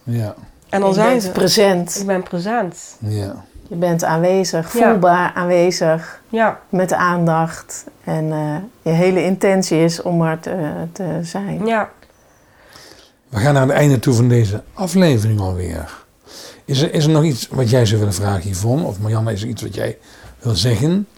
Ja. 0.03 0.35
en 0.69 0.81
dan 0.81 0.89
je 0.89 0.95
zijn 0.95 1.09
bent 1.11 1.23
ze. 1.23 1.31
present. 1.31 1.97
Ik 2.01 2.07
ben 2.07 2.23
present. 2.23 2.97
Ja. 2.99 3.45
Je 3.69 3.77
bent 3.77 4.05
aanwezig, 4.05 4.73
Ja. 4.79 4.91
voelbaar 4.91 5.33
aanwezig, 5.35 6.21
Ja, 6.29 6.61
met 6.69 6.93
aandacht. 6.93 7.85
En 8.05 8.33
eh, 8.33 8.57
je 8.83 8.91
hele 8.91 9.25
intentie 9.25 9.79
is 9.85 10.03
om 10.03 10.23
er 10.23 10.41
te, 10.41 10.73
te 10.93 11.19
zijn. 11.23 11.67
ja. 11.67 11.91
We 13.29 13.39
gaan 13.39 13.55
naar 13.55 13.63
het 13.67 13.71
einde 13.73 13.99
toe 13.99 14.15
van 14.15 14.29
deze 14.29 14.63
aflevering 14.75 15.41
alweer. 15.41 16.00
Is 16.71 16.83
er, 16.83 16.95
is 16.95 17.05
er 17.05 17.11
nog 17.11 17.25
iets 17.25 17.49
wat 17.49 17.71
jij 17.71 17.87
zou 17.87 17.99
willen 17.99 18.15
vragen, 18.15 18.51
Yvonne? 18.51 18.85
Of 18.85 19.01
Marianne, 19.01 19.33
is 19.33 19.43
er 19.43 19.49
iets 19.49 19.63
wat 19.63 19.75
jij 19.75 19.99
wil 20.39 20.55
zeggen 20.55 21.09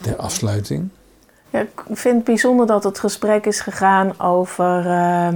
ter 0.00 0.16
afsluiting? 0.16 0.88
Ja, 1.50 1.60
ik 1.60 1.82
vind 1.92 2.14
het 2.14 2.24
bijzonder 2.24 2.66
dat 2.66 2.84
het 2.84 2.98
gesprek 2.98 3.46
is 3.46 3.60
gegaan 3.60 4.20
over 4.20 4.86
uh, 4.86 5.28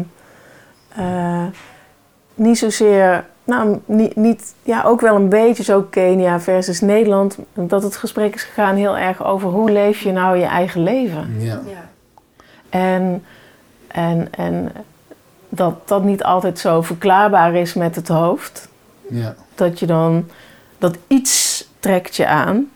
uh, 0.99 1.45
niet 2.35 2.59
zozeer, 2.59 3.27
nou 3.45 3.81
niet, 3.87 4.17
niet, 4.17 4.55
ja 4.63 4.83
ook 4.83 5.01
wel 5.01 5.15
een 5.15 5.29
beetje 5.29 5.63
zo 5.63 5.83
Kenia 5.83 6.41
versus 6.41 6.81
Nederland, 6.81 7.39
dat 7.55 7.83
het 7.83 7.97
gesprek 7.97 8.35
is 8.35 8.43
gegaan 8.43 8.77
heel 8.77 8.97
erg 8.99 9.25
over 9.25 9.49
hoe 9.49 9.71
leef 9.71 10.01
je 10.01 10.13
nou 10.13 10.39
je 10.39 10.47
eigen 10.47 10.83
leven. 10.83 11.37
Ja. 11.39 11.61
Ja. 11.67 11.89
En, 12.69 13.25
en, 13.87 14.29
en 14.31 14.73
dat 15.49 15.89
dat 15.89 16.05
niet 16.05 16.25
altijd 16.25 16.59
zo 16.59 16.83
verklaarbaar 16.83 17.55
is 17.55 17.75
met 17.75 17.97
het 17.97 18.09
hoofd. 18.09 18.73
Ja. 19.09 19.35
Dat 19.55 19.79
je 19.79 19.87
dan, 19.87 20.31
dat 20.79 20.99
iets 21.07 21.65
trekt 21.81 22.17
je 22.17 22.27
aan. 22.27 22.71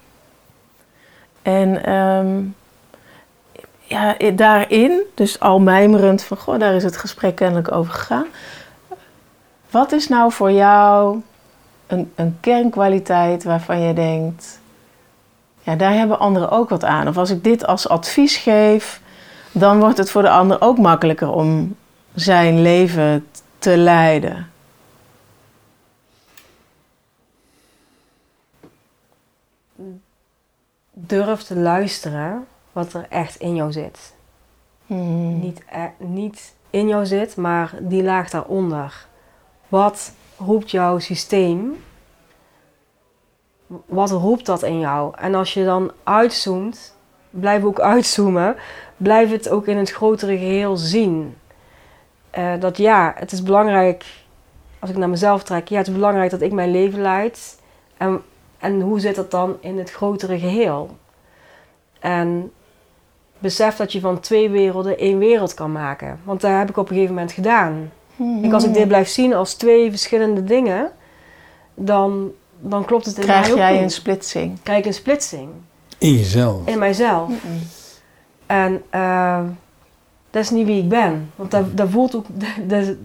En 1.43 1.85
ehm, 1.85 2.45
ja, 3.89 4.17
daarin, 4.35 5.03
dus 5.15 5.41
al 5.41 5.61
mijmerend 5.61 6.23
van, 6.23 6.37
goh, 6.37 6.59
daar 6.59 6.75
is 6.75 6.85
het 6.85 6.97
gesprek 6.97 7.35
kennelijk 7.35 7.73
over 7.73 7.93
gegaan. 7.93 8.27
Wat 9.71 9.93
is 9.93 10.09
nou 10.09 10.33
voor 10.33 10.53
jou 10.53 11.21
een, 11.87 12.13
een 12.15 12.37
kernkwaliteit 12.41 13.45
waarvan 13.45 13.81
je 13.81 13.95
denkt, 13.95 14.61
ja, 15.63 15.77
daar 15.77 15.93
hebben 15.93 16.19
anderen 16.19 16.51
ook 16.51 16.69
wat 16.69 16.85
aan. 16.85 17.09
Of 17.09 17.17
als 17.17 17.31
ik 17.31 17.45
dit 17.45 17.67
als 17.67 17.89
advies 17.89 18.37
geef, 18.37 19.01
dan 19.53 19.81
wordt 19.81 19.99
het 19.99 20.11
voor 20.11 20.23
de 20.23 20.31
ander 20.31 20.61
ook 20.61 20.79
makkelijker 20.79 21.31
om 21.31 21.77
zijn 22.15 22.63
leven 22.63 23.27
te 23.59 23.77
leiden. 23.77 24.51
Durf 31.01 31.43
te 31.43 31.57
luisteren 31.57 32.47
wat 32.73 32.93
er 32.93 33.07
echt 33.09 33.37
in 33.37 33.55
jou 33.55 33.73
zit. 33.73 34.15
Hmm. 34.87 35.41
Niet, 35.41 35.63
e- 35.73 36.05
niet 36.05 36.55
in 36.71 36.89
jou 36.89 37.07
zit, 37.07 37.37
maar 37.37 37.75
die 37.81 38.03
laag 38.03 38.31
daaronder. 38.31 39.07
Wat 39.69 40.13
roept 40.37 40.71
jouw 40.71 40.99
systeem? 40.99 41.85
Wat 43.87 44.11
roept 44.11 44.47
dat 44.47 44.63
in 44.63 44.79
jou? 44.79 45.15
En 45.19 45.35
als 45.35 45.55
je 45.55 45.65
dan 45.65 45.93
uitzoomt, 46.03 46.97
blijf 47.31 47.65
ook 47.65 47.81
uitzoomen, 47.81 48.57
blijf 48.97 49.31
het 49.31 49.49
ook 49.49 49.67
in 49.67 49.77
het 49.77 49.91
grotere 49.91 50.39
geheel 50.39 50.77
zien. 50.77 51.37
Eh, 52.31 52.61
dat 52.61 52.77
ja, 52.77 53.13
het 53.17 53.33
is 53.33 53.43
belangrijk, 53.43 54.05
als 54.79 54.91
ik 54.91 54.97
naar 54.97 55.09
mezelf 55.09 55.43
trek, 55.43 55.69
ja, 55.69 55.79
het 55.79 55.87
is 55.87 55.95
belangrijk 55.95 56.31
dat 56.31 56.41
ik 56.41 56.53
mijn 56.53 56.71
leven 56.71 57.01
leid. 57.01 57.61
En, 57.97 58.23
en 58.59 58.81
hoe 58.81 59.01
zit 59.01 59.15
dat 59.15 59.31
dan 59.31 59.57
in 59.61 59.79
het 59.79 59.91
grotere 59.91 60.39
geheel? 60.39 60.97
En 62.01 62.53
besef 63.39 63.77
dat 63.77 63.93
je 63.93 64.01
van 64.01 64.21
twee 64.21 64.51
werelden 64.51 64.99
één 64.99 65.19
wereld 65.19 65.55
kan 65.55 65.73
maken. 65.73 66.21
Want 66.25 66.41
dat 66.41 66.51
heb 66.51 66.69
ik 66.69 66.77
op 66.77 66.89
een 66.89 66.95
gegeven 66.95 67.15
moment 67.15 67.33
gedaan. 67.33 67.91
Ik, 68.43 68.53
als 68.53 68.65
ik 68.65 68.75
dit 68.75 68.89
blijf 68.89 69.09
zien 69.09 69.35
als 69.35 69.55
twee 69.55 69.91
verschillende 69.91 70.45
dingen, 70.45 70.91
dan, 71.75 72.31
dan 72.61 72.85
klopt 72.85 73.07
het 73.07 73.17
in 73.19 73.23
Krijg 73.23 73.43
mij 73.43 73.51
ook 73.53 73.57
jij 73.59 73.73
niet. 73.73 73.83
een 73.83 73.91
splitsing? 73.91 74.59
Krijg 74.63 74.79
ik 74.79 74.87
een 74.87 74.95
splitsing 74.95 75.49
In 75.99 76.13
jezelf. 76.13 76.67
in 76.67 76.79
mijzelf. 76.79 77.29
Mm-mm. 77.29 77.61
En 78.47 78.83
eh, 78.91 79.41
dat 80.31 80.43
is 80.43 80.51
niet 80.51 80.67
wie 80.67 80.83
ik 80.83 80.89
ben. 80.89 81.31
Want 81.37 81.51
dat, 81.51 81.77
dat 81.77 81.89
voelt 81.91 82.15
ook... 82.17 82.25
Dat, 82.43 82.49
dat, 82.69 82.97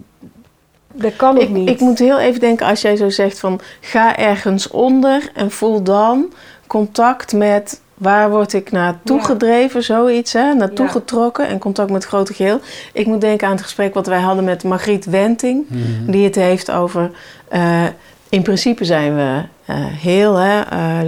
dat 0.94 1.16
kan 1.16 1.36
ook 1.36 1.42
Ik, 1.42 1.50
niet. 1.50 1.70
ik 1.70 1.80
moet 1.80 2.00
heel 2.00 2.20
even 2.20 2.40
denken 2.40 2.66
als 2.68 2.82
jij 2.82 2.96
zo 2.96 3.10
zegt 3.10 3.40
van 3.40 3.60
ga 3.82 4.18
ergens 4.18 4.68
onder 4.68 5.30
en 5.34 5.52
voel 5.52 5.84
dan 5.84 6.34
contact 6.68 7.34
met 7.34 7.82
waar 7.94 8.30
word 8.30 8.54
ik 8.54 8.72
naartoe 8.72 9.18
Ja. 9.18 9.24
gedreven, 9.24 9.84
zoiets, 9.84 10.34
hè? 10.34 10.54
naartoe 10.54 10.86
Ja. 10.86 10.92
getrokken 10.92 11.48
en 11.48 11.60
contact 11.60 11.92
met 11.92 12.02
het 12.02 12.12
grote 12.12 12.34
geheel. 12.34 12.60
Ik 12.94 13.06
moet 13.06 13.22
denken 13.22 13.48
aan 13.48 13.54
het 13.54 13.64
gesprek 13.64 13.94
wat 13.94 14.08
wij 14.08 14.20
hadden 14.20 14.44
met 14.44 14.64
Margriet 14.64 15.06
Wenting, 15.06 15.66
Mhm. 15.70 16.12
die 16.12 16.24
het 16.24 16.36
heeft 16.36 16.72
over 16.72 17.12
eh, 17.48 17.84
in 18.30 18.42
principe 18.42 18.86
zijn 18.86 19.16
we 19.16 19.42
eh, 19.66 19.76
heel, 19.86 20.36
hè? 20.36 20.62
eh, 20.62 21.00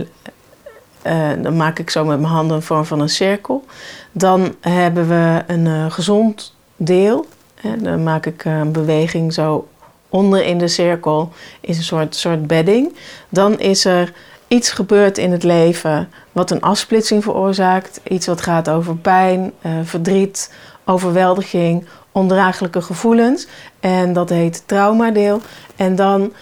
eh, 1.01 1.41
dan 1.43 1.57
maak 1.57 1.79
ik 1.79 1.89
zo 1.89 2.05
met 2.05 2.19
mijn 2.19 2.33
handen 2.33 2.55
een 2.55 2.61
vorm 2.61 2.86
van 2.86 2.99
een 2.99 3.09
cirkel. 3.09 3.65
Dan 4.11 4.55
hebben 4.61 5.07
we 5.07 5.43
een 5.47 5.67
eh, 5.67 5.86
gezond 5.91 6.53
deel. 6.75 7.25
Hè? 7.55 7.77
Dan 7.77 8.03
maak 8.03 8.25
ik 8.25 8.45
een 8.45 8.71
beweging 8.71 9.33
zo 9.33 9.67
onder 10.16 10.45
in 10.45 10.57
de 10.57 10.68
cirkel. 10.68 11.32
Is 11.61 11.78
een 11.78 11.84
soort, 11.84 12.16
soort 12.16 12.47
bedding. 12.47 12.95
Dan 13.30 13.59
is 13.59 13.86
er 13.86 14.13
iets 14.47 14.72
gebeurd 14.72 15.18
in 15.18 15.32
het 15.32 15.43
leven 15.43 16.09
wat 16.32 16.51
een 16.51 16.61
afsplitsing 16.61 17.24
veroorzaakt. 17.24 18.01
Iets 18.07 18.28
wat 18.28 18.41
gaat 18.41 18.70
over 18.70 18.95
pijn, 18.97 19.51
eh, 19.61 19.72
verdriet, 19.84 20.53
overweldiging, 20.86 21.86
ondraaglijke 22.11 22.82
gevoelens. 22.82 23.47
En 23.80 24.13
dat 24.13 24.30
heet 24.30 24.63
traumadeel. 24.66 25.41
En 25.76 25.95
dan 25.95 26.34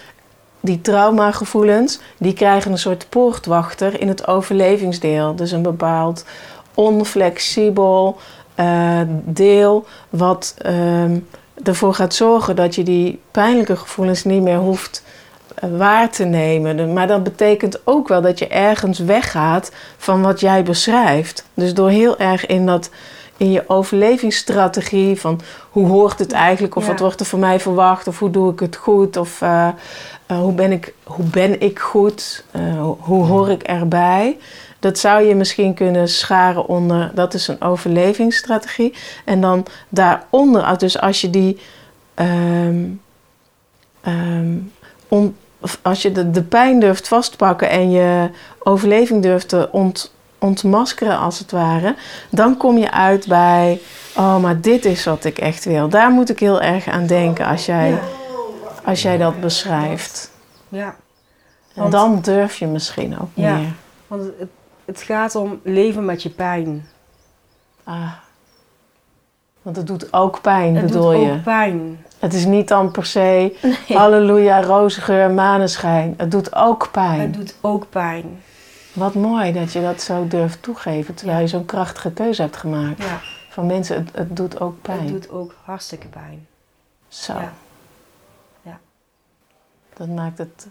die 0.60 0.82
traumagevoelens, 0.82 2.00
die 2.18 2.34
krijgen 2.34 2.72
een 2.72 2.78
soort 2.78 3.06
poortwachter 3.10 4.02
in 4.02 4.08
het 4.08 4.28
overlevingsdeel. 4.28 5.36
Dus 5.36 5.52
een 5.52 5.62
bepaald 5.62 6.26
onflexibel 6.74 8.18
eh, 8.56 9.02
deel 9.24 9.86
wat 10.10 10.56
ehm, 10.58 11.20
ervoor 11.64 11.94
gaat 11.94 12.14
zorgen 12.14 12.56
dat 12.56 12.76
je 12.76 12.84
die 12.84 13.20
pijnlijke 13.32 13.76
gevoelens 13.76 14.24
niet 14.24 14.42
meer 14.42 14.58
hoeft 14.58 15.04
eh, 15.56 15.70
waar 15.78 16.10
te 16.10 16.24
nemen. 16.24 16.94
Maar 16.94 17.08
dat 17.08 17.24
betekent 17.24 17.80
ook 17.84 18.08
wel 18.08 18.22
dat 18.22 18.40
je 18.40 18.48
ergens 18.48 19.00
weggaat 19.00 19.72
van 19.98 20.22
wat 20.22 20.40
jij 20.40 20.64
beschrijft. 20.64 21.46
Dus 21.54 21.74
door 21.74 21.90
heel 21.90 22.18
erg 22.18 22.46
in 22.46 22.66
dat 22.66 22.90
in 23.38 23.52
je 23.52 23.64
overlevingsstrategie 23.68 25.20
van 25.20 25.42
hoe 25.70 25.88
hoort 25.88 26.20
het 26.20 26.32
eigenlijk 26.32 26.76
of 26.76 26.84
Ja. 26.84 26.90
wat 26.90 27.00
wordt 27.00 27.20
er 27.20 27.26
van 27.26 27.40
mij 27.40 27.60
verwacht 27.60 28.08
of 28.08 28.20
hoe 28.20 28.30
doe 28.30 28.52
ik 28.52 28.60
het 28.60 28.76
goed 28.76 29.18
of 29.18 29.42
eh, 29.42 29.68
eh, 30.26 30.38
hoe, 30.38 30.54
ben 30.54 30.72
ik, 30.72 30.94
hoe 31.04 31.26
ben 31.26 31.62
ik 31.62 31.80
goed, 31.80 32.44
hoe 33.00 33.26
hoor 33.26 33.50
ik 33.50 33.64
erbij. 33.64 34.38
Dat 34.84 34.98
zou 35.00 35.24
je 35.24 35.36
misschien 35.36 35.74
kunnen 35.74 36.10
scharen 36.10 36.66
onder, 36.68 37.12
dat 37.14 37.34
is 37.34 37.48
een 37.48 37.62
overlevingsstrategie. 37.62 38.94
En 39.26 39.42
dan 39.42 39.66
daaronder, 39.90 40.78
dus 40.78 41.00
als 41.00 41.22
je 41.22 41.30
die, 41.30 41.60
ehm, 42.14 42.84
ehm, 44.02 44.54
on- 45.08 45.36
als 45.82 46.02
je 46.02 46.12
de, 46.12 46.32
de 46.32 46.44
pijn 46.44 46.80
durft 46.80 47.08
vastpakken 47.08 47.70
en 47.70 47.92
je 47.92 48.30
overleving 48.60 49.22
durft 49.24 49.50
te 49.50 49.70
ont, 49.72 50.14
ontmaskeren 50.40 51.18
als 51.18 51.40
het 51.40 51.52
ware, 51.52 51.96
dan 52.30 52.58
kom 52.58 52.78
je 52.78 52.92
uit 52.92 53.28
bij, 53.28 53.80
oh 54.18 54.38
maar 54.38 54.62
dit 54.62 54.86
is 54.86 55.04
wat 55.06 55.24
ik 55.24 55.38
echt 55.38 55.66
wil. 55.66 55.90
Daar 55.90 56.10
moet 56.12 56.30
ik 56.30 56.40
heel 56.40 56.62
erg 56.62 56.88
aan 56.88 57.06
denken 57.08 57.46
als 57.46 57.66
jij, 57.66 58.00
als 58.86 59.02
jij 59.02 59.18
dat 59.18 59.40
beschrijft. 59.42 60.32
Ja. 60.70 60.96
En 61.76 61.90
dan 61.90 62.20
durf 62.22 62.56
je 62.58 62.68
misschien 62.68 63.20
ook 63.20 63.30
Ja. 63.34 63.56
meer. 63.56 63.74
Want 64.08 64.24
het, 64.40 64.50
het 64.86 65.02
gaat 65.02 65.36
om 65.36 65.60
leven 65.64 66.06
met 66.06 66.24
je 66.24 66.30
pijn. 66.30 66.88
Ah. 67.84 68.14
Want 69.62 69.76
het 69.76 69.88
doet 69.88 70.14
ook 70.14 70.42
pijn, 70.42 70.76
Het 70.76 70.86
bedoel 70.86 71.12
doet 71.12 71.22
je? 71.22 71.32
ook 71.32 71.44
pijn. 71.44 72.06
Het 72.20 72.34
is 72.34 72.46
niet 72.46 72.68
dan 72.68 72.92
per 72.92 73.06
se 73.06 73.58
halleluja, 73.88 74.62
roze 74.62 75.02
geur, 75.02 75.32
maneschijn. 75.32 76.14
Het 76.18 76.32
doet 76.32 76.56
ook 76.56 76.92
pijn. 76.92 77.20
Het 77.20 77.34
doet 77.34 77.56
ook 77.62 77.90
pijn. 77.90 78.42
Wat 78.94 79.14
mooi 79.14 79.54
dat 79.54 79.72
je 79.74 79.82
dat 79.82 80.02
zo 80.02 80.28
durft 80.28 80.62
toegeven, 80.62 81.14
terwijl 81.14 81.40
je 81.40 81.48
zo'n 81.48 81.66
krachtige 81.66 82.12
keuze 82.12 82.42
hebt 82.42 82.58
gemaakt. 82.58 83.04
Ja. 83.04 83.20
Van 83.50 83.66
mensen, 83.66 83.96
het, 83.96 84.10
het 84.16 84.36
doet 84.36 84.60
ook 84.60 84.82
pijn. 84.82 85.00
Het 85.00 85.08
doet 85.08 85.30
ook 85.30 85.56
hartstikke 85.64 86.08
pijn. 86.08 86.48
Zo. 87.08 87.34
Ja. 87.34 87.54
Ja. 88.62 88.80
Dat 89.94 90.08
maakt 90.08 90.38
het 90.38 90.68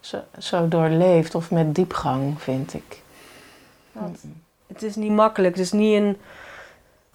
zo, 0.00 0.18
zo 0.38 0.68
doorleefd 0.68 1.34
of 1.34 1.50
met 1.50 1.74
diepgang, 1.74 2.40
vind 2.40 2.74
ik. 2.74 3.01
Want 3.92 4.18
het 4.66 4.82
is 4.82 4.96
niet 4.96 5.10
makkelijk. 5.12 5.54
Het 5.56 5.64
is 5.64 5.72
niet 5.72 5.94
een, 5.96 6.16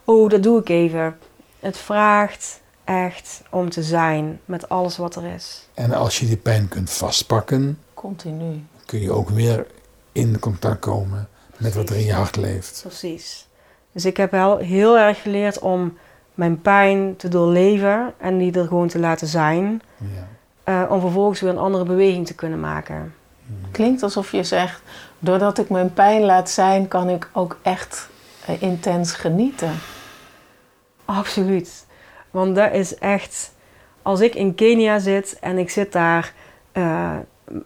oh, 0.04 0.28
dat 0.30 0.42
doe 0.42 0.60
ik 0.60 0.68
even. 0.68 1.18
Het 1.60 1.76
vraagt 1.78 2.60
echt 2.84 3.42
om 3.50 3.70
te 3.70 3.82
zijn 3.82 4.40
met 4.44 4.68
alles 4.68 4.96
wat 4.96 5.16
er 5.16 5.24
is. 5.34 5.68
En 5.74 5.92
als 5.92 6.18
je 6.18 6.26
die 6.26 6.36
pijn 6.36 6.68
kunt 6.68 6.90
vastpakken, 6.90 7.78
Continu. 7.94 8.64
kun 8.86 9.00
je 9.00 9.12
ook 9.12 9.28
weer 9.28 9.66
in 10.12 10.38
contact 10.38 10.80
komen 10.80 11.28
met 11.56 11.74
wat 11.74 11.90
er 11.90 11.96
in 11.96 12.04
je 12.04 12.12
hart 12.12 12.36
leeft. 12.36 12.80
Precies. 12.86 13.46
Dus 13.92 14.04
ik 14.04 14.16
heb 14.16 14.30
wel 14.30 14.56
heel 14.56 14.98
erg 14.98 15.22
geleerd 15.22 15.58
om 15.58 15.98
mijn 16.34 16.60
pijn 16.62 17.16
te 17.16 17.28
doorleven 17.28 18.14
en 18.18 18.38
die 18.38 18.52
er 18.52 18.66
gewoon 18.66 18.88
te 18.88 18.98
laten 18.98 19.26
zijn. 19.26 19.82
Ja. 19.96 20.28
eh, 20.84 20.90
om 20.90 21.00
vervolgens 21.00 21.40
weer 21.40 21.50
een 21.50 21.58
andere 21.58 21.84
beweging 21.84 22.26
te 22.26 22.34
kunnen 22.34 22.60
maken. 22.60 23.14
Klinkt 23.70 24.02
alsof 24.02 24.32
je 24.32 24.44
zegt, 24.44 24.82
doordat 25.18 25.58
ik 25.58 25.68
mijn 25.70 25.92
pijn 25.92 26.22
laat 26.22 26.50
zijn, 26.50 26.88
kan 26.88 27.08
ik 27.08 27.28
ook 27.32 27.58
echt 27.62 28.08
eh, 28.46 28.62
intens 28.62 29.12
genieten. 29.12 29.72
Absoluut. 31.04 31.86
Want 32.30 32.56
dat 32.56 32.72
is 32.72 32.94
echt, 32.98 33.52
als 34.02 34.20
ik 34.20 34.34
in 34.34 34.54
Kenia 34.54 34.98
zit 34.98 35.38
en 35.40 35.58
ik 35.58 35.70
zit 35.70 35.92
daar 35.92 36.32
eh, 36.72 37.16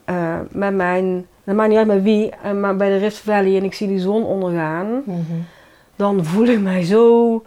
eh, 0.05 0.38
met 0.50 0.74
mijn, 0.74 1.26
het 1.44 1.57
maakt 1.57 1.68
niet 1.68 1.78
uit 1.78 1.86
met 1.86 2.03
wie, 2.03 2.32
maar 2.61 2.76
bij 2.76 2.88
de 2.88 2.96
Rift 2.96 3.16
Valley 3.18 3.57
en 3.57 3.64
ik 3.64 3.74
zie 3.74 3.88
die 3.88 3.98
zon 4.00 4.24
ondergaan, 4.24 5.03
Mhm. 5.05 5.20
dan 5.96 6.24
voel 6.24 6.46
ik 6.46 6.61
mij 6.61 6.82
zo 6.82 7.42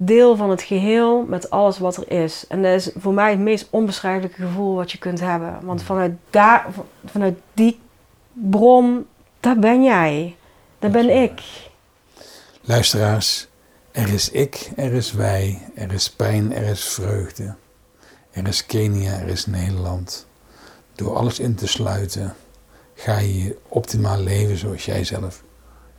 deel 0.00 0.36
van 0.36 0.50
het 0.50 0.62
geheel 0.62 1.22
met 1.22 1.50
alles 1.50 1.78
wat 1.78 1.96
er 1.96 2.22
is. 2.22 2.44
En 2.48 2.62
dat 2.62 2.72
is 2.72 2.90
voor 2.96 3.12
mij 3.12 3.30
het 3.30 3.38
meest 3.38 3.66
onbeschrijfelijke 3.70 4.42
gevoel 4.42 4.74
wat 4.74 4.92
je 4.92 4.98
kunt 4.98 5.20
hebben. 5.20 5.58
Want 5.62 5.82
vanuit, 5.82 6.12
daar, 6.30 6.66
vanuit 7.04 7.38
die 7.52 7.80
bron, 8.32 9.06
daar 9.40 9.58
ben 9.58 9.82
jij. 9.82 10.36
Daar 10.78 10.90
ben 10.90 11.22
ik. 11.22 11.42
Luisteraars, 12.60 13.48
er 13.90 14.12
is 14.12 14.30
ik, 14.30 14.70
er 14.76 14.92
is 14.92 15.12
wij, 15.12 15.58
er 15.74 15.92
is 15.92 16.10
pijn, 16.10 16.52
er 16.52 16.66
is 16.66 16.84
vreugde. 16.84 17.54
Er 18.30 18.46
is 18.46 18.66
Kenia, 18.66 19.18
er 19.18 19.28
is 19.28 19.46
Nederland. 19.46 20.26
Door 20.94 21.16
alles 21.16 21.38
in 21.38 21.54
te 21.54 21.66
sluiten 21.66 22.34
ga 22.94 23.18
je 23.18 23.42
je 23.44 23.58
optimaal 23.68 24.18
leven 24.18 24.56
zoals 24.56 24.84
jij 24.84 25.04
zelf 25.04 25.42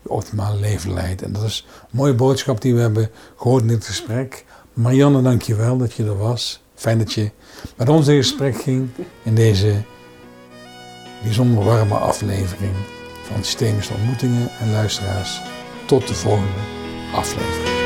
je 0.02 0.10
optimale 0.10 0.60
leven 0.60 0.94
leidt. 0.94 1.22
En 1.22 1.32
dat 1.32 1.44
is 1.44 1.68
een 1.82 1.88
mooie 1.98 2.14
boodschap 2.14 2.62
die 2.62 2.76
we 2.76 2.82
hebben 2.82 3.10
gehoord 3.38 3.62
in 3.62 3.68
dit 3.68 3.86
gesprek. 3.86 4.46
Marianne, 4.74 5.22
dank 5.22 5.42
je 5.42 5.56
wel 5.56 5.78
dat 5.78 5.94
je 5.94 6.04
er 6.04 6.18
was. 6.18 6.62
Fijn 6.76 6.98
dat 6.98 7.14
je 7.14 7.32
met 7.76 7.90
ons 7.90 8.08
in 8.08 8.16
gesprek 8.16 8.62
ging 8.62 8.90
in 9.24 9.36
deze 9.36 9.82
bijzonder 11.24 11.64
warme 11.64 11.96
aflevering 11.96 12.74
van 13.24 13.44
Systemische 13.44 13.94
Ontmoetingen 13.94 14.50
en 14.60 14.72
luisteraars. 14.72 15.42
Tot 15.86 16.08
de 16.08 16.14
volgende 16.14 16.62
aflevering. 17.14 17.79